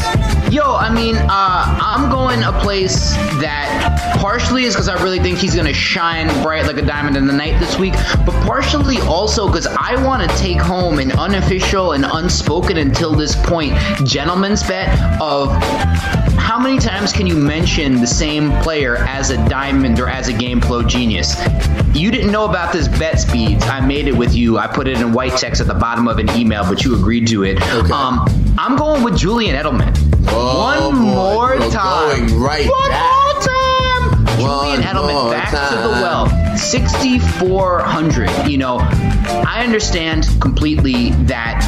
Yo, 0.51 0.73
I 0.73 0.91
mean, 0.91 1.15
uh, 1.15 1.27
I'm 1.29 2.09
going 2.09 2.41
a 2.43 2.51
place 2.61 3.11
that 3.39 4.17
partially 4.19 4.63
is 4.63 4.73
because 4.73 4.89
I 4.89 5.01
really 5.03 5.19
think 5.19 5.37
he's 5.37 5.53
to 5.67 5.73
shine 5.73 6.27
bright 6.41 6.65
like 6.65 6.77
a 6.77 6.81
diamond 6.81 7.17
in 7.17 7.27
the 7.27 7.33
night 7.33 7.59
this 7.59 7.77
week, 7.77 7.93
but 8.25 8.33
partially 8.45 8.97
also 9.01 9.45
because 9.45 9.67
I 9.67 10.03
want 10.03 10.27
to 10.27 10.37
take 10.37 10.57
home 10.57 10.97
an 10.97 11.11
unofficial 11.11 11.91
and 11.91 12.03
unspoken 12.03 12.77
until 12.77 13.13
this 13.13 13.35
point 13.45 13.75
gentleman's 14.05 14.63
bet 14.63 14.89
of 15.21 15.49
how 16.39 16.57
many 16.59 16.79
times 16.79 17.11
can 17.13 17.27
you 17.27 17.35
mention 17.35 17.99
the 18.01 18.07
same 18.07 18.51
player 18.63 18.95
as 18.97 19.29
a 19.29 19.37
diamond 19.49 19.99
or 19.99 20.07
as 20.07 20.27
a 20.27 20.33
game 20.33 20.61
flow 20.61 20.81
genius? 20.83 21.35
You 21.93 22.11
didn't 22.11 22.31
know 22.31 22.45
about 22.45 22.71
this 22.73 22.87
bet 22.87 23.19
speeds. 23.19 23.63
I 23.65 23.79
made 23.85 24.07
it 24.07 24.15
with 24.15 24.33
you. 24.33 24.57
I 24.57 24.67
put 24.67 24.87
it 24.87 24.99
in 24.99 25.13
white 25.13 25.37
text 25.37 25.61
at 25.61 25.67
the 25.67 25.73
bottom 25.73 26.07
of 26.07 26.17
an 26.19 26.29
email, 26.31 26.63
but 26.63 26.83
you 26.83 26.95
agreed 26.95 27.27
to 27.27 27.43
it. 27.43 27.57
Okay. 27.61 27.91
Um, 27.91 28.25
I'm 28.57 28.77
going 28.77 29.03
with 29.03 29.17
Julian 29.17 29.55
Edelman. 29.55 29.95
Oh, 30.29 30.59
One 30.89 30.95
boy, 30.95 31.59
more 31.59 31.71
time. 31.71 32.27
going 32.27 32.39
right 32.41 32.69
One 32.69 32.89
back. 32.89 33.03
more 33.33 33.41
time. 33.41 34.25
Julian 34.39 34.81
Edelman 34.81 35.31
back 35.31 35.49
to 35.49 35.75
the 35.81 35.89
well. 35.89 36.57
6,400. 36.57 38.47
You 38.47 38.57
know, 38.57 38.77
I 38.81 39.63
understand 39.63 40.27
completely 40.39 41.09
that 41.25 41.61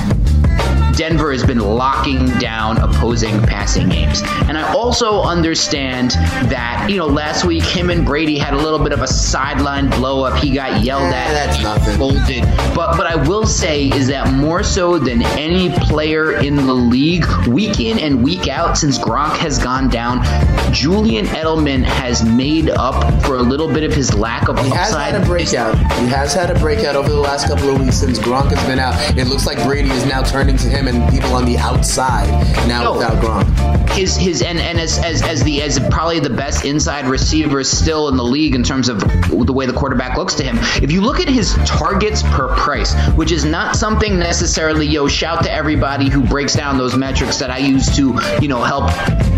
Denver 0.96 1.32
has 1.32 1.44
been 1.46 1.60
locking 1.60 2.28
down 2.40 2.78
opposing 2.78 3.40
passing 3.44 3.90
games. 3.90 4.22
And 4.48 4.58
I 4.58 4.74
also 4.74 5.22
understand 5.22 6.12
that, 6.52 6.88
you 6.90 6.98
know, 6.98 7.08
last 7.08 7.46
week 7.46 7.64
him 7.64 7.90
and 7.90 8.06
Brady 8.06 8.38
had 8.38 8.54
a 8.54 8.58
little 8.58 8.80
bit 8.80 8.94
of 8.94 9.02
a 9.02 9.08
sideline 9.08 9.90
blow 9.90 10.24
up. 10.24 10.38
He 10.42 10.52
got 10.52 10.84
yelled 10.84 11.04
Eh, 11.14 11.16
at. 11.16 11.32
that's 11.34 11.62
nothing. 11.64 11.98
Folded. 11.98 12.44
But 12.76 12.98
what 12.98 13.08
I 13.08 13.16
will 13.28 13.46
say 13.46 13.88
is 13.90 14.08
that 14.08 14.32
more 14.34 14.64
so 14.64 14.98
than 14.98 15.22
any 15.38 15.70
player 15.80 16.34
in 16.40 16.56
the 16.56 16.74
league, 16.74 17.26
week 17.48 17.80
in 17.80 18.00
and 18.00 18.24
week 18.24 18.48
out 18.48 18.78
since 18.78 18.98
Gronk 18.98 19.36
has 19.38 19.58
gone 19.60 19.90
down, 19.90 20.24
Julian 20.74 21.26
Edelman 21.28 21.84
has 21.84 22.24
made 22.24 22.70
up 22.70 23.24
for 23.24 23.38
a 23.38 23.42
little 23.42 23.68
bit 23.68 23.84
of 23.84 23.94
his 23.94 24.14
lack 24.14 24.48
of 24.50 24.58
He 24.60 24.70
has 24.70 24.94
had 24.94 25.16
a 25.22 25.26
breakout. 25.26 25.78
He 25.78 26.08
has 26.08 26.34
had 26.34 26.50
a 26.50 26.60
breakout 26.60 26.96
over 26.96 27.10
the 27.10 27.16
last 27.20 27.48
couple 27.48 27.70
of 27.70 27.80
weeks 27.82 27.98
since 27.98 28.20
Gronk 28.20 28.52
has 28.52 28.68
been 28.68 28.80
out. 28.80 28.96
It 29.18 29.28
looks 29.28 29.46
like 29.46 29.62
Brady 29.64 29.90
is 29.90 30.06
now 30.06 30.22
turning 30.24 30.58
to 30.58 30.68
him 30.68 30.81
and 30.88 31.12
people 31.12 31.34
on 31.34 31.46
the 31.46 31.58
outside 31.58 32.28
now 32.68 32.84
No. 32.84 32.94
without 32.94 33.22
Gronk. 33.24 33.90
his 33.92 34.16
his 34.16 34.42
and, 34.42 34.60
and 34.60 34.80
as, 34.80 34.98
as 35.00 35.22
as 35.24 35.44
the 35.44 35.62
as 35.62 35.80
probably 35.90 36.20
the 36.20 36.30
best 36.30 36.66
inside 36.66 37.08
receiver 37.08 37.64
still 37.64 38.08
in 38.10 38.18
the 38.18 38.24
league 38.24 38.56
in 38.56 38.64
terms 38.64 38.90
of 38.90 39.00
the 39.00 39.54
way 39.54 39.66
the 39.66 39.74
quarterback 39.74 40.18
looks 40.18 40.36
to 40.36 40.44
him. 40.44 40.58
If 40.84 40.92
you 40.92 41.02
look 41.02 41.20
at 41.20 41.28
his 41.28 41.54
targets 41.66 42.22
per 42.24 42.48
price, 42.56 42.94
which 43.16 43.32
is 43.32 43.44
not 43.46 43.76
something 43.76 44.18
necessarily 44.20 44.86
yo 44.88 45.08
shout 45.08 45.44
to 45.44 45.52
everybody 45.52 46.10
who 46.10 46.22
breaks 46.24 46.56
down 46.56 46.78
those 46.78 46.96
metrics 46.96 47.38
that 47.40 47.50
I 47.50 47.58
use 47.58 47.94
to 47.98 48.20
you 48.42 48.48
know 48.48 48.64
help 48.64 48.90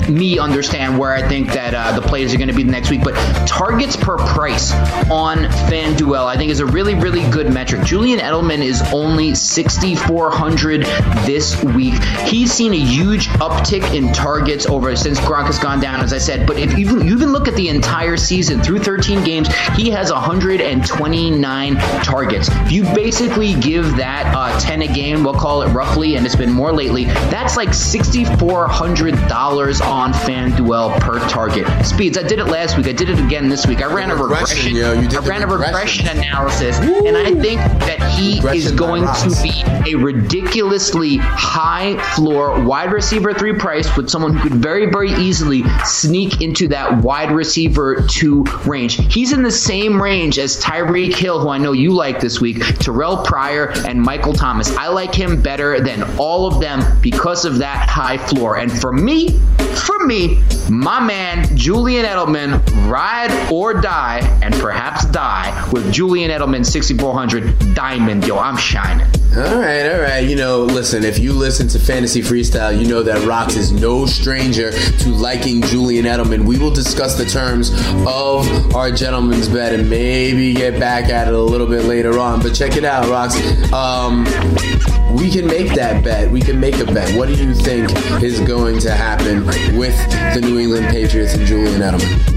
me 0.10 0.40
understand 0.40 0.98
where 0.98 1.14
I 1.14 1.28
think 1.28 1.48
that 1.54 1.74
uh, 1.74 2.00
the 2.00 2.02
players 2.02 2.34
are 2.34 2.38
going 2.38 2.50
to 2.50 2.54
be 2.54 2.64
the 2.64 2.72
next 2.72 2.90
week. 2.90 3.04
But 3.04 3.14
targets 3.48 3.96
per 3.96 4.18
price 4.18 4.74
on 5.10 5.38
FanDuel, 5.70 6.26
I 6.26 6.38
think, 6.38 6.52
is 6.52 6.60
a 6.60 6.66
really, 6.66 6.96
really 6.96 7.30
good 7.30 7.54
metric. 7.54 7.84
Julian 7.84 8.20
Edelman 8.20 8.64
is 8.64 8.82
only 8.94 9.36
6,400 9.36 10.82
this 11.26 11.62
week. 11.64 11.94
He's 12.26 12.52
seen 12.52 12.74
a 12.74 12.80
huge 12.80 13.28
uptick 13.40 13.94
in 13.94 14.12
targets 14.14 14.66
over 14.66 14.96
since 14.96 15.20
Gronk 15.20 15.48
has 15.48 15.60
gone 15.60 15.80
down, 15.80 16.02
as 16.02 16.14
I 16.14 16.18
said. 16.18 16.48
But 16.48 16.58
if 16.58 16.78
you 16.78 17.02
even, 17.02 17.34
look 17.34 17.48
at 17.48 17.56
the 17.56 17.70
entire 17.70 18.18
season 18.18 18.62
through 18.62 18.80
13 18.80 19.24
games, 19.24 19.48
he 19.76 19.90
has 19.90 20.12
129 20.12 21.76
targets. 22.04 22.50
If 22.52 22.72
you 22.72 22.84
basically 22.84 23.56
give 23.56 23.96
that 23.98 24.32
uh, 24.36 24.60
10 24.60 24.84
a 24.84 24.88
game, 24.88 25.24
we'll 25.24 25.34
call 25.34 25.64
it 25.64 25.74
roughly, 25.74 26.16
and 26.16 26.24
it's 26.26 26.36
been 26.36 26.52
more 26.52 26.72
lately, 26.72 27.06
that's 27.06 27.58
like 27.58 27.70
$6,400 27.70 29.82
on 29.82 29.93
FanDuel 29.94 31.00
per 31.02 31.20
target. 31.30 31.68
Speeds, 31.86 32.18
I 32.18 32.24
did 32.24 32.40
it 32.40 32.46
last 32.46 32.78
week. 32.78 32.88
I 32.88 32.94
did 32.94 33.10
it 33.10 33.20
again 33.20 33.48
this 33.48 33.68
week. 33.68 33.82
I 33.82 33.94
ran 33.94 34.10
a 34.10 34.16
regression. 34.16 34.76
yo. 34.76 34.94
You 34.94 35.08
did 35.08 35.20
I 35.20 35.28
ran 35.28 35.44
a 35.44 35.48
regression. 35.48 36.06
regression 36.06 36.18
analysis, 36.18 36.80
and 36.80 37.16
I 37.16 37.32
think 37.42 37.60
that 37.60 38.02
he 38.18 38.40
is 38.40 38.44
Regression 38.44 38.72
by 38.72 38.78
going 38.78 39.04
to 39.04 39.42
be 39.44 39.92
a 39.94 39.96
ridiculously 39.96 41.18
high 41.18 41.98
floor 42.16 42.64
wide 42.64 42.92
receiver 42.92 43.34
three 43.34 43.54
price 43.54 43.96
with 43.96 44.10
someone 44.10 44.34
who 44.34 44.50
could 44.50 44.58
very, 44.58 44.88
very 44.88 45.12
easily 45.14 45.64
sneak 45.86 46.42
into 46.42 46.68
that 46.70 47.04
wide 47.04 47.32
receiver 47.32 48.06
two 48.08 48.44
range. 48.66 49.14
He's 49.14 49.32
in 49.32 49.44
the 49.44 49.52
same 49.52 50.02
range 50.02 50.40
as 50.40 50.60
Tyreek 50.60 51.14
Hill, 51.14 51.40
who 51.40 51.50
I 51.50 51.58
know 51.58 51.72
you 51.72 51.92
like 51.94 52.20
this 52.20 52.42
week, 52.42 52.58
Terrelle 52.58 53.24
Pryor, 53.24 53.74
and 53.88 54.02
Michael 54.02 54.34
Thomas. 54.34 54.76
I 54.76 54.88
like 54.88 55.14
him 55.14 55.42
better 55.42 55.80
than 55.80 56.04
all 56.18 56.48
of 56.48 56.60
them 56.60 56.82
because 57.02 57.46
of 57.46 57.60
that 57.60 57.88
high 57.90 58.18
floor. 58.18 58.58
And 58.58 58.72
for 58.72 58.92
me, 58.92 59.40
for 59.84 60.06
me, 60.06 60.42
my 60.70 61.00
man 61.00 61.56
Julian 61.58 62.06
Edelman, 62.06 62.62
ride 62.90 63.32
or 63.52 63.74
die, 63.74 64.20
and 64.42 64.54
perhaps 64.56 65.06
die 65.06 65.70
with 65.72 65.92
Julian 65.92 66.32
Edelman 66.32 66.66
6400 66.66 67.76
Diamond. 67.76 68.26
Yo, 68.26 68.38
I'm 68.38 68.58
shining. 68.58 69.08
All 69.36 69.60
right, 69.60 69.92
all 69.92 70.00
right. 70.00 70.20
You 70.20 70.36
know, 70.36 70.64
listen, 70.64 71.04
if 71.04 71.18
you 71.18 71.34
listen 71.34 71.68
to 71.70 71.80
Fantasy 71.80 72.22
Freestyle, 72.22 72.80
you 72.80 72.88
know 72.88 73.02
that 73.02 73.28
Rocks 73.28 73.56
is 73.56 73.72
no 73.72 74.06
stranger 74.06 74.72
to 74.72 75.10
liking 75.10 75.64
Julian 75.64 76.06
Edelman. 76.06 76.46
We 76.46 76.60
will 76.60 76.70
discuss 76.70 77.18
the 77.18 77.26
terms 77.26 77.72
of 78.06 78.76
our 78.76 78.92
gentleman's 78.92 79.48
bet 79.48 79.74
and 79.74 79.90
maybe 79.90 80.54
get 80.54 80.80
back 80.80 81.10
at 81.10 81.28
it 81.28 81.34
a 81.34 81.42
little 81.42 81.66
bit 81.66 81.86
later 81.86 82.20
on. 82.20 82.42
But 82.42 82.54
check 82.54 82.78
it 82.78 82.86
out, 82.86 83.10
Rocks. 83.10 83.36
Um, 83.74 84.24
we 85.14 85.30
can 85.30 85.46
make 85.46 85.76
that 85.76 86.04
bet. 86.04 86.30
We 86.30 86.42
can 86.42 86.60
make 86.60 86.80
a 86.80 86.86
bet. 86.86 87.16
What 87.16 87.28
do 87.28 87.36
you 87.36 87.54
think 87.54 87.90
is 88.22 88.42
going 88.42 88.80
to 88.80 88.92
happen 88.92 89.46
with 89.78 89.96
the 90.34 90.42
New 90.42 90.60
England 90.60 90.88
Patriots 90.88 91.36
and 91.36 91.46
Julian 91.46 91.82
Edelman? 91.82 92.34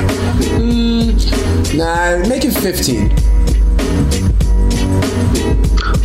Nah, 1.73 2.17
make 2.27 2.43
it 2.43 2.51
15. 2.51 3.09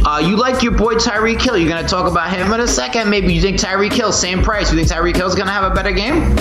Uh, 0.06 0.18
you 0.18 0.36
like 0.36 0.62
your 0.62 0.72
boy 0.72 0.94
Tyreek 0.94 1.42
Hill. 1.42 1.58
You're 1.58 1.68
going 1.68 1.82
to 1.82 1.88
talk 1.88 2.08
about 2.08 2.30
him 2.30 2.52
in 2.52 2.60
a 2.60 2.68
second. 2.68 3.10
Maybe 3.10 3.34
you 3.34 3.40
think 3.40 3.58
Tyreek 3.58 3.92
Hill, 3.92 4.12
same 4.12 4.40
price. 4.42 4.70
You 4.72 4.78
think 4.78 4.88
Tyreek 4.88 5.16
Hill's 5.16 5.34
going 5.34 5.48
to 5.48 5.52
have 5.52 5.70
a 5.70 5.74
better 5.74 5.92
game? 5.92 6.36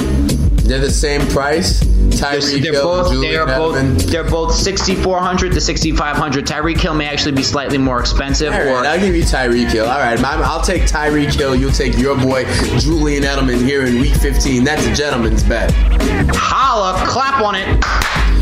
They're 0.57 0.79
the 0.79 0.91
same 0.91 1.25
price. 1.29 1.81
Tyreek 2.13 2.61
They're 2.61 2.71
Hill, 2.73 2.83
both, 2.83 3.11
Julian 3.11 3.45
both, 3.45 3.75
Edelman. 3.75 4.01
they're 4.11 4.23
both 4.29 4.53
6,400 4.55 5.53
to 5.53 5.61
6,500. 5.61 6.45
Tyreek 6.45 6.77
Hill 6.79 6.93
may 6.93 7.07
actually 7.07 7.33
be 7.33 7.43
slightly 7.43 7.77
more 7.77 7.99
expensive. 7.99 8.53
All 8.53 8.59
or 8.61 8.85
I'll 8.85 8.99
give 8.99 9.15
you 9.15 9.23
Tyreek 9.23 9.69
Hill. 9.71 9.85
All 9.85 9.99
right, 9.99 10.19
I'll 10.23 10.61
take 10.61 10.83
Tyreek 10.83 11.33
Hill. 11.33 11.55
You'll 11.55 11.71
take 11.71 11.97
your 11.97 12.17
boy 12.17 12.45
Julian 12.79 13.23
Edelman 13.23 13.63
here 13.63 13.85
in 13.85 13.99
Week 13.99 14.15
15. 14.15 14.63
That's 14.63 14.85
a 14.85 14.93
gentleman's 14.93 15.43
bet. 15.43 15.71
holla, 16.35 17.05
clap 17.07 17.41
on 17.41 17.55
it. 17.55 18.32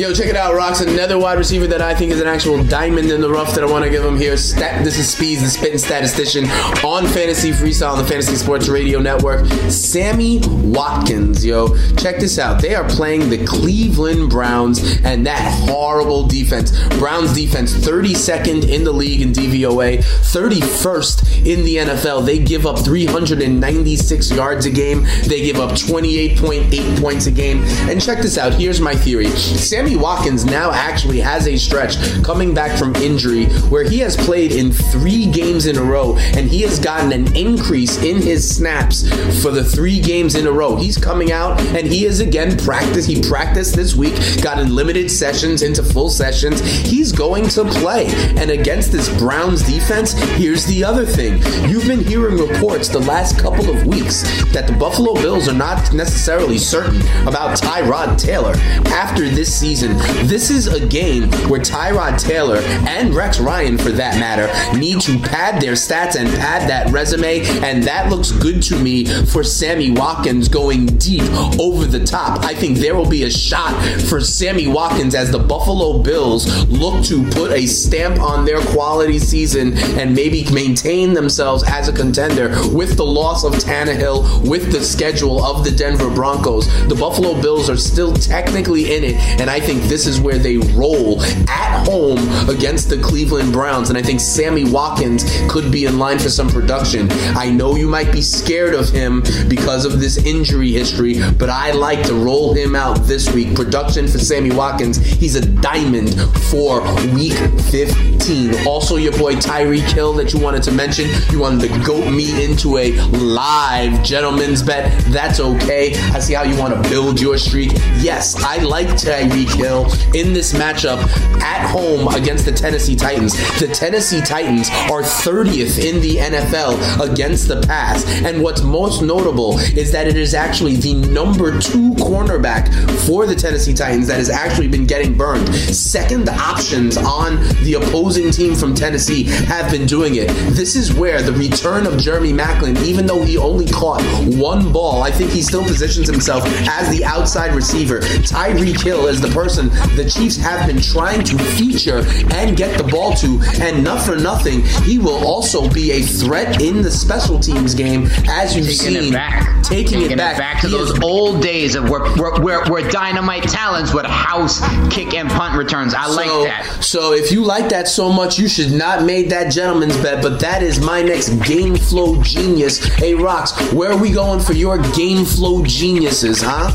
Yo, 0.00 0.14
check 0.14 0.28
it 0.28 0.36
out, 0.36 0.54
Rocks. 0.54 0.80
Another 0.80 1.18
wide 1.18 1.36
receiver 1.36 1.66
that 1.66 1.82
I 1.82 1.94
think 1.94 2.10
is 2.10 2.20
an 2.22 2.26
actual 2.26 2.64
diamond 2.64 3.10
in 3.10 3.20
the 3.20 3.28
rough 3.28 3.54
that 3.54 3.62
I 3.62 3.70
want 3.70 3.84
to 3.84 3.90
give 3.90 4.02
him 4.02 4.16
here. 4.16 4.36
Stat, 4.36 4.82
this 4.82 4.98
is 4.98 5.10
Speeds, 5.10 5.42
the 5.42 5.48
spitting 5.48 5.78
statistician 5.78 6.44
on 6.82 7.06
Fantasy 7.06 7.50
Freestyle 7.50 7.92
on 7.92 7.98
the 7.98 8.04
Fantasy 8.04 8.36
Sports 8.36 8.68
Radio 8.68 8.98
Network. 8.98 9.46
Sammy 9.70 10.40
Watkins, 10.46 11.44
yo. 11.44 11.76
Check 11.96 12.18
this 12.18 12.38
out. 12.38 12.62
They 12.62 12.74
are 12.74 12.88
playing 12.88 13.28
the 13.28 13.44
Cleveland 13.44 14.30
Browns 14.30 15.00
and 15.04 15.26
that 15.26 15.40
horrible 15.68 16.26
defense. 16.26 16.70
Browns 16.98 17.34
defense, 17.34 17.74
32nd 17.74 18.70
in 18.70 18.84
the 18.84 18.92
league 18.92 19.20
in 19.20 19.32
DVOA, 19.32 19.98
31st 19.98 21.46
in 21.46 21.64
the 21.64 21.76
NFL. 21.76 22.24
They 22.24 22.38
give 22.38 22.64
up 22.64 22.78
396 22.78 24.30
yards 24.30 24.64
a 24.64 24.70
game. 24.70 25.04
They 25.26 25.42
give 25.42 25.56
up 25.56 25.72
28.8 25.72 27.00
points 27.00 27.26
a 27.26 27.30
game. 27.30 27.62
And 27.88 28.00
check 28.00 28.22
this 28.22 28.38
out. 28.38 28.54
Here's 28.54 28.80
my 28.80 28.94
theory. 28.94 29.28
Sammy 29.70 29.94
Watkins 29.94 30.44
now 30.44 30.72
actually 30.72 31.20
has 31.20 31.46
a 31.46 31.56
stretch 31.56 31.96
coming 32.24 32.52
back 32.52 32.76
from 32.76 32.92
injury 32.96 33.44
where 33.68 33.84
he 33.84 34.00
has 34.00 34.16
played 34.16 34.50
in 34.50 34.72
three 34.72 35.26
games 35.26 35.66
in 35.66 35.78
a 35.78 35.80
row 35.80 36.16
and 36.16 36.50
he 36.50 36.62
has 36.62 36.80
gotten 36.80 37.12
an 37.12 37.36
increase 37.36 37.96
in 38.02 38.20
his 38.20 38.56
snaps 38.56 39.08
for 39.40 39.52
the 39.52 39.62
three 39.62 40.00
games 40.00 40.34
in 40.34 40.48
a 40.48 40.50
row. 40.50 40.74
He's 40.74 40.98
coming 40.98 41.30
out 41.30 41.60
and 41.60 41.86
he 41.86 42.04
is 42.04 42.18
again 42.18 42.56
practice. 42.56 43.06
He 43.06 43.22
practiced 43.22 43.76
this 43.76 43.94
week, 43.94 44.16
got 44.42 44.58
in 44.58 44.74
limited 44.74 45.08
sessions 45.08 45.62
into 45.62 45.84
full 45.84 46.10
sessions. 46.10 46.60
He's 46.60 47.12
going 47.12 47.46
to 47.50 47.64
play. 47.64 48.08
And 48.38 48.50
against 48.50 48.90
this 48.90 49.08
Browns 49.20 49.62
defense, 49.62 50.14
here's 50.32 50.66
the 50.66 50.82
other 50.82 51.06
thing. 51.06 51.34
You've 51.70 51.86
been 51.86 52.02
hearing 52.02 52.38
reports 52.38 52.88
the 52.88 52.98
last 52.98 53.38
couple 53.38 53.70
of 53.70 53.86
weeks 53.86 54.22
that 54.52 54.66
the 54.66 54.72
Buffalo 54.72 55.14
Bills 55.14 55.46
are 55.46 55.54
not 55.54 55.94
necessarily 55.94 56.58
certain 56.58 57.00
about 57.28 57.56
Tyrod 57.56 58.18
Taylor 58.18 58.54
after 58.90 59.28
this 59.28 59.59
season. 59.60 59.98
This 60.26 60.50
is 60.50 60.68
a 60.68 60.84
game 60.86 61.30
where 61.50 61.60
Tyrod 61.60 62.18
Taylor 62.18 62.56
and 62.88 63.14
Rex 63.14 63.38
Ryan, 63.38 63.76
for 63.76 63.90
that 63.90 64.18
matter, 64.18 64.48
need 64.78 65.02
to 65.02 65.18
pad 65.18 65.60
their 65.60 65.74
stats 65.74 66.16
and 66.16 66.28
pad 66.40 66.68
that 66.70 66.90
resume, 66.90 67.42
and 67.62 67.82
that 67.82 68.08
looks 68.08 68.32
good 68.32 68.62
to 68.62 68.78
me 68.78 69.04
for 69.26 69.44
Sammy 69.44 69.90
Watkins 69.90 70.48
going 70.48 70.86
deep 70.86 71.22
over 71.60 71.84
the 71.84 72.02
top. 72.02 72.42
I 72.42 72.54
think 72.54 72.78
there 72.78 72.96
will 72.96 73.08
be 73.08 73.24
a 73.24 73.30
shot 73.30 73.74
for 74.08 74.20
Sammy 74.20 74.66
Watkins 74.66 75.14
as 75.14 75.30
the 75.30 75.38
Buffalo 75.38 76.02
Bills 76.02 76.66
look 76.68 77.04
to 77.04 77.28
put 77.30 77.52
a 77.52 77.66
stamp 77.66 78.18
on 78.18 78.46
their 78.46 78.60
quality 78.60 79.18
season 79.18 79.76
and 79.98 80.14
maybe 80.14 80.50
maintain 80.52 81.12
themselves 81.12 81.64
as 81.66 81.88
a 81.88 81.92
contender 81.92 82.48
with 82.72 82.96
the 82.96 83.04
loss 83.04 83.44
of 83.44 83.52
Tannehill, 83.54 84.48
with 84.48 84.72
the 84.72 84.82
schedule 84.82 85.44
of 85.44 85.64
the 85.64 85.70
Denver 85.70 86.08
Broncos. 86.08 86.66
The 86.88 86.94
Buffalo 86.94 87.40
Bills 87.42 87.68
are 87.68 87.76
still 87.76 88.14
technically 88.14 88.96
in 88.96 89.04
it, 89.04 89.16
and 89.38 89.49
I 89.50 89.58
think 89.58 89.82
this 89.84 90.06
is 90.06 90.20
where 90.20 90.38
they 90.38 90.58
roll 90.58 91.20
at 91.22 91.84
home 91.86 92.18
against 92.48 92.88
the 92.88 92.98
Cleveland 92.98 93.52
Browns. 93.52 93.88
And 93.88 93.98
I 93.98 94.02
think 94.02 94.20
Sammy 94.20 94.64
Watkins 94.64 95.24
could 95.48 95.72
be 95.72 95.86
in 95.86 95.98
line 95.98 96.18
for 96.18 96.28
some 96.28 96.48
production. 96.48 97.08
I 97.36 97.50
know 97.50 97.74
you 97.74 97.88
might 97.88 98.12
be 98.12 98.22
scared 98.22 98.74
of 98.74 98.88
him 98.90 99.22
because 99.48 99.84
of 99.84 100.00
this 100.00 100.18
injury 100.18 100.70
history, 100.70 101.20
but 101.38 101.50
I 101.50 101.72
like 101.72 102.04
to 102.04 102.14
roll 102.14 102.54
him 102.54 102.76
out 102.76 102.94
this 103.06 103.32
week. 103.34 103.54
Production 103.56 104.06
for 104.06 104.18
Sammy 104.18 104.52
Watkins, 104.52 104.98
he's 104.98 105.34
a 105.34 105.44
diamond 105.44 106.14
for 106.50 106.82
week 107.14 107.38
15. 107.70 108.66
Also, 108.66 108.96
your 108.96 109.16
boy 109.18 109.34
Tyreek 109.34 109.90
Hill 109.92 110.12
that 110.14 110.32
you 110.32 110.38
wanted 110.38 110.62
to 110.64 110.72
mention, 110.72 111.08
you 111.30 111.40
wanted 111.40 111.68
to 111.68 111.84
goat 111.84 112.10
me 112.10 112.44
into 112.44 112.78
a 112.78 112.92
live 113.18 114.02
gentleman's 114.04 114.62
bet. 114.62 114.92
That's 115.06 115.40
okay. 115.40 115.94
I 116.12 116.20
see 116.20 116.34
how 116.34 116.44
you 116.44 116.56
want 116.56 116.74
to 116.74 116.90
build 116.90 117.20
your 117.20 117.38
streak. 117.38 117.72
Yes, 117.98 118.36
I 118.44 118.58
like 118.58 118.96
Tyreek 119.40 119.54
Hill 119.56 119.84
in 120.14 120.32
this 120.32 120.52
matchup 120.52 121.00
at 121.42 121.66
home 121.70 122.08
against 122.14 122.44
the 122.44 122.52
Tennessee 122.52 122.96
Titans. 122.96 123.34
The 123.58 123.68
Tennessee 123.68 124.20
Titans 124.20 124.68
are 124.90 125.02
30th 125.02 125.82
in 125.82 126.00
the 126.00 126.16
NFL 126.16 127.10
against 127.10 127.48
the 127.48 127.60
pass. 127.62 128.04
And 128.24 128.42
what's 128.42 128.62
most 128.62 129.02
notable 129.02 129.58
is 129.58 129.92
that 129.92 130.06
it 130.06 130.16
is 130.16 130.34
actually 130.34 130.76
the 130.76 130.94
number 130.94 131.58
two 131.58 131.92
cornerback 131.94 132.72
for 133.06 133.26
the 133.26 133.34
Tennessee 133.34 133.74
Titans 133.74 134.06
that 134.08 134.16
has 134.16 134.30
actually 134.30 134.68
been 134.68 134.86
getting 134.86 135.16
burned. 135.16 135.48
Second 135.54 136.28
options 136.28 136.96
on 136.96 137.36
the 137.64 137.74
opposing 137.74 138.30
team 138.30 138.54
from 138.54 138.74
Tennessee 138.74 139.24
have 139.24 139.70
been 139.70 139.86
doing 139.86 140.16
it. 140.16 140.28
This 140.54 140.76
is 140.76 140.92
where 140.92 141.22
the 141.22 141.32
return 141.32 141.86
of 141.86 141.98
Jeremy 141.98 142.32
Maclin, 142.32 142.82
even 142.82 143.06
though 143.06 143.22
he 143.22 143.36
only 143.36 143.66
caught 143.66 144.02
one 144.34 144.72
ball. 144.72 145.02
I 145.02 145.10
think 145.10 145.30
he 145.30 145.42
still 145.42 145.62
positions 145.62 146.08
himself 146.08 146.44
as 146.68 146.90
the 146.90 147.04
outside 147.04 147.54
receiver. 147.54 148.00
Tyreek 148.00 148.82
Hill 148.82 149.06
is 149.06 149.20
the 149.20 149.29
person 149.32 149.68
the 149.96 150.08
Chiefs 150.08 150.36
have 150.36 150.66
been 150.66 150.80
trying 150.80 151.22
to 151.24 151.38
feature 151.38 152.04
and 152.34 152.56
get 152.56 152.76
the 152.78 152.84
ball 152.84 153.14
to, 153.14 153.40
and 153.62 153.82
not 153.84 154.02
for 154.04 154.16
nothing, 154.16 154.62
he 154.84 154.98
will 154.98 155.26
also 155.26 155.68
be 155.70 155.92
a 155.92 156.02
threat 156.02 156.60
in 156.62 156.82
the 156.82 156.90
special 156.90 157.38
teams 157.38 157.74
game, 157.74 158.06
as 158.28 158.56
you've 158.56 158.66
Taking 158.66 158.94
seen. 158.94 159.04
it 159.04 159.12
back. 159.12 159.62
Taking, 159.64 160.02
it 160.02 160.16
back. 160.16 160.36
back 160.38 160.60
to 160.62 160.68
He 160.68 160.72
those 160.76 160.90
is- 160.90 160.98
old 161.02 161.42
days 161.42 161.74
of 161.74 161.88
where, 161.88 162.00
where, 162.16 162.40
where, 162.40 162.64
where 162.70 162.90
dynamite 162.90 163.44
talents 163.44 163.92
would 163.94 164.06
house 164.06 164.60
kick 164.92 165.14
and 165.14 165.28
punt 165.30 165.56
returns. 165.56 165.94
I 165.94 166.06
like 166.06 166.26
that. 166.46 166.78
So 166.82 167.12
if 167.12 167.30
you 167.30 167.44
like 167.44 167.68
that 167.70 167.86
so 167.88 168.12
much, 168.12 168.38
you 168.38 168.48
should 168.48 168.72
not 168.72 169.04
made 169.04 169.30
that 169.30 169.52
gentleman's 169.52 169.96
bet. 169.98 170.22
But 170.22 170.40
that 170.40 170.62
is 170.62 170.80
my 170.80 171.02
next 171.02 171.28
game 171.44 171.76
flow 171.76 172.20
genius. 172.22 172.82
Hey, 172.94 173.14
Rocks, 173.14 173.52
where 173.72 173.92
are 173.92 173.96
we 173.98 174.10
going 174.10 174.40
for 174.40 174.52
your 174.54 174.78
game 174.92 175.24
flow 175.24 175.62
geniuses, 175.64 176.42
huh? 176.42 176.70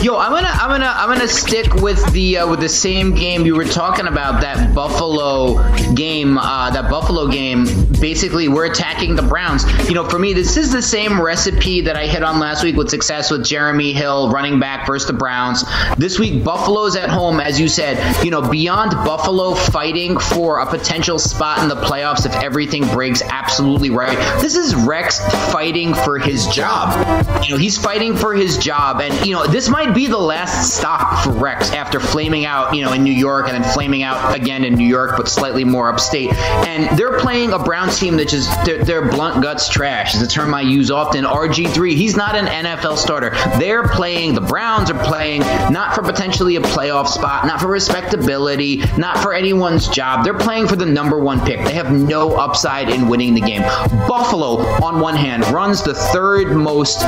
Yo, 0.00 0.16
I'm 0.16 0.32
gonna, 0.32 0.48
I'm 0.48 0.68
gonna, 0.68 0.92
I'm 0.96 1.08
gonna 1.08 1.28
stick 1.28 1.74
with 1.74 2.04
the 2.12 2.38
uh, 2.38 2.48
with 2.48 2.58
the 2.58 2.68
same 2.68 3.14
game 3.14 3.46
you 3.46 3.54
were 3.54 3.64
talking 3.64 4.06
about. 4.08 4.40
That 4.40 4.74
Buffalo 4.74 5.62
game, 5.94 6.38
uh, 6.38 6.70
that 6.70 6.90
Buffalo 6.90 7.28
game. 7.28 7.66
Basically, 8.00 8.48
we're 8.48 8.64
attacking 8.64 9.14
the 9.14 9.22
Browns. 9.22 9.64
You 9.88 9.94
know, 9.94 10.08
for 10.08 10.18
me, 10.18 10.32
this 10.32 10.56
is 10.56 10.72
the 10.72 10.82
same 10.82 11.22
recipe 11.22 11.82
that 11.82 11.94
I 11.94 12.06
hit 12.08 12.24
on 12.24 12.40
last 12.40 12.64
week 12.64 12.74
with 12.74 12.90
success 12.90 13.30
with 13.30 13.44
Jeremy 13.44 13.92
Hill, 13.92 14.32
running 14.32 14.58
back 14.58 14.88
versus 14.88 15.06
the 15.06 15.12
Browns. 15.12 15.62
This 15.96 16.18
week, 16.18 16.42
Buffalo's 16.42 16.96
at 16.96 17.08
home, 17.08 17.38
as 17.38 17.60
you 17.60 17.68
said. 17.68 18.24
You 18.24 18.32
know, 18.32 18.42
beyond 18.42 18.90
Buffalo 19.04 19.54
fighting 19.54 20.18
for 20.18 20.58
a 20.58 20.66
potential 20.66 21.20
spot 21.20 21.62
in 21.62 21.68
the 21.68 21.76
playoffs 21.76 22.26
if 22.26 22.34
everything 22.42 22.88
breaks 22.88 23.22
absolutely 23.22 23.90
right. 23.90 24.18
This 24.40 24.56
is 24.56 24.74
Rex 24.74 25.20
fighting 25.52 25.94
for 25.94 26.18
his 26.18 26.48
job. 26.48 27.44
You 27.44 27.50
know, 27.50 27.56
he's 27.56 27.78
fighting 27.78 28.16
for 28.16 28.34
his 28.34 28.58
job, 28.58 29.00
and 29.00 29.14
you 29.24 29.32
know, 29.32 29.46
this 29.46 29.68
might 29.68 29.81
be 29.90 30.06
the 30.06 30.18
last 30.18 30.76
stop 30.76 31.24
for 31.24 31.30
Rex 31.30 31.72
after 31.72 31.98
flaming 31.98 32.44
out, 32.44 32.74
you 32.74 32.84
know, 32.84 32.92
in 32.92 33.02
New 33.02 33.12
York 33.12 33.48
and 33.48 33.54
then 33.54 33.72
flaming 33.72 34.02
out 34.02 34.36
again 34.36 34.64
in 34.64 34.74
New 34.74 34.86
York, 34.86 35.16
but 35.16 35.28
slightly 35.28 35.64
more 35.64 35.88
upstate. 35.88 36.32
And 36.32 36.96
they're 36.98 37.18
playing 37.18 37.52
a 37.52 37.58
Browns 37.58 37.98
team 37.98 38.16
that 38.16 38.28
just 38.28 38.50
they're, 38.64 38.84
they're 38.84 39.10
blunt 39.10 39.42
guts 39.42 39.68
trash. 39.68 40.14
Is 40.14 40.22
a 40.22 40.28
term 40.28 40.54
I 40.54 40.60
use 40.60 40.90
often. 40.90 41.24
RG3, 41.24 41.94
he's 41.96 42.16
not 42.16 42.34
an 42.36 42.46
NFL 42.46 42.96
starter. 42.96 43.30
They're 43.58 43.88
playing. 43.88 44.34
The 44.34 44.40
Browns 44.40 44.90
are 44.90 45.04
playing 45.04 45.40
not 45.72 45.94
for 45.94 46.02
potentially 46.02 46.56
a 46.56 46.60
playoff 46.60 47.08
spot, 47.08 47.46
not 47.46 47.60
for 47.60 47.68
respectability, 47.68 48.82
not 48.96 49.18
for 49.18 49.32
anyone's 49.32 49.88
job. 49.88 50.24
They're 50.24 50.34
playing 50.34 50.68
for 50.68 50.76
the 50.76 50.86
number 50.86 51.18
one 51.18 51.40
pick. 51.40 51.64
They 51.64 51.74
have 51.74 51.92
no 51.92 52.36
upside 52.36 52.88
in 52.88 53.08
winning 53.08 53.34
the 53.34 53.40
game. 53.40 53.62
Buffalo, 54.06 54.58
on 54.84 55.00
one 55.00 55.16
hand, 55.16 55.46
runs 55.46 55.82
the 55.82 55.94
third 55.94 56.54
most 56.56 57.02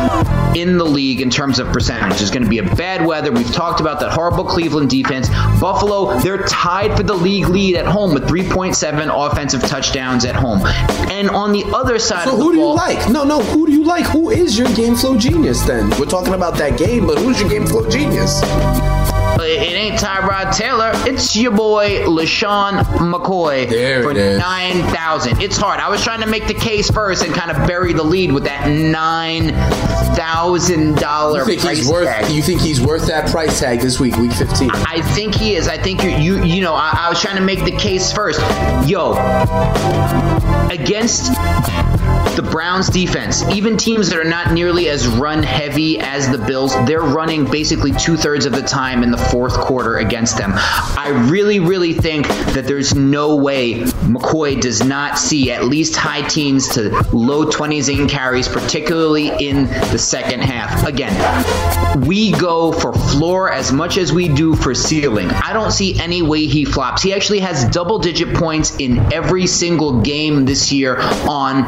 in 0.57 0.79
the 0.79 0.85
league 0.85 1.21
in 1.21 1.31
terms 1.31 1.59
of 1.59 1.67
percentage. 1.69 2.21
Is 2.21 2.31
going 2.31 2.43
to 2.43 2.49
be 2.49 2.54
a 2.59 2.75
bad 2.75 3.07
weather. 3.07 3.31
We've 3.33 3.53
talked 3.53 3.81
about 3.81 4.01
that 4.01 4.13
horrible 4.13 4.45
Cleveland 4.45 4.91
defense. 4.91 5.29
Buffalo, 5.61 6.19
they're 6.21 6.43
tied 6.47 6.97
for 6.97 7.03
the 7.03 7.15
league 7.15 7.49
lead 7.49 7.77
at 7.77 7.87
home 7.87 8.15
with 8.15 8.25
3.7 8.29 9.31
offensive 9.31 9.63
touchdowns 9.63 10.25
at 10.25 10.35
home. 10.35 10.61
And 11.11 11.31
on 11.31 11.53
the 11.53 11.65
other 11.75 11.99
side 11.99 12.25
So 12.25 12.33
of 12.33 12.39
the 12.39 12.45
who 12.45 12.53
do 12.53 12.59
you 12.59 12.65
ball, 12.65 12.75
like? 12.77 13.09
No, 13.11 13.25
no. 13.25 13.41
Who 13.43 13.67
do 13.67 13.73
you 13.73 13.85
like? 13.85 14.05
Who 14.07 14.31
is 14.31 14.59
your 14.59 14.69
game 14.75 14.95
flow 14.95 15.17
genius? 15.19 15.63
Then 15.63 15.91
we're 15.99 16.07
talking 16.07 16.35
about 16.35 16.57
that 16.59 16.79
game, 16.79 17.07
but 17.07 17.19
who's 17.19 17.41
your 17.41 17.49
game 17.49 17.67
flow 17.67 17.89
genius? 17.89 18.41
It 19.37 19.73
ain't 19.75 20.01
Tyrod 20.01 20.57
Taylor. 20.57 20.93
It's 21.07 21.35
your 21.37 21.51
boy 21.53 22.05
LeSean 22.07 22.81
McCoy 23.13 23.69
There 23.69 24.03
for 24.03 24.13
it 24.13 24.17
is. 24.17 24.39
nine 24.39 24.83
thousand. 24.95 25.43
It's 25.43 25.57
hard. 25.57 25.81
I 25.81 25.89
was 25.89 26.03
trying 26.03 26.21
to 26.21 26.27
make 26.27 26.47
the 26.47 26.55
case 26.55 26.91
first 26.91 27.25
and 27.25 27.35
kind 27.35 27.51
of 27.51 27.67
bury 27.67 27.93
the 27.93 28.03
lead 28.05 28.33
with 28.33 28.45
that 28.45 28.69
nine 28.69 29.49
thousand 30.25 30.97
dollar 30.97 31.41
You 31.41 31.45
think 31.47 31.61
price 31.61 31.77
he's 31.79 31.89
worth? 31.91 32.07
tag. 32.09 32.33
You 32.33 32.43
think 32.43 32.61
he's 32.61 32.81
worth 32.81 33.07
that 33.07 33.31
price 33.31 33.61
tag 33.61 33.81
this 33.81 34.01
week, 34.01 34.17
week 34.17 34.33
fifteen? 34.33 34.71
I 34.73 35.03
think 35.15 35.35
he 35.35 35.55
is. 35.55 35.69
I 35.69 35.77
think 35.77 36.03
you 36.03 36.11
you 36.11 36.43
you 36.43 36.61
know. 36.63 36.75
I, 36.75 36.91
I 36.99 37.09
was 37.11 37.21
trying 37.21 37.37
to 37.37 37.43
make 37.43 37.65
the 37.65 37.73
case 37.73 38.11
first. 38.13 38.41
Yo, 38.89 39.13
against 40.71 41.31
the 42.37 42.43
Browns 42.43 42.89
defense, 42.89 43.43
even 43.51 43.77
teams 43.77 44.11
that 44.11 44.19
are 44.19 44.29
not 44.29 44.53
nearly 44.53 44.89
as 44.89 45.07
run 45.07 45.43
heavy 45.43 45.99
as 46.01 46.31
the 46.31 46.39
Bills, 46.39 46.75
they're 46.87 47.01
running 47.01 47.45
basically 47.45 47.93
two 47.93 48.17
thirds 48.17 48.47
of 48.47 48.53
the 48.53 48.63
time 48.63 49.03
in 49.03 49.11
the 49.11 49.19
fourth 49.19 49.55
quarter 49.55 49.99
against 49.99 50.37
them. 50.37 50.53
I 50.55 51.27
really, 51.31 51.61
really 51.61 51.93
think 51.93 52.27
that 52.27 52.65
there's 52.67 52.95
no 52.95 53.37
way 53.37 53.75
McCoy 53.75 54.61
does 54.61 54.83
not 54.83 55.19
see 55.19 55.53
at 55.53 55.65
least 55.65 55.97
high 55.97 56.23
teens 56.23 56.69
to 56.71 56.91
low 57.13 57.47
20s 57.47 57.97
in 57.97 58.09
carries, 58.09 58.49
particularly 58.49 59.29
in 59.29 59.67
the 59.67 59.99
second 59.99 60.41
half. 60.41 60.87
Again, 60.87 61.15
we 62.07 62.33
go 62.33 62.73
for 62.73 62.93
floor 62.93 63.53
as 63.53 63.73
much 63.73 63.97
as 63.97 64.13
we 64.13 64.29
do 64.29 64.55
for 64.57 64.75
ceiling. 64.75 65.31
I 65.31 65.53
don't 65.53 65.71
see 65.71 65.99
any 66.01 66.23
way 66.23 66.47
he 66.47 66.65
flops. 66.65 67.03
He 67.03 67.13
actually 67.13 67.41
has 67.41 67.65
double 67.71 67.99
digit 67.99 68.35
points 68.35 68.77
in 68.77 69.13
every 69.13 69.47
single 69.47 70.01
game 70.01 70.45
this 70.45 70.73
year 70.73 70.97
on 71.29 71.65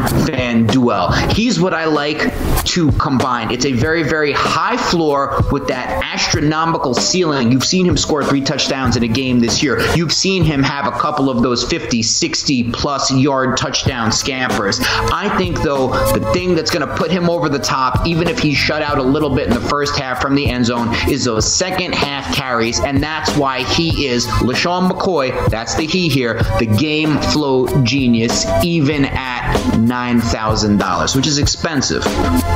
FanDuel. 0.56 1.32
He's 1.32 1.60
what 1.60 1.74
I 1.74 1.84
like 1.84 2.32
to 2.64 2.90
combine. 2.92 3.50
It's 3.50 3.66
a 3.66 3.72
very, 3.72 4.02
very 4.02 4.32
high 4.32 4.76
floor 4.76 5.42
with 5.52 5.68
that 5.68 6.02
astronomical 6.04 6.94
ceiling. 6.94 7.52
You've 7.52 7.64
seen 7.64 7.86
him 7.86 7.96
score 7.96 8.24
three 8.24 8.40
touchdowns 8.40 8.96
in 8.96 9.02
a 9.02 9.08
game 9.08 9.40
this 9.40 9.62
year. 9.62 9.80
You've 9.94 10.12
seen 10.12 10.44
him 10.44 10.62
have 10.62 10.86
a 10.86 10.92
couple 10.92 11.30
of 11.30 11.42
those 11.42 11.64
50, 11.64 12.02
60 12.02 12.70
plus 12.72 13.12
yard 13.12 13.56
touchdown 13.56 14.10
scampers. 14.10 14.80
I 14.82 15.34
think, 15.36 15.62
though, 15.62 15.88
the 16.12 16.20
thing 16.32 16.54
that's 16.54 16.70
going 16.70 16.86
to 16.86 16.94
put 16.96 17.10
him 17.10 17.28
over 17.28 17.48
the 17.48 17.58
top, 17.58 18.06
even 18.06 18.28
if 18.28 18.38
he's 18.38 18.56
shut 18.56 18.82
out 18.82 18.98
a 18.98 19.02
little 19.02 19.34
bit 19.34 19.48
in 19.48 19.54
the 19.54 19.60
first 19.60 19.98
half 19.98 20.20
from 20.20 20.34
the 20.34 20.46
end 20.46 20.66
zone, 20.66 20.94
is 21.08 21.24
those 21.24 21.50
second 21.52 21.94
half 21.94 22.34
carries. 22.34 22.80
And 22.80 23.02
that's 23.02 23.36
why 23.36 23.62
he 23.62 24.06
is 24.06 24.26
LeSean 24.26 24.90
McCoy. 24.90 25.48
That's 25.50 25.74
the 25.74 25.86
he 25.86 26.08
here, 26.08 26.42
the 26.58 26.66
game 26.66 27.18
flow 27.18 27.66
genius, 27.82 28.46
even 28.64 29.04
at 29.06 29.54
$9,000, 29.72 30.45
which 30.50 31.26
is 31.26 31.38
expensive. 31.38 32.02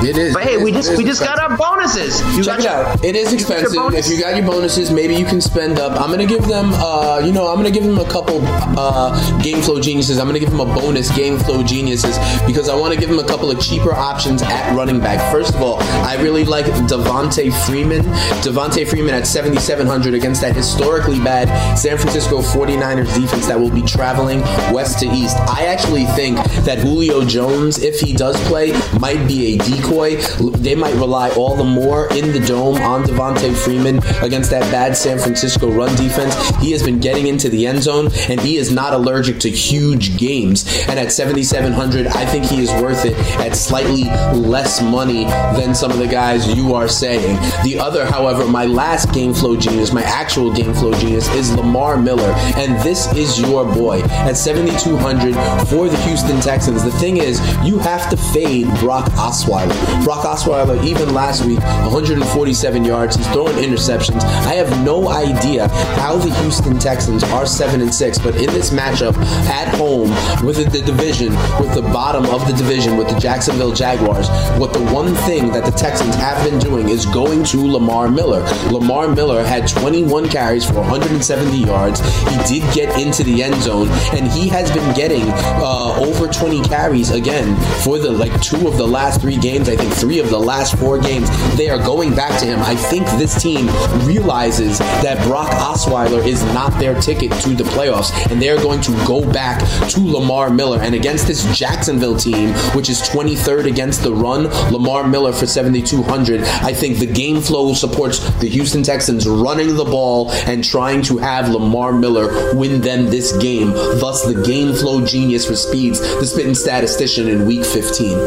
It 0.03 0.17
is. 0.17 0.35
But 0.35 0.45
hey, 0.45 0.55
It 0.55 0.61
we 0.63 0.73
just 0.73 0.97
we 0.97 1.05
just 1.05 1.21
expensive. 1.21 1.27
got 1.49 1.51
our 1.51 1.57
bonuses. 1.57 2.21
You 2.37 2.45
Check 2.45 2.59
got 2.59 2.59
it 2.61 2.65
your- 2.65 2.73
out. 2.73 3.05
It 3.05 3.17
is 3.17 3.33
you 3.33 3.39
got 3.41 3.49
your 3.49 3.59
expensive. 3.61 3.95
If 3.95 4.09
you 4.09 4.21
got 4.23 4.37
your 4.37 4.47
bonuses, 4.47 4.91
maybe 4.91 5.15
you 5.17 5.25
can 5.25 5.41
spend 5.41 5.79
up. 5.79 6.01
I'm 6.01 6.11
gonna 6.11 6.27
give 6.27 6.47
them. 6.47 6.71
Uh, 6.75 7.21
you 7.25 7.33
know, 7.33 7.47
I'm 7.49 7.57
gonna 7.57 7.71
give 7.71 7.85
them 7.85 7.99
a 7.99 8.09
couple 8.09 8.41
uh, 8.79 9.43
game 9.43 9.61
flow 9.61 9.81
geniuses. 9.81 10.19
I'm 10.19 10.27
gonna 10.27 10.39
give 10.39 10.51
them 10.51 10.61
a 10.61 10.65
bonus 10.75 11.11
game 11.17 11.39
flow 11.39 11.63
geniuses 11.63 12.17
because 12.47 12.69
I 12.69 12.75
want 12.77 12.95
to 12.95 13.01
give 13.01 13.09
them 13.09 13.19
a 13.19 13.27
couple 13.27 13.51
of 13.51 13.61
cheaper 13.61 13.93
options 13.93 14.43
at 14.43 14.75
running 14.75 15.01
back. 15.01 15.19
First 15.33 15.55
of 15.55 15.63
all, 15.63 15.81
I 16.07 16.17
really 16.21 16.45
like 16.45 16.67
Devonta 16.67 17.53
Freeman. 17.67 18.03
Devonta 18.43 18.87
Freeman 18.89 19.15
at 19.15 19.27
7,700 19.27 20.15
against 20.15 20.41
that 20.43 20.55
historically 20.55 21.19
bad 21.21 21.49
San 21.77 21.99
Francisco 21.99 22.41
49ers 22.41 23.15
defense 23.21 23.47
that 23.47 23.59
will 23.59 23.71
be 23.71 23.83
traveling 23.83 24.41
west 24.73 24.99
to 25.01 25.07
east. 25.07 25.37
I 25.49 25.67
actually 25.67 26.05
think 26.17 26.37
that 26.65 26.79
Julio 26.79 27.25
Jones, 27.25 27.79
if 27.83 28.01
he 28.01 28.13
does 28.13 28.37
play, 28.49 28.73
might 28.99 29.27
be 29.27 29.55
a 29.55 29.59
decoy. 29.59 30.17
They 30.59 30.75
might 30.75 30.95
rely 30.95 31.31
all 31.31 31.57
the 31.57 31.65
more 31.65 32.13
in 32.13 32.33
the 32.33 32.41
dome 32.41 32.77
on 32.77 33.05
Devonta 33.05 33.55
Freeman 33.55 33.99
against 34.23 34.51
that 34.51 34.71
bad 34.71 34.97
San 34.97 35.19
Francisco 35.19 35.71
run 35.71 35.95
defense. 35.97 36.35
He 36.57 36.73
has 36.73 36.83
been 36.83 37.01
getting 37.01 37.27
into 37.27 37.49
the 37.49 37.67
end 37.67 37.83
zone, 37.83 38.11
and 38.29 38.41
he 38.41 38.57
is 38.57 38.71
not 38.71 38.93
allergic 38.93 39.39
to 39.41 39.51
huge 39.51 40.17
games. 40.19 40.65
And 40.89 40.99
at 40.99 41.13
7,700, 41.13 42.07
I 42.07 42.25
think 42.27 42.45
he 42.45 42.63
is 42.63 42.71
worth 42.83 43.05
it 43.05 43.15
at 43.41 43.57
slightly 43.57 44.05
less 44.39 44.83
money 44.83 45.25
than 45.25 45.75
some 45.75 45.91
of 45.91 45.99
the 45.99 46.07
guys 46.07 46.47
you 46.57 46.75
are 46.75 46.89
saying. 46.89 47.37
The 47.65 47.79
other, 47.79 48.05
however, 48.05 48.47
my 48.47 48.65
last 48.65 49.13
game 49.13 49.35
flow 49.35 49.57
genius, 49.57 49.93
my 49.93 50.03
actual 50.03 50.53
game 50.53 50.75
flow 50.75 50.93
genius, 50.95 51.29
is 51.35 51.55
Lamar 51.55 51.97
Miller, 51.97 52.33
and 52.57 52.79
this 52.81 53.13
is 53.15 53.41
your 53.41 53.65
boy 53.65 54.01
at 54.03 54.37
7,200 54.37 55.35
for 55.67 55.89
the 55.89 55.97
Houston 56.03 56.41
Texans. 56.41 56.83
The 56.85 56.91
thing 56.93 57.19
is, 57.19 57.41
you 57.65 57.70
have 57.79 58.09
to 58.11 58.17
fade 58.17 58.67
Brock 58.79 59.07
Osweiler. 59.13 60.05
Brock 60.05 60.25
Osweiler, 60.25 60.83
even 60.85 61.15
last 61.15 61.45
week, 61.45 61.59
147 61.59 62.85
yards. 62.85 63.17
He's 63.17 63.27
throwing 63.29 63.57
interceptions. 63.57 64.23
I 64.47 64.55
have 64.55 64.85
no 64.85 65.09
idea 65.09 65.69
how 65.99 66.17
the 66.17 66.35
Houston 66.41 66.79
Texans 66.79 67.23
are 67.25 67.47
seven 67.47 67.81
and 67.81 67.93
six, 67.95 68.19
but 68.19 68.35
in 68.37 68.47
this 68.47 68.71
matchup 68.71 69.17
at 69.47 69.75
home 69.75 70.11
with 70.45 70.73
the 70.73 70.81
division, 70.81 71.35
with 71.61 71.75
the 71.75 71.83
bottom 71.83 72.25
of 72.27 72.47
the 72.47 72.53
division, 72.55 72.97
with 72.97 73.09
the 73.09 73.19
Jacksonville 73.19 73.73
Jaguars, 73.73 74.29
what 74.59 74.73
the 74.73 74.85
one 74.87 75.15
thing 75.27 75.53
that 75.53 75.65
the 75.65 75.73
Texans 75.73 76.15
have 76.17 76.43
been 76.49 76.59
doing 76.59 76.89
is 76.89 77.07
going 77.07 77.45
to 77.45 77.59
Lamar 77.59 78.09
Miller. 78.09 78.43
Lamar 78.71 79.09
Miller 79.09 79.45
had 79.45 79.69
21 79.69 80.29
carries 80.29 80.65
for 80.65 80.75
170 80.75 81.57
yards. 81.59 82.01
He 82.01 82.61
did 82.61 82.75
get 82.75 83.01
into 83.01 83.23
the 83.23 83.43
end 83.43 83.61
zone, 83.63 83.89
and 84.13 84.31
he 84.33 84.49
has 84.49 84.71
been 84.71 84.95
getting 84.95 85.25
uh, 85.29 85.97
over 86.01 86.27
20 86.27 86.63
carries 86.63 87.11
again 87.11 87.60
for 87.85 87.99
the 87.99 88.11
like 88.11 88.41
two 88.41 88.69
of 88.69 88.77
the 88.77 88.87
last 88.87 89.21
three 89.21 89.37
games. 89.37 89.69
I 89.69 89.77
think 89.77 89.93
three 89.95 90.19
of 90.19 90.31
the 90.31 90.39
last 90.39 90.79
four 90.79 90.99
games 90.99 91.29
they 91.57 91.69
are 91.69 91.79
going 91.79 92.15
back 92.15 92.39
to 92.41 92.47
him. 92.47 92.59
I 92.61 92.75
think 92.75 93.07
this 93.19 93.41
team 93.41 93.67
realizes 94.07 94.79
that 94.79 95.25
Brock 95.27 95.51
Osweiler 95.51 96.25
is 96.27 96.43
not 96.55 96.79
their 96.79 96.99
ticket 97.01 97.33
to 97.43 97.51
the 97.51 97.65
playoffs, 97.65 98.11
and 98.31 98.41
they're 98.41 98.57
going 98.57 98.81
to 98.83 98.93
go 99.07 99.21
back 99.33 99.61
to 99.91 100.01
Lamar 100.01 100.51
Miller. 100.51 100.81
And 100.81 100.95
against 100.95 101.27
this 101.27 101.45
Jacksonville 101.57 102.17
team, 102.17 102.51
which 102.75 102.89
is 102.89 103.01
23rd 103.03 103.67
against 103.67 104.03
the 104.03 104.13
run, 104.13 104.45
Lamar 104.73 105.07
Miller 105.07 105.33
for 105.33 105.47
7,200. 105.47 106.41
I 106.41 106.73
think 106.73 106.99
the 106.99 107.07
game 107.07 107.41
flow 107.41 107.75
supports 107.75 108.19
the 108.39 108.49
Houston 108.49 108.83
Texans 108.83 109.29
running 109.29 109.77
the 109.77 109.85
ball 109.85 110.31
and 110.31 110.63
trying 110.65 111.03
to 111.03 111.19
have 111.19 111.49
Lamar 111.49 111.93
Miller 111.93 112.55
win 112.55 112.81
them 112.81 113.07
this 113.07 113.37
game. 113.39 113.71
Thus, 113.73 114.25
the 114.25 114.43
game 114.43 114.75
flow 114.75 115.05
genius 115.05 115.47
for 115.47 115.57
Speeds, 115.57 116.01
the 116.01 116.27
spitting 116.27 116.55
statistician 116.55 117.29
week 117.45 117.65
15. 117.65 118.19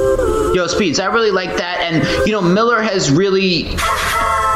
Yo, 0.54 0.68
Speeds, 0.68 1.00
I 1.00 1.06
really 1.08 1.32
like 1.32 1.58
that. 1.58 1.80
And, 1.82 2.28
you 2.28 2.32
know, 2.32 2.42
Miller 2.42 2.82
has 2.82 3.12
really 3.12 3.76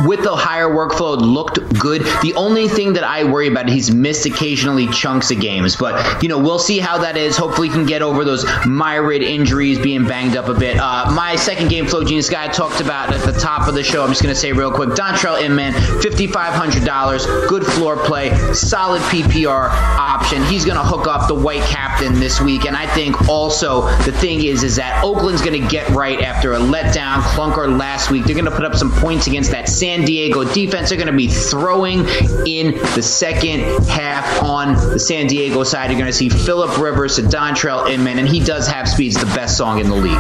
with 0.05 0.23
the 0.23 0.35
higher 0.35 0.67
workload 0.67 1.21
looked 1.21 1.57
good. 1.79 2.03
The 2.21 2.33
only 2.35 2.67
thing 2.67 2.93
that 2.93 3.03
I 3.03 3.23
worry 3.23 3.47
about 3.47 3.69
he's 3.69 3.91
missed 3.93 4.25
occasionally 4.25 4.87
chunks 4.87 5.31
of 5.31 5.39
games, 5.39 5.75
but 5.75 6.21
you 6.21 6.29
know 6.29 6.37
we'll 6.37 6.59
see 6.59 6.79
how 6.79 6.97
that 6.99 7.17
is. 7.17 7.37
Hopefully 7.37 7.69
he 7.69 7.73
can 7.73 7.85
get 7.85 8.01
over 8.01 8.23
those 8.23 8.45
myriad 8.65 9.21
injuries, 9.21 9.79
being 9.79 10.05
banged 10.05 10.35
up 10.35 10.47
a 10.47 10.53
bit. 10.53 10.77
Uh, 10.77 11.11
my 11.15 11.35
second 11.35 11.69
game 11.69 11.85
flow 11.85 12.03
genius 12.03 12.29
guy 12.29 12.45
I 12.45 12.47
talked 12.47 12.81
about 12.81 13.13
at 13.13 13.21
the 13.25 13.37
top 13.39 13.67
of 13.67 13.73
the 13.73 13.83
show. 13.83 14.03
I'm 14.03 14.09
just 14.09 14.21
gonna 14.21 14.35
say 14.35 14.51
real 14.51 14.71
quick, 14.71 14.89
Dontrelle 14.89 15.41
Inman, 15.41 15.73
fifty 16.01 16.27
five 16.27 16.53
hundred 16.53 16.85
dollars, 16.85 17.25
good 17.47 17.65
floor 17.65 17.97
play, 17.97 18.35
solid 18.53 19.01
PPR 19.03 19.69
option. 19.71 20.43
He's 20.45 20.65
gonna 20.65 20.83
hook 20.83 21.07
up 21.07 21.27
the 21.27 21.35
white 21.35 21.63
captain 21.63 22.19
this 22.19 22.41
week, 22.41 22.65
and 22.65 22.75
I 22.75 22.85
think 22.87 23.27
also 23.27 23.81
the 24.03 24.11
thing 24.11 24.43
is 24.43 24.63
is 24.63 24.75
that 24.75 25.03
Oakland's 25.03 25.41
gonna 25.41 25.67
get 25.67 25.89
right 25.89 26.21
after 26.21 26.53
a 26.53 26.59
letdown 26.59 27.21
clunker 27.21 27.77
last 27.77 28.11
week. 28.11 28.25
They're 28.25 28.35
gonna 28.35 28.51
put 28.51 28.65
up 28.65 28.75
some 28.75 28.91
points 28.91 29.27
against 29.27 29.51
that. 29.51 29.67
San 29.69 29.86
San 29.87 30.03
Diego 30.03 30.43
defense. 30.43 30.89
They're 30.89 30.97
going 30.97 31.07
to 31.07 31.15
be 31.15 31.29
throwing 31.29 31.99
in 32.45 32.73
the 32.93 33.01
second 33.01 33.61
half 33.87 34.43
on 34.43 34.73
the 34.73 34.99
San 34.99 35.27
Diego 35.27 35.63
side. 35.63 35.89
You're 35.89 35.97
going 35.97 36.11
to 36.11 36.17
see 36.17 36.27
Philip 36.27 36.77
Rivers 36.77 37.15
to 37.15 37.21
Dontrelle 37.21 37.89
Inman, 37.89 38.19
and 38.19 38.27
he 38.27 38.41
does 38.41 38.67
have 38.67 38.89
speeds 38.89 39.15
the 39.15 39.27
best 39.27 39.55
song 39.55 39.79
in 39.79 39.87
the 39.87 39.95
league. 39.95 40.11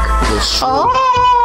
Oh. 0.61 1.36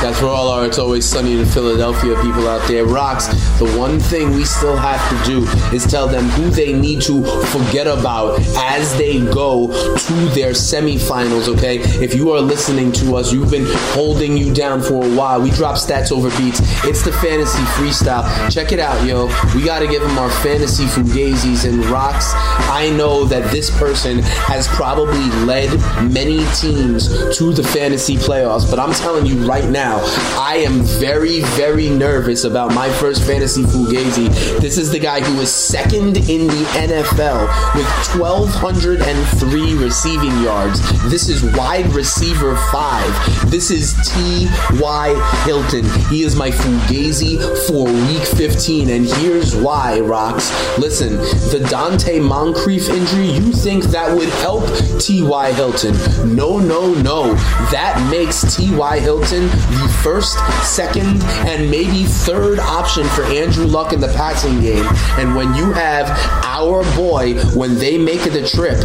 That's 0.00 0.20
for 0.20 0.26
all 0.26 0.46
our 0.48 0.64
It's 0.64 0.78
Always 0.78 1.04
Sunny 1.04 1.36
in 1.36 1.44
Philadelphia 1.44 2.14
people 2.22 2.46
out 2.46 2.66
there. 2.68 2.84
Rocks, 2.84 3.26
the 3.58 3.68
one 3.76 3.98
thing 3.98 4.30
we 4.30 4.44
still 4.44 4.76
have 4.76 5.00
to 5.10 5.28
do 5.28 5.44
is 5.74 5.84
tell 5.84 6.06
them 6.06 6.24
who 6.30 6.50
they 6.50 6.72
need 6.72 7.02
to 7.02 7.24
forget 7.46 7.88
about 7.88 8.38
as 8.56 8.96
they 8.96 9.18
go 9.18 9.66
to 9.66 10.14
their 10.36 10.52
semifinals, 10.52 11.48
okay? 11.48 11.78
If 12.02 12.14
you 12.14 12.30
are 12.30 12.40
listening 12.40 12.92
to 12.92 13.16
us, 13.16 13.32
you've 13.32 13.50
been 13.50 13.66
holding 13.92 14.36
you 14.36 14.54
down 14.54 14.82
for 14.82 15.04
a 15.04 15.16
while. 15.16 15.42
We 15.42 15.50
drop 15.50 15.76
stats 15.76 16.12
over 16.12 16.30
beats. 16.38 16.60
It's 16.84 17.02
the 17.02 17.12
fantasy 17.12 17.62
freestyle. 17.74 18.24
Check 18.52 18.70
it 18.70 18.78
out, 18.78 19.04
yo. 19.04 19.26
We 19.56 19.64
got 19.64 19.80
to 19.80 19.88
give 19.88 20.02
them 20.02 20.16
our 20.16 20.30
fantasy 20.30 20.84
fugazis 20.84 21.68
and 21.68 21.84
rocks. 21.86 22.30
I 22.70 22.94
know 22.96 23.24
that 23.24 23.50
this 23.50 23.76
person 23.76 24.20
has 24.22 24.68
probably 24.68 25.28
led 25.44 25.72
many 26.08 26.46
teams 26.54 27.08
to 27.36 27.52
the 27.52 27.64
fantasy 27.64 28.16
playoffs, 28.16 28.70
but 28.70 28.78
I'm 28.78 28.92
telling 28.94 29.26
you 29.26 29.44
right 29.44 29.68
now, 29.68 29.87
I 29.96 30.62
am 30.66 30.82
very, 30.82 31.40
very 31.56 31.88
nervous 31.88 32.44
about 32.44 32.74
my 32.74 32.90
first 32.90 33.24
fantasy 33.24 33.62
fugazi. 33.62 34.28
This 34.60 34.76
is 34.76 34.90
the 34.90 34.98
guy 34.98 35.20
who 35.20 35.40
is 35.40 35.50
second 35.50 36.18
in 36.28 36.46
the 36.46 36.64
NFL 36.74 37.48
with 37.74 37.86
1,203 38.20 39.74
receiving 39.74 40.42
yards. 40.42 40.80
This 41.10 41.28
is 41.28 41.42
wide 41.56 41.86
receiver 41.94 42.56
five. 42.70 43.50
This 43.50 43.70
is 43.70 43.94
T.Y. 44.12 45.42
Hilton. 45.44 45.84
He 46.10 46.22
is 46.22 46.36
my 46.36 46.50
fugazi 46.50 47.38
for 47.66 47.86
week 47.86 48.26
15, 48.26 48.90
and 48.90 49.06
here's 49.06 49.56
why, 49.56 50.00
Rocks. 50.00 50.50
Listen, 50.78 51.16
the 51.16 51.66
Donte 51.70 52.20
Moncrief 52.22 52.88
injury, 52.90 53.30
you 53.30 53.52
think 53.52 53.84
that 53.84 54.14
would 54.14 54.28
help 54.28 54.64
T.Y. 55.00 55.52
Hilton? 55.52 55.94
No, 56.36 56.58
no, 56.58 56.92
no. 56.94 57.34
That 57.70 58.06
makes 58.10 58.56
T.Y. 58.56 58.98
Hilton 59.00 59.48
the 59.78 59.88
first, 60.02 60.38
second, 60.64 61.22
and 61.46 61.70
maybe 61.70 62.04
third 62.04 62.58
option 62.58 63.04
for 63.08 63.22
Andrew 63.24 63.66
Luck 63.66 63.92
in 63.92 64.00
the 64.00 64.08
passing 64.08 64.60
game. 64.60 64.86
And 65.18 65.34
when 65.34 65.54
you 65.54 65.72
have 65.72 66.08
our 66.44 66.82
boy, 66.96 67.34
when 67.54 67.76
they 67.76 67.98
make 67.98 68.22
the 68.24 68.46
trip 68.46 68.78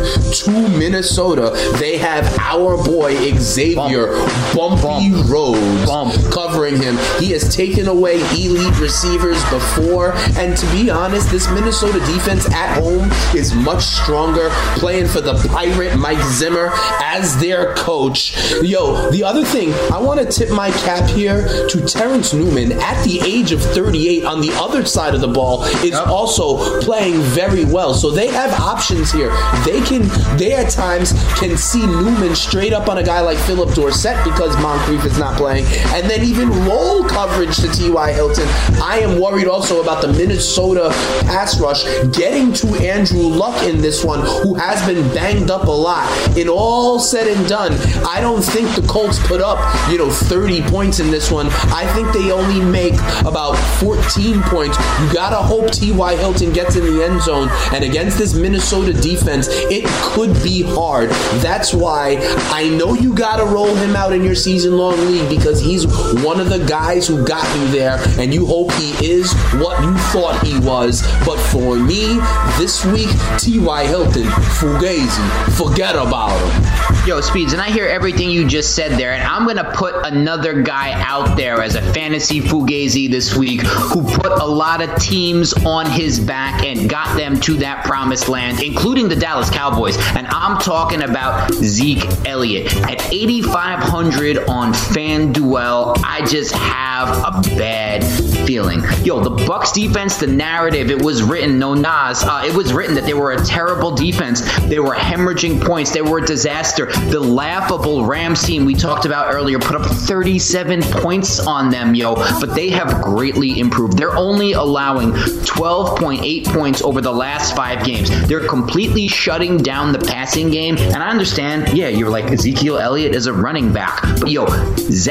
to 0.44 0.78
Minnesota, 0.78 1.52
they 1.80 1.98
have 1.98 2.26
our 2.40 2.78
boy 2.84 3.16
Xavier 3.38 4.14
Bumpy 4.54 5.12
Rhodes 5.32 6.34
covering 6.34 6.82
him. 6.82 6.98
He 7.20 7.32
has 7.32 7.54
taken 7.56 7.88
away 7.88 8.20
elite 8.32 8.80
receivers 8.80 9.42
before, 9.50 10.14
and 10.38 10.56
to 10.58 10.66
be 10.72 10.90
honest, 10.90 11.30
this 11.32 11.50
Minnesota 11.50 12.00
defense 12.00 12.50
at 12.52 12.80
home 12.80 13.12
is 13.36 13.54
much 13.54 13.84
stronger, 13.84 14.50
playing 14.78 15.08
for 15.08 15.22
the 15.22 15.34
Pirate 15.50 15.98
Mike 15.98 16.24
Zimmer 16.32 16.72
as 17.02 17.38
their 17.40 17.74
coach. 17.76 18.36
Yo, 18.62 19.10
the 19.12 19.24
other 19.24 19.44
thing, 19.44 19.74
I 19.92 20.00
want 20.00 20.20
to 20.20 20.26
tip 20.26 20.50
my 20.50 20.72
cap 20.84 21.10
here 21.10 21.68
to 21.68 21.82
Terrence 21.82 22.34
Newman 22.34 22.74
at 22.74 23.04
the 23.04 23.20
age 23.22 23.52
of 23.52 23.62
38 23.62 24.26
on 24.26 24.42
the 24.42 24.52
other 24.54 24.86
side 24.86 25.16
of 25.16 25.22
the 25.22 25.28
ball 25.28 25.64
is 25.84 25.94
also 25.94 26.82
playing 26.82 27.20
very 27.22 27.66
well. 27.66 27.94
So 27.94 28.12
they 28.12 28.28
have 28.28 28.52
options 28.60 29.12
here. 29.12 29.32
They 29.66 29.82
can 29.82 30.04
they 30.38 30.54
at 30.54 30.70
times 30.70 31.14
can 31.40 31.58
see 31.58 31.86
Newman 31.86 32.36
straight 32.36 32.74
up 32.74 32.90
on 32.90 32.98
a 32.98 33.04
guy 33.04 33.22
like 33.22 33.38
Phillip 33.40 33.74
Dorsett 33.74 34.24
because 34.24 34.56
Moncrief 34.62 35.06
is 35.06 35.18
not 35.18 35.38
playing, 35.38 35.66
and 35.94 36.10
then 36.10 36.24
even 36.24 36.50
roll 36.66 37.04
coverage 37.04 37.58
to 37.58 37.72
T.Y. 37.72 38.12
Hilton. 38.14 38.48
I 38.82 39.00
am 39.00 39.20
worried 39.20 39.48
also 39.48 39.82
about 39.82 40.02
the 40.02 40.10
Minnesota 40.10 40.90
pass 41.22 41.60
rush 41.60 41.84
getting 42.12 42.54
to 42.54 42.68
Andrew 42.86 43.22
Luck 43.22 43.62
in 43.64 43.82
this 43.82 44.04
one, 44.04 44.22
who 44.44 44.56
has 44.56 44.86
been 44.86 45.08
banged 45.14 45.50
up 45.50 45.68
a 45.68 45.72
lot. 45.72 46.10
In 46.38 46.50
all 46.50 47.00
said 47.00 47.28
and 47.28 47.48
done, 47.48 47.74
I 48.06 48.20
don't 48.22 48.42
think 48.42 48.76
the 48.76 48.86
Colts 48.88 49.20
put 49.28 49.42
up, 49.42 49.60
you 49.90 49.98
know, 49.98 50.10
30 50.10 50.62
points 50.74 51.00
in 51.00 51.12
this 51.12 51.30
one. 51.30 51.50
I 51.70 51.86
think 51.94 52.12
they 52.14 52.32
only 52.32 52.60
make 52.60 52.96
about 53.28 53.54
14 53.80 54.42
points. 54.42 54.76
You 55.00 55.14
gotta 55.14 55.36
hope 55.36 55.70
T.Y. 55.72 56.16
Hilton 56.16 56.52
gets 56.52 56.76
in 56.76 56.84
the 56.84 57.04
end 57.04 57.22
zone, 57.22 57.48
and 57.72 57.84
against 57.84 58.18
this 58.18 58.34
Minnesota 58.34 58.92
defense, 58.92 59.48
it 59.52 59.86
could 60.02 60.34
be 60.42 60.64
hard. 60.64 61.12
That's 61.44 61.76
why 61.76 62.18
I 62.50 62.70
know 62.70 62.96
you 62.96 63.14
gotta 63.14 63.46
roll 63.46 63.76
him 63.76 63.96
out 63.96 64.14
in 64.14 64.24
your 64.24 64.34
season 64.34 64.76
long 64.76 64.98
league 65.06 65.30
because 65.30 65.62
he's 65.62 65.86
one 66.24 66.40
of 66.40 66.50
the 66.50 66.66
guys 66.66 67.08
who 67.08 67.24
got 67.24 67.46
you 67.56 67.68
there, 67.68 68.00
and 68.18 68.34
you 68.34 68.48
hope 68.48 68.72
he 68.74 68.94
is 69.06 69.32
what 69.62 69.80
you 69.84 69.96
thought 70.10 70.42
he 70.44 70.58
was. 70.62 71.04
But 71.24 71.38
for 71.38 71.76
me, 71.78 72.20
this 72.58 72.84
week, 72.86 73.12
T.Y. 73.38 73.86
Hilton, 73.86 74.24
Fugazi, 74.58 75.52
forget 75.56 75.96
about 75.96 76.32
him. 76.32 76.93
Yo, 77.06 77.20
Speeds, 77.20 77.52
and 77.52 77.62
I 77.62 77.70
hear 77.70 77.86
everything 77.86 78.30
you 78.30 78.48
just 78.48 78.76
said 78.78 78.98
there, 78.98 79.12
and 79.12 79.24
I'm 79.24 79.46
gonna 79.46 79.74
put 79.76 79.94
another 80.06 80.62
guy 80.62 80.94
out 81.02 81.36
there 81.36 81.62
as 81.62 81.76
a 81.76 81.82
fantasy 81.92 82.40
fugazi 82.40 83.12
this 83.12 83.36
week 83.36 83.60
who 83.60 84.04
put 84.04 84.32
a 84.32 84.46
lot 84.46 84.82
of 84.82 84.96
teams 85.02 85.52
on 85.66 85.86
his 85.86 86.18
back 86.18 86.64
and 86.64 86.90
got 86.90 87.18
them 87.18 87.38
to 87.42 87.56
that 87.56 87.84
promised 87.84 88.30
land, 88.30 88.64
including 88.64 89.10
the 89.10 89.18
Dallas 89.18 89.50
Cowboys. 89.50 89.98
And 90.16 90.28
I'm 90.28 90.58
talking 90.60 91.04
about 91.04 91.54
Zeke 91.56 92.06
Elliott 92.26 92.74
at 92.84 93.12
8,500 93.12 94.38
on 94.48 94.72
FanDuel. 94.72 96.00
I 96.06 96.26
just 96.26 96.54
have 96.54 97.10
a 97.18 97.42
bad 97.58 98.04
feeling. 98.46 98.82
Yo, 99.04 99.22
the 99.22 99.30
Bucks 99.46 99.72
defense, 99.72 100.18
the 100.18 100.28
narrative, 100.28 100.90
it 100.90 101.02
was 101.02 101.24
written, 101.24 101.60
no 101.60 101.74
Nas, 101.74 102.24
uh, 102.24 102.44
it 102.46 102.56
was 102.56 102.74
written 102.74 102.96
that 102.96 103.06
they 103.06 103.14
were 103.14 103.32
a 103.32 103.46
terrible 103.46 103.92
defense. 103.92 104.42
They 104.64 104.80
were 104.80 104.96
hemorrhaging 104.96 105.66
points. 105.66 105.92
They 105.92 106.02
were 106.02 106.20
a 106.20 106.26
disaster. 106.26 106.86
The 106.86 107.20
laughable 107.20 108.06
Rams 108.06 108.44
team 108.44 108.66
we 108.66 108.74
talked 108.74 109.06
about 109.06 109.34
earlier 109.34 109.60
put 109.60 109.76
up 109.76 109.86
37 109.86 110.82
points 110.84 111.40
on 111.40 111.70
them, 111.70 111.96
yo, 111.96 112.16
but 112.16 112.56
they 112.56 112.70
have 112.70 113.02
greatly 113.02 113.60
improved. 113.60 113.98
They're 113.98 114.16
only 114.16 114.54
allowing 114.54 115.12
12.8 115.12 116.46
points 116.46 116.82
over 116.82 117.02
the 117.02 117.12
last 117.12 117.56
five 117.56 117.86
games. 117.86 118.10
They're 118.28 118.48
completely 118.48 119.08
shutting 119.08 119.58
down 119.58 119.92
the 119.92 120.00
passing 120.00 120.50
game. 120.50 120.78
And 120.78 120.98
I 120.98 121.10
understand, 121.10 121.78
yeah, 121.78 121.90
you're 121.90 122.10
like 122.10 122.26
Ezekiel 122.26 122.78
Elliott 122.78 123.16
is 123.16 123.28
a 123.28 123.34
running 123.34 123.74
back. 123.74 124.02
But 124.20 124.30
yo, 124.30 124.46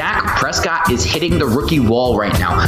Dak 0.03 0.37
Prescott 0.37 0.91
is 0.91 1.03
hitting 1.03 1.39
the 1.39 1.45
rookie 1.45 1.79
wall 1.79 2.17
right 2.17 2.37
now. 2.39 2.67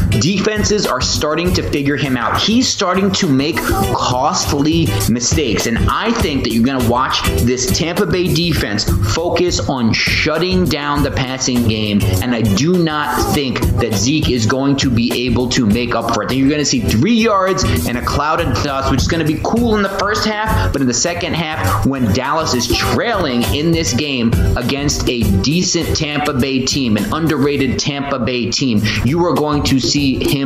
Defenses 0.56 0.88
are 0.88 1.02
starting 1.02 1.52
to 1.56 1.70
figure 1.70 1.98
him 1.98 2.16
out. 2.16 2.40
He's 2.40 2.66
starting 2.66 3.12
to 3.12 3.28
make 3.28 3.58
costly 3.58 4.86
mistakes. 5.10 5.66
And 5.66 5.78
I 5.90 6.14
think 6.14 6.46
that 6.46 6.54
you're 6.54 6.64
going 6.64 6.80
to 6.80 6.90
watch 6.90 7.22
this 7.42 7.78
Tampa 7.78 8.06
Bay 8.06 8.34
defense 8.34 8.86
focus 9.14 9.60
on 9.68 9.92
shutting 9.92 10.64
down 10.64 11.04
the 11.04 11.12
passing 11.12 11.68
game, 11.68 12.00
and 12.24 12.34
I 12.34 12.42
do 12.42 12.82
not 12.82 13.34
think 13.34 13.60
that 13.82 13.94
Zeke 13.96 14.30
is 14.30 14.46
going 14.46 14.78
to 14.78 14.90
be 14.90 15.26
able 15.26 15.50
to 15.50 15.66
make 15.66 15.94
up 15.94 16.14
for 16.14 16.24
it. 16.24 16.32
You're 16.32 16.48
going 16.48 16.60
to 16.60 16.66
see 16.66 16.80
three 16.80 17.16
yards 17.16 17.66
and 17.86 17.98
a 17.98 18.06
cloud 18.06 18.40
of 18.40 18.64
dust, 18.64 18.92
which 18.92 19.02
is 19.02 19.10
going 19.10 19.26
to 19.28 19.34
be 19.34 19.42
cool 19.44 19.76
in 19.76 19.84
the 19.84 19.90
first 20.00 20.26
half, 20.26 20.72
but 20.72 20.80
in 20.80 20.88
the 20.88 20.94
second 20.94 21.34
half, 21.34 21.86
when 21.86 22.06
Dallas 22.14 22.54
is 22.54 22.74
trailing 22.78 23.44
in 23.54 23.72
this 23.72 23.94
game 23.94 24.32
against 24.56 25.10
a 25.10 25.22
decent 25.42 25.98
Tampa 25.98 26.34
Bay 26.34 26.66
team, 26.66 26.96
an 26.96 27.14
underrated 27.14 27.78
Tampa 27.78 28.20
Bay 28.20 28.50
team, 28.50 28.80
you 29.04 29.26
are 29.26 29.34
going 29.34 29.62
to 29.64 29.82
see 29.82 30.24
him 30.24 30.45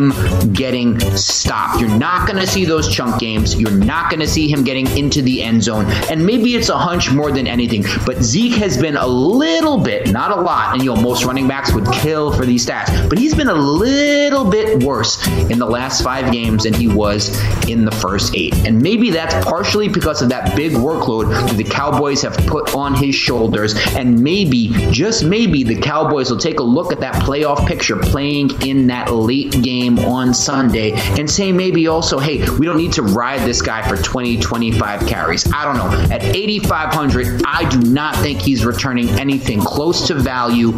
getting 0.54 1.00
stopped. 1.16 1.80
You're 1.80 1.98
not 1.98 2.28
going 2.28 2.40
to 2.40 2.48
see 2.48 2.66
those 2.66 2.88
chunk 2.88 3.20
games. 3.20 3.60
You're 3.60 3.72
not 3.72 4.10
going 4.10 4.20
to 4.20 4.28
see 4.28 4.48
him 4.48 4.64
getting 4.64 4.88
into 4.98 5.22
the 5.22 5.42
end 5.42 5.64
zone. 5.64 5.86
And 6.10 6.26
maybe 6.26 6.56
it's 6.56 6.70
a 6.70 6.78
hunch 6.78 7.12
more 7.12 7.32
than 7.32 7.48
anything, 7.48 7.84
but 8.06 8.22
Zeke 8.22 8.54
has 8.54 8.78
been 8.78 8.98
a 8.98 9.08
little 9.08 9.78
bit, 9.78 10.12
not 10.12 10.32
a 10.32 10.42
lot, 10.42 10.74
and 10.74 10.84
you 10.84 10.94
know, 10.94 11.02
most 11.02 11.26
running 11.26 11.48
backs 11.48 11.74
would 11.74 11.86
kill 11.92 12.32
for 12.32 12.46
these 12.46 12.66
stats, 12.66 13.10
but 13.10 13.18
he's 13.18 13.36
been 13.36 13.50
a 13.50 13.54
little 13.54 14.50
bit 14.50 14.84
worse 14.84 15.26
in 15.50 15.60
the 15.60 15.66
last 15.66 16.04
five 16.04 16.32
games 16.32 16.64
than 16.64 16.74
he 16.74 16.88
was 16.88 17.30
in 17.68 17.86
the 17.86 17.92
first 17.92 18.36
eight. 18.36 18.56
And 18.66 18.82
maybe 18.82 19.10
that's 19.10 19.34
partially 19.46 19.88
because 19.88 20.22
of 20.22 20.30
that 20.30 20.56
big 20.56 20.74
workload 20.74 21.30
that 21.48 21.58
the 21.58 21.64
Cowboys 21.64 22.22
have 22.22 22.36
put 22.48 22.76
on 22.76 22.96
his 22.96 23.16
shoulders. 23.16 23.76
And 23.96 24.22
maybe, 24.22 24.70
just 24.92 25.24
maybe, 25.24 25.64
the 25.64 25.80
Cowboys 25.80 26.30
will 26.30 26.38
take 26.38 26.60
a 26.60 26.64
look 26.64 26.92
at 26.92 27.00
that 27.00 27.16
playoff 27.16 27.68
picture 27.68 27.98
playing 27.98 28.62
in 28.62 28.88
that 28.88 29.14
late 29.14 29.52
game 29.62 29.89
on 29.98 30.34
Sunday 30.34 30.92
and 31.18 31.30
say 31.30 31.52
maybe 31.52 31.88
also, 31.88 32.20
hey, 32.20 32.48
we 32.60 32.66
don't 32.66 32.78
need 32.78 32.94
to 32.94 33.02
ride 33.02 33.40
this 33.42 33.62
guy 33.62 33.88
for 33.88 33.98
20, 33.98 34.38
25 34.40 35.08
carries. 35.08 35.52
I 35.52 35.66
don't 35.66 35.78
know. 35.78 35.90
At 36.14 36.24
8,500, 36.24 37.42
I 37.46 37.68
do 37.70 37.80
not 37.90 38.16
think 38.18 38.40
he's 38.42 38.66
returning 38.66 39.10
anything 39.20 39.62
close 39.62 40.06
to 40.08 40.16
value. 40.16 40.74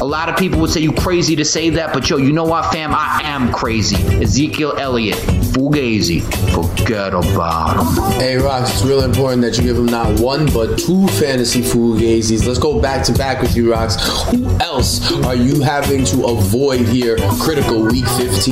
A 0.00 0.04
lot 0.04 0.28
of 0.28 0.36
people 0.36 0.60
would 0.60 0.70
say 0.70 0.80
you 0.80 0.92
crazy 0.92 1.36
to 1.36 1.44
say 1.44 1.70
that, 1.70 1.92
but 1.92 2.08
yo, 2.08 2.16
you 2.16 2.32
know 2.32 2.44
what, 2.44 2.72
fam? 2.72 2.92
I 2.94 3.20
am 3.24 3.52
crazy. 3.52 3.96
Ezekiel 4.22 4.74
Elliott, 4.78 5.18
Fugazi, 5.52 6.22
forget 6.52 7.14
about 7.14 7.76
him. 7.76 8.20
Hey, 8.20 8.36
Rocks, 8.36 8.72
it's 8.72 8.84
really 8.84 9.04
important 9.04 9.42
that 9.42 9.56
you 9.58 9.64
give 9.64 9.76
him 9.76 9.86
not 9.86 10.20
one 10.20 10.46
but 10.52 10.78
two 10.78 11.06
fantasy 11.08 11.62
fugazis. 11.62 12.46
Let's 12.46 12.58
go 12.58 12.80
back 12.80 13.04
to 13.06 13.12
back 13.12 13.42
with 13.42 13.56
you, 13.56 13.72
Rocks. 13.72 13.96
Who 14.30 14.46
else 14.60 15.12
are 15.24 15.34
you 15.34 15.60
having 15.62 16.04
to 16.06 16.26
avoid 16.26 16.86
here? 16.88 17.16
Critical 17.40 17.82
week 17.82 18.06
15. 18.06 18.47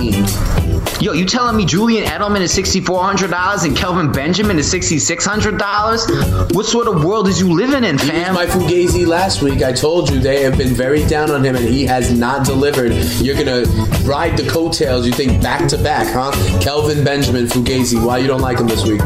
Yo, 1.01 1.13
you 1.13 1.25
telling 1.25 1.57
me 1.57 1.65
Julian 1.65 2.05
Edelman 2.05 2.41
is 2.41 2.57
$6,400 2.57 3.65
and 3.65 3.77
Kelvin 3.77 4.13
Benjamin 4.13 4.59
is 4.59 4.73
$6,600? 4.73 6.55
What 6.55 6.67
sort 6.67 6.87
of 6.87 7.05
world 7.05 7.29
is 7.29 7.41
you 7.41 7.53
living 7.53 7.85
in, 7.85 7.99
fam? 7.99 8.35
my 8.35 8.47
Fugazi 8.47 9.07
last 9.07 9.43
week. 9.43 9.63
I 9.63 9.73
told 9.73 10.11
you 10.11 10.19
they 10.21 10.43
have 10.43 10.57
been 10.59 10.75
very 10.75 11.05
down 11.07 11.31
on 11.31 11.45
him 11.45 11.57
and 11.57 11.65
he 11.65 11.85
has 11.87 12.13
not 12.13 12.45
delivered. 12.47 12.93
You're 13.21 13.35
going 13.35 13.65
to 13.65 13.71
ride 14.03 14.37
the 14.37 14.49
coattails, 14.49 15.07
you 15.07 15.13
think, 15.13 15.43
back 15.43 15.69
to 15.69 15.79
back, 15.79 16.13
huh? 16.13 16.33
Kelvin 16.61 17.05
Benjamin, 17.05 17.47
Fugazi. 17.47 18.03
Why 18.05 18.19
you 18.19 18.27
don't 18.27 18.41
like 18.41 18.59
him 18.59 18.67
this 18.67 18.85
week? 18.85 19.01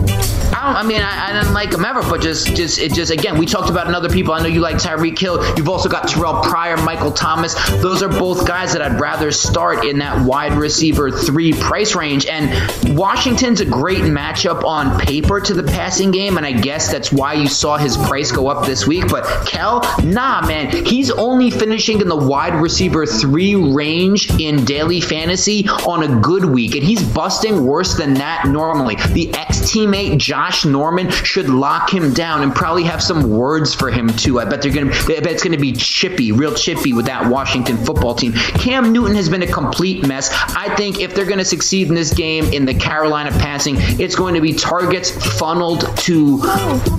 I, 0.60 0.80
I 0.80 0.82
mean, 0.82 1.00
I, 1.00 1.30
I 1.30 1.32
didn't 1.32 1.54
like 1.54 1.72
him 1.72 1.84
ever, 1.84 2.02
but 2.02 2.20
just, 2.20 2.54
just, 2.54 2.78
it 2.78 2.92
just, 2.92 3.10
again, 3.10 3.38
we 3.38 3.46
talked 3.46 3.70
about 3.70 3.92
other 3.92 4.10
people. 4.10 4.34
I 4.34 4.40
know 4.40 4.46
you 4.46 4.60
like 4.60 4.76
Tyreek 4.76 5.18
Hill. 5.18 5.42
You've 5.56 5.68
also 5.68 5.88
got 5.88 6.08
Terrelle 6.08 6.42
Pryor, 6.42 6.76
Michael 6.76 7.10
Thomas. 7.10 7.54
Those 7.80 8.02
are 8.02 8.08
both 8.08 8.46
guys 8.46 8.72
that 8.74 8.82
I'd 8.82 9.00
rather 9.00 9.32
start 9.32 9.84
in 9.84 9.98
that 9.98 10.24
wide 10.24 10.52
receiver 10.52 11.10
three 11.10 11.52
price 11.52 11.94
range. 11.94 12.26
And 12.26 12.50
Washington's 12.96 13.60
a 13.60 13.64
great 13.64 14.02
matchup 14.02 14.62
on 14.64 15.00
paper 15.00 15.40
to 15.40 15.54
the 15.54 15.62
passing 15.62 16.10
game, 16.10 16.36
and 16.36 16.44
I 16.44 16.52
guess 16.52 16.92
that's 16.92 17.10
why 17.10 17.34
you 17.34 17.48
saw 17.48 17.78
his 17.78 17.96
price 17.96 18.30
go 18.30 18.48
up 18.48 18.66
this 18.66 18.86
week. 18.86 19.08
But 19.08 19.24
Kel, 19.46 19.80
nah, 20.04 20.46
man, 20.46 20.84
he's 20.84 21.10
only 21.10 21.50
finishing 21.50 22.00
in 22.00 22.08
the 22.08 22.16
wide 22.16 22.54
receiver 22.54 23.06
three 23.06 23.54
range 23.54 24.30
in 24.40 24.64
daily 24.64 25.00
fantasy 25.00 25.66
on 25.68 26.02
a 26.02 26.20
good 26.20 26.44
week, 26.44 26.74
and 26.74 26.84
he's 26.84 27.02
busting 27.02 27.64
worse 27.64 27.96
than 27.96 28.14
that 28.14 28.46
normally. 28.46 28.96
The 28.96 29.32
ex 29.34 29.58
teammate 29.60 30.18
Josh 30.18 30.49
Norman 30.64 31.10
should 31.10 31.48
lock 31.48 31.92
him 31.92 32.12
down 32.12 32.42
and 32.42 32.54
probably 32.54 32.84
have 32.84 33.02
some 33.02 33.30
words 33.30 33.74
for 33.74 33.90
him 33.90 34.08
too. 34.08 34.40
I 34.40 34.44
bet 34.44 34.62
they're 34.62 34.72
gonna, 34.72 34.92
I 34.92 35.20
bet 35.20 35.26
it's 35.28 35.42
gonna 35.42 35.58
be 35.58 35.72
chippy, 35.72 36.32
real 36.32 36.54
chippy 36.54 36.92
with 36.92 37.06
that 37.06 37.30
Washington 37.30 37.76
football 37.78 38.14
team. 38.14 38.32
Cam 38.32 38.92
Newton 38.92 39.14
has 39.16 39.28
been 39.28 39.42
a 39.42 39.46
complete 39.46 40.06
mess. 40.06 40.30
I 40.56 40.74
think 40.76 41.00
if 41.00 41.14
they're 41.14 41.26
gonna 41.26 41.44
succeed 41.44 41.88
in 41.88 41.94
this 41.94 42.12
game 42.12 42.44
in 42.52 42.64
the 42.64 42.74
Carolina 42.74 43.30
passing, 43.30 43.76
it's 44.00 44.14
going 44.14 44.34
to 44.34 44.40
be 44.40 44.52
targets 44.52 45.10
funneled 45.38 45.84
to 45.98 46.40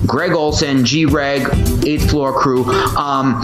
Greg 0.06 0.32
Olsen, 0.32 0.84
G 0.84 1.06
Reg, 1.06 1.48
eighth 1.86 2.10
floor 2.10 2.32
crew. 2.32 2.64
Um, 2.96 3.42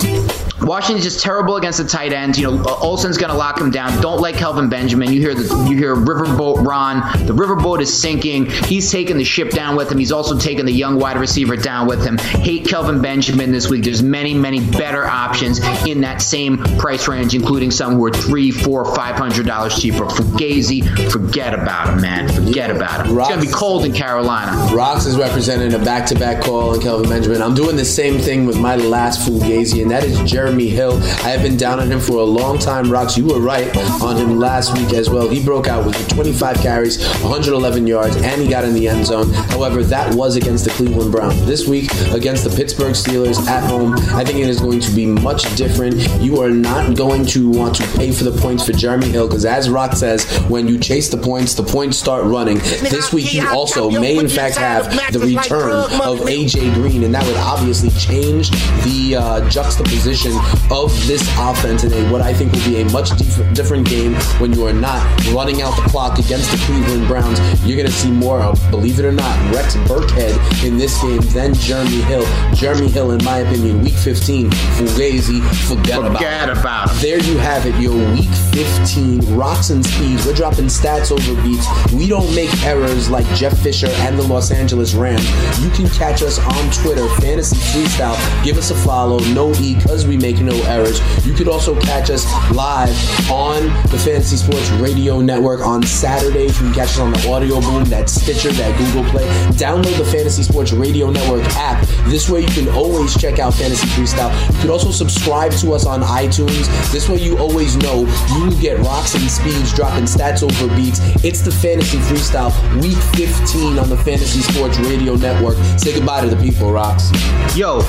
Washington's 0.61 1.04
just 1.04 1.22
terrible 1.22 1.56
against 1.56 1.78
the 1.78 1.84
tight 1.84 2.12
ends. 2.12 2.38
You 2.38 2.50
know, 2.50 2.62
uh, 2.62 2.78
Olsen's 2.80 3.16
going 3.16 3.30
to 3.30 3.36
lock 3.36 3.61
him 3.61 3.70
down. 3.70 4.00
Don't 4.02 4.20
like 4.20 4.36
Kelvin 4.36 4.68
Benjamin. 4.68 5.12
You 5.12 5.20
hear 5.20 5.34
the 5.34 5.44
you 5.68 5.76
hear 5.76 5.94
Riverboat 5.94 6.66
Ron. 6.66 7.00
The 7.26 7.34
Riverboat 7.34 7.80
is 7.80 7.92
sinking. 7.96 8.46
He's 8.46 8.90
taking 8.90 9.16
the 9.16 9.24
ship 9.24 9.50
down 9.50 9.76
with 9.76 9.90
him. 9.90 9.98
He's 9.98 10.12
also 10.12 10.38
taking 10.38 10.64
the 10.64 10.72
young 10.72 10.98
wide 10.98 11.18
receiver 11.18 11.56
down 11.56 11.86
with 11.86 12.04
him. 12.04 12.18
Hate 12.18 12.66
Kelvin 12.66 13.00
Benjamin 13.00 13.52
this 13.52 13.68
week. 13.68 13.84
There's 13.84 14.02
many 14.02 14.34
many 14.34 14.61
better 14.61 15.06
options 15.06 15.61
in 15.86 16.00
that 16.02 16.22
same 16.22 16.59
price 16.78 17.09
range, 17.09 17.34
including 17.34 17.70
some 17.70 17.94
who 17.94 18.04
are 18.04 18.12
three, 18.12 18.50
four, 18.50 18.84
five 18.94 19.16
hundred 19.16 19.46
dollars 19.46 19.80
cheaper. 19.80 20.06
Fugazi, 20.06 21.11
forget 21.11 21.54
about 21.54 21.88
him, 21.92 22.00
man. 22.00 22.28
Forget 22.32 22.70
about 22.70 23.06
him. 23.06 23.18
It's 23.18 23.28
going 23.28 23.40
to 23.40 23.46
be 23.46 23.52
cold 23.52 23.84
in 23.84 23.92
Carolina. 23.92 24.74
Rocks 24.74 25.06
is 25.06 25.16
representing 25.16 25.74
a 25.74 25.84
back-to-back 25.84 26.42
call 26.44 26.74
on 26.74 26.80
Kelvin 26.80 27.09
Benjamin. 27.09 27.42
I'm 27.42 27.54
doing 27.54 27.76
the 27.76 27.84
same 27.84 28.18
thing 28.18 28.46
with 28.46 28.59
my 28.59 28.76
last 28.76 29.28
Fugazi, 29.28 29.82
and 29.82 29.90
that 29.90 30.04
is 30.04 30.18
Jeremy 30.49 30.68
Hill. 30.70 30.96
I 30.96 31.28
have 31.28 31.42
been 31.42 31.59
down 31.59 31.78
on 31.78 31.92
him 31.92 32.01
for 32.01 32.20
a 32.20 32.24
long 32.24 32.59
time. 32.59 32.90
Rocks, 32.90 33.18
you 33.18 33.26
were 33.26 33.38
right 33.38 33.68
on 34.01 34.16
him 34.16 34.38
last 34.38 34.72
week 34.78 34.94
as 34.94 35.11
well. 35.11 35.28
He 35.28 35.44
broke 35.44 35.68
out 35.68 35.84
with 35.84 36.09
25 36.09 36.57
carries, 36.57 37.07
111 37.20 37.86
yards, 37.86 38.16
and 38.16 38.40
he 38.40 38.49
got 38.49 38.64
in 38.64 38.72
the 38.72 38.88
end 38.88 39.05
zone. 39.05 39.28
However, 39.28 39.82
that 39.82 40.14
was 40.14 40.36
against 40.36 40.64
the 40.64 40.70
Cleveland 40.70 41.12
Browns. 41.12 41.44
This 41.44 41.68
week, 41.68 41.92
against 42.14 42.44
the 42.44 42.51
Pittsburgh 42.57 42.94
Steelers 42.94 43.46
at 43.46 43.62
home, 43.68 43.92
I 44.14 44.24
think 44.24 44.38
it 44.38 44.49
is 44.49 44.59
going 44.59 44.80
to 44.80 44.90
be 44.92 45.05
much 45.05 45.55
different. 45.55 45.96
You 46.18 46.40
are 46.40 46.49
not 46.49 46.96
going 46.96 47.26
to 47.26 47.51
want 47.51 47.74
to 47.76 47.86
pay 47.99 48.11
for 48.11 48.24
the 48.24 48.32
points 48.40 48.64
for 48.64 48.72
Jeremy 48.72 49.09
Hill 49.09 49.28
because, 49.28 49.44
as 49.44 49.68
Rock 49.68 49.92
says, 49.92 50.24
when 50.49 50.66
you 50.66 50.78
chase 50.78 51.11
the 51.11 51.18
points, 51.18 51.57
the 51.57 51.62
points 51.62 51.99
start 51.99 52.24
running. 52.24 52.57
This 52.57 53.12
week, 53.12 53.34
you 53.34 53.46
also 53.46 53.90
may, 53.90 54.16
in 54.16 54.28
fact, 54.28 54.57
have 54.57 54.90
the 55.12 55.18
return 55.18 55.72
of 55.72 56.20
AJ 56.20 56.72
Green, 56.72 57.05
and 57.05 57.14
that 57.14 57.26
would 57.26 57.36
obviously 57.36 57.90
change 57.90 58.51
the 58.84 59.16
uh, 59.16 59.46
juxtaposition 59.51 60.38
of 60.70 60.91
this 61.07 61.22
offense 61.39 61.84
in 61.84 61.93
a 61.93 62.11
what 62.12 62.20
I 62.20 62.32
think 62.32 62.53
will 62.53 62.64
be 62.64 62.80
a 62.80 62.84
much 62.91 63.11
dif- 63.16 63.55
different 63.55 63.89
game 63.89 64.14
when 64.41 64.53
you 64.53 64.66
are 64.66 64.72
not 64.72 65.03
running 65.32 65.62
out 65.62 65.74
the 65.76 65.82
clock 65.89 66.18
against 66.18 66.51
the 66.51 66.59
Cleveland 66.66 67.07
Browns. 67.07 67.39
You're 67.66 67.76
going 67.76 67.86
to 67.89 67.93
see 67.93 68.11
more 68.11 68.41
of, 68.41 68.59
believe 68.70 68.99
it 68.99 69.05
or 69.05 69.12
not, 69.12 69.36
Rex 69.55 69.74
Burkhead 69.89 70.34
in 70.66 70.76
this 70.78 71.01
game 71.03 71.20
than 71.32 71.55
Jeremy 71.55 72.01
Hill. 72.03 72.24
Jeremy 72.55 72.89
Hill, 72.89 73.12
in 73.12 73.24
my 73.24 73.39
opinion, 73.39 73.82
week 73.82 73.95
15, 73.95 74.51
Fugazi, 74.51 75.41
forget, 75.66 75.99
about 75.99 76.12
Forget 76.16 76.49
it. 76.49 76.59
about 76.59 76.91
him. 76.91 76.97
There 77.01 77.18
you 77.22 77.39
have 77.39 77.66
it, 77.66 77.74
yo. 77.80 77.93
Week 78.14 78.28
15, 78.53 79.36
rocks 79.36 79.70
and 79.70 79.84
speeds. 79.84 80.26
We're 80.26 80.34
dropping 80.34 80.66
stats 80.66 81.11
over 81.12 81.43
beats. 81.43 81.66
We 81.93 82.09
don't 82.09 82.32
make 82.34 82.53
errors 82.64 83.09
like 83.11 83.26
Jeff 83.34 83.57
Fisher 83.59 83.89
and 83.89 84.18
the 84.18 84.22
Los 84.22 84.51
Angeles 84.51 84.95
Rams. 84.95 85.24
You 85.62 85.70
can 85.70 85.89
catch 85.91 86.22
us 86.22 86.39
on 86.39 86.70
Twitter, 86.72 87.09
Fantasy 87.20 87.57
Freestyle. 87.57 88.16
Give 88.45 88.57
us 88.59 88.70
a 88.70 88.74
follow, 88.74 89.18
no 89.34 89.53
E, 89.57 89.74
because 89.74 90.07
we 90.07 90.16
make 90.16 90.27
no 90.36 90.54
errors. 90.64 91.00
You 91.26 91.32
could 91.32 91.48
also 91.48 91.78
catch 91.80 92.10
us 92.10 92.24
live 92.52 92.90
on 93.30 93.64
the 93.90 93.98
Fantasy 93.98 94.36
Sports 94.36 94.70
Radio 94.72 95.20
Network 95.20 95.60
on 95.60 95.82
Saturdays. 95.82 96.60
You 96.60 96.66
can 96.66 96.74
catch 96.74 96.90
us 96.90 96.98
on 96.98 97.12
the 97.12 97.30
Audio 97.30 97.60
Boom, 97.60 97.84
that 97.86 98.10
Stitcher, 98.10 98.52
that 98.52 98.76
Google 98.78 99.10
Play. 99.10 99.26
Download 99.56 99.96
the 99.96 100.04
Fantasy 100.04 100.42
Sports 100.42 100.72
Radio 100.72 101.10
Network 101.10 101.44
app. 101.56 101.86
This 102.06 102.28
way 102.28 102.42
you 102.42 102.48
can 102.48 102.68
always 102.68 103.16
check 103.20 103.38
out 103.38 103.54
Fantasy 103.54 103.86
Freestyle. 103.88 104.32
You 104.54 104.60
could 104.60 104.70
also 104.70 104.90
subscribe 104.90 105.52
to 105.52 105.72
us 105.72 105.86
on 105.86 106.02
iTunes. 106.02 106.66
This 106.92 107.08
way 107.08 107.16
you 107.16 107.38
always 107.38 107.76
know 107.76 108.06
you 108.34 108.44
will 108.44 108.60
get 108.60 108.78
rocks 108.80 109.14
and 109.14 109.30
speeds 109.30 109.74
dropping 109.74 110.04
stats 110.04 110.42
over 110.42 110.74
beats. 110.76 111.00
It's 111.24 111.40
the 111.40 111.50
Fantasy 111.50 111.98
Freestyle 111.98 112.52
week 112.82 112.98
15 113.16 113.78
on 113.78 113.88
the 113.88 113.96
Fantasy 113.96 114.40
Sports 114.40 114.78
Radio 114.78 115.14
Network. 115.14 115.56
Say 115.78 115.94
goodbye 115.94 116.20
to 116.20 116.28
the 116.28 116.36
people, 116.42 116.70
Rocks. 116.70 117.10
Yo, 117.56 117.80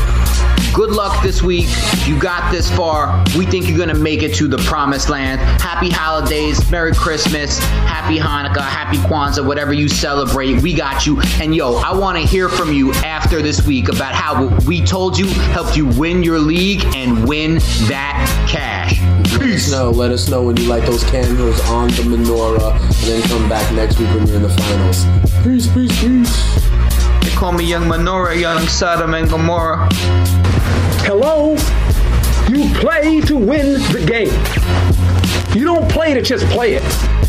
good 0.73 0.91
luck 0.91 1.21
this 1.23 1.41
week. 1.41 1.67
You 2.05 2.19
got 2.29 2.51
this 2.51 2.69
far. 2.69 3.25
We 3.35 3.47
think 3.47 3.67
you're 3.67 3.77
gonna 3.79 3.95
make 3.95 4.21
it 4.21 4.35
to 4.35 4.47
the 4.47 4.59
promised 4.59 5.09
land. 5.09 5.41
Happy 5.59 5.89
holidays, 5.89 6.69
Merry 6.69 6.93
Christmas, 6.93 7.57
Happy 7.89 8.19
Hanukkah, 8.19 8.61
Happy 8.61 8.97
Kwanzaa, 8.97 9.43
whatever 9.43 9.73
you 9.73 9.87
celebrate. 9.87 10.61
We 10.61 10.75
got 10.75 11.07
you. 11.07 11.19
And 11.41 11.55
yo, 11.55 11.77
I 11.77 11.91
want 11.97 12.19
to 12.19 12.23
hear 12.23 12.47
from 12.47 12.71
you 12.71 12.93
after 12.93 13.41
this 13.41 13.65
week 13.65 13.89
about 13.89 14.13
how 14.13 14.45
what 14.45 14.63
we 14.65 14.79
told 14.85 15.17
you 15.17 15.25
helped 15.55 15.75
you 15.75 15.87
win 15.87 16.21
your 16.21 16.37
league 16.37 16.83
and 16.95 17.27
win 17.27 17.55
that 17.89 18.21
cash. 18.47 19.01
Let 19.39 19.71
No. 19.71 19.89
Let 19.89 20.11
us 20.11 20.29
know 20.29 20.43
when 20.43 20.55
you 20.57 20.69
light 20.69 20.85
those 20.85 21.03
candles 21.05 21.59
on 21.61 21.87
the 21.87 22.03
menorah, 22.03 22.79
and 22.79 22.93
then 22.93 23.23
come 23.23 23.49
back 23.49 23.73
next 23.73 23.97
week 23.97 24.09
when 24.13 24.27
you're 24.27 24.35
in 24.35 24.43
the 24.43 24.49
finals. 24.49 25.03
Peace, 25.43 25.65
peace, 25.73 25.99
peace. 25.99 26.69
They 27.23 27.31
call 27.31 27.53
me 27.53 27.63
Young 27.63 27.85
Menorah, 27.85 28.39
Young 28.39 28.67
Sodom 28.67 29.15
and 29.15 29.27
Gomorrah. 29.27 29.89
Hello? 31.01 31.57
You 32.59 32.69
play 32.73 33.21
to 33.21 33.37
win 33.37 33.75
the 33.93 34.03
game. 34.05 34.35
You 35.57 35.63
don't 35.63 35.89
play 35.89 36.13
to 36.13 36.21
just 36.21 36.45
play 36.47 36.73
it. 36.73 37.28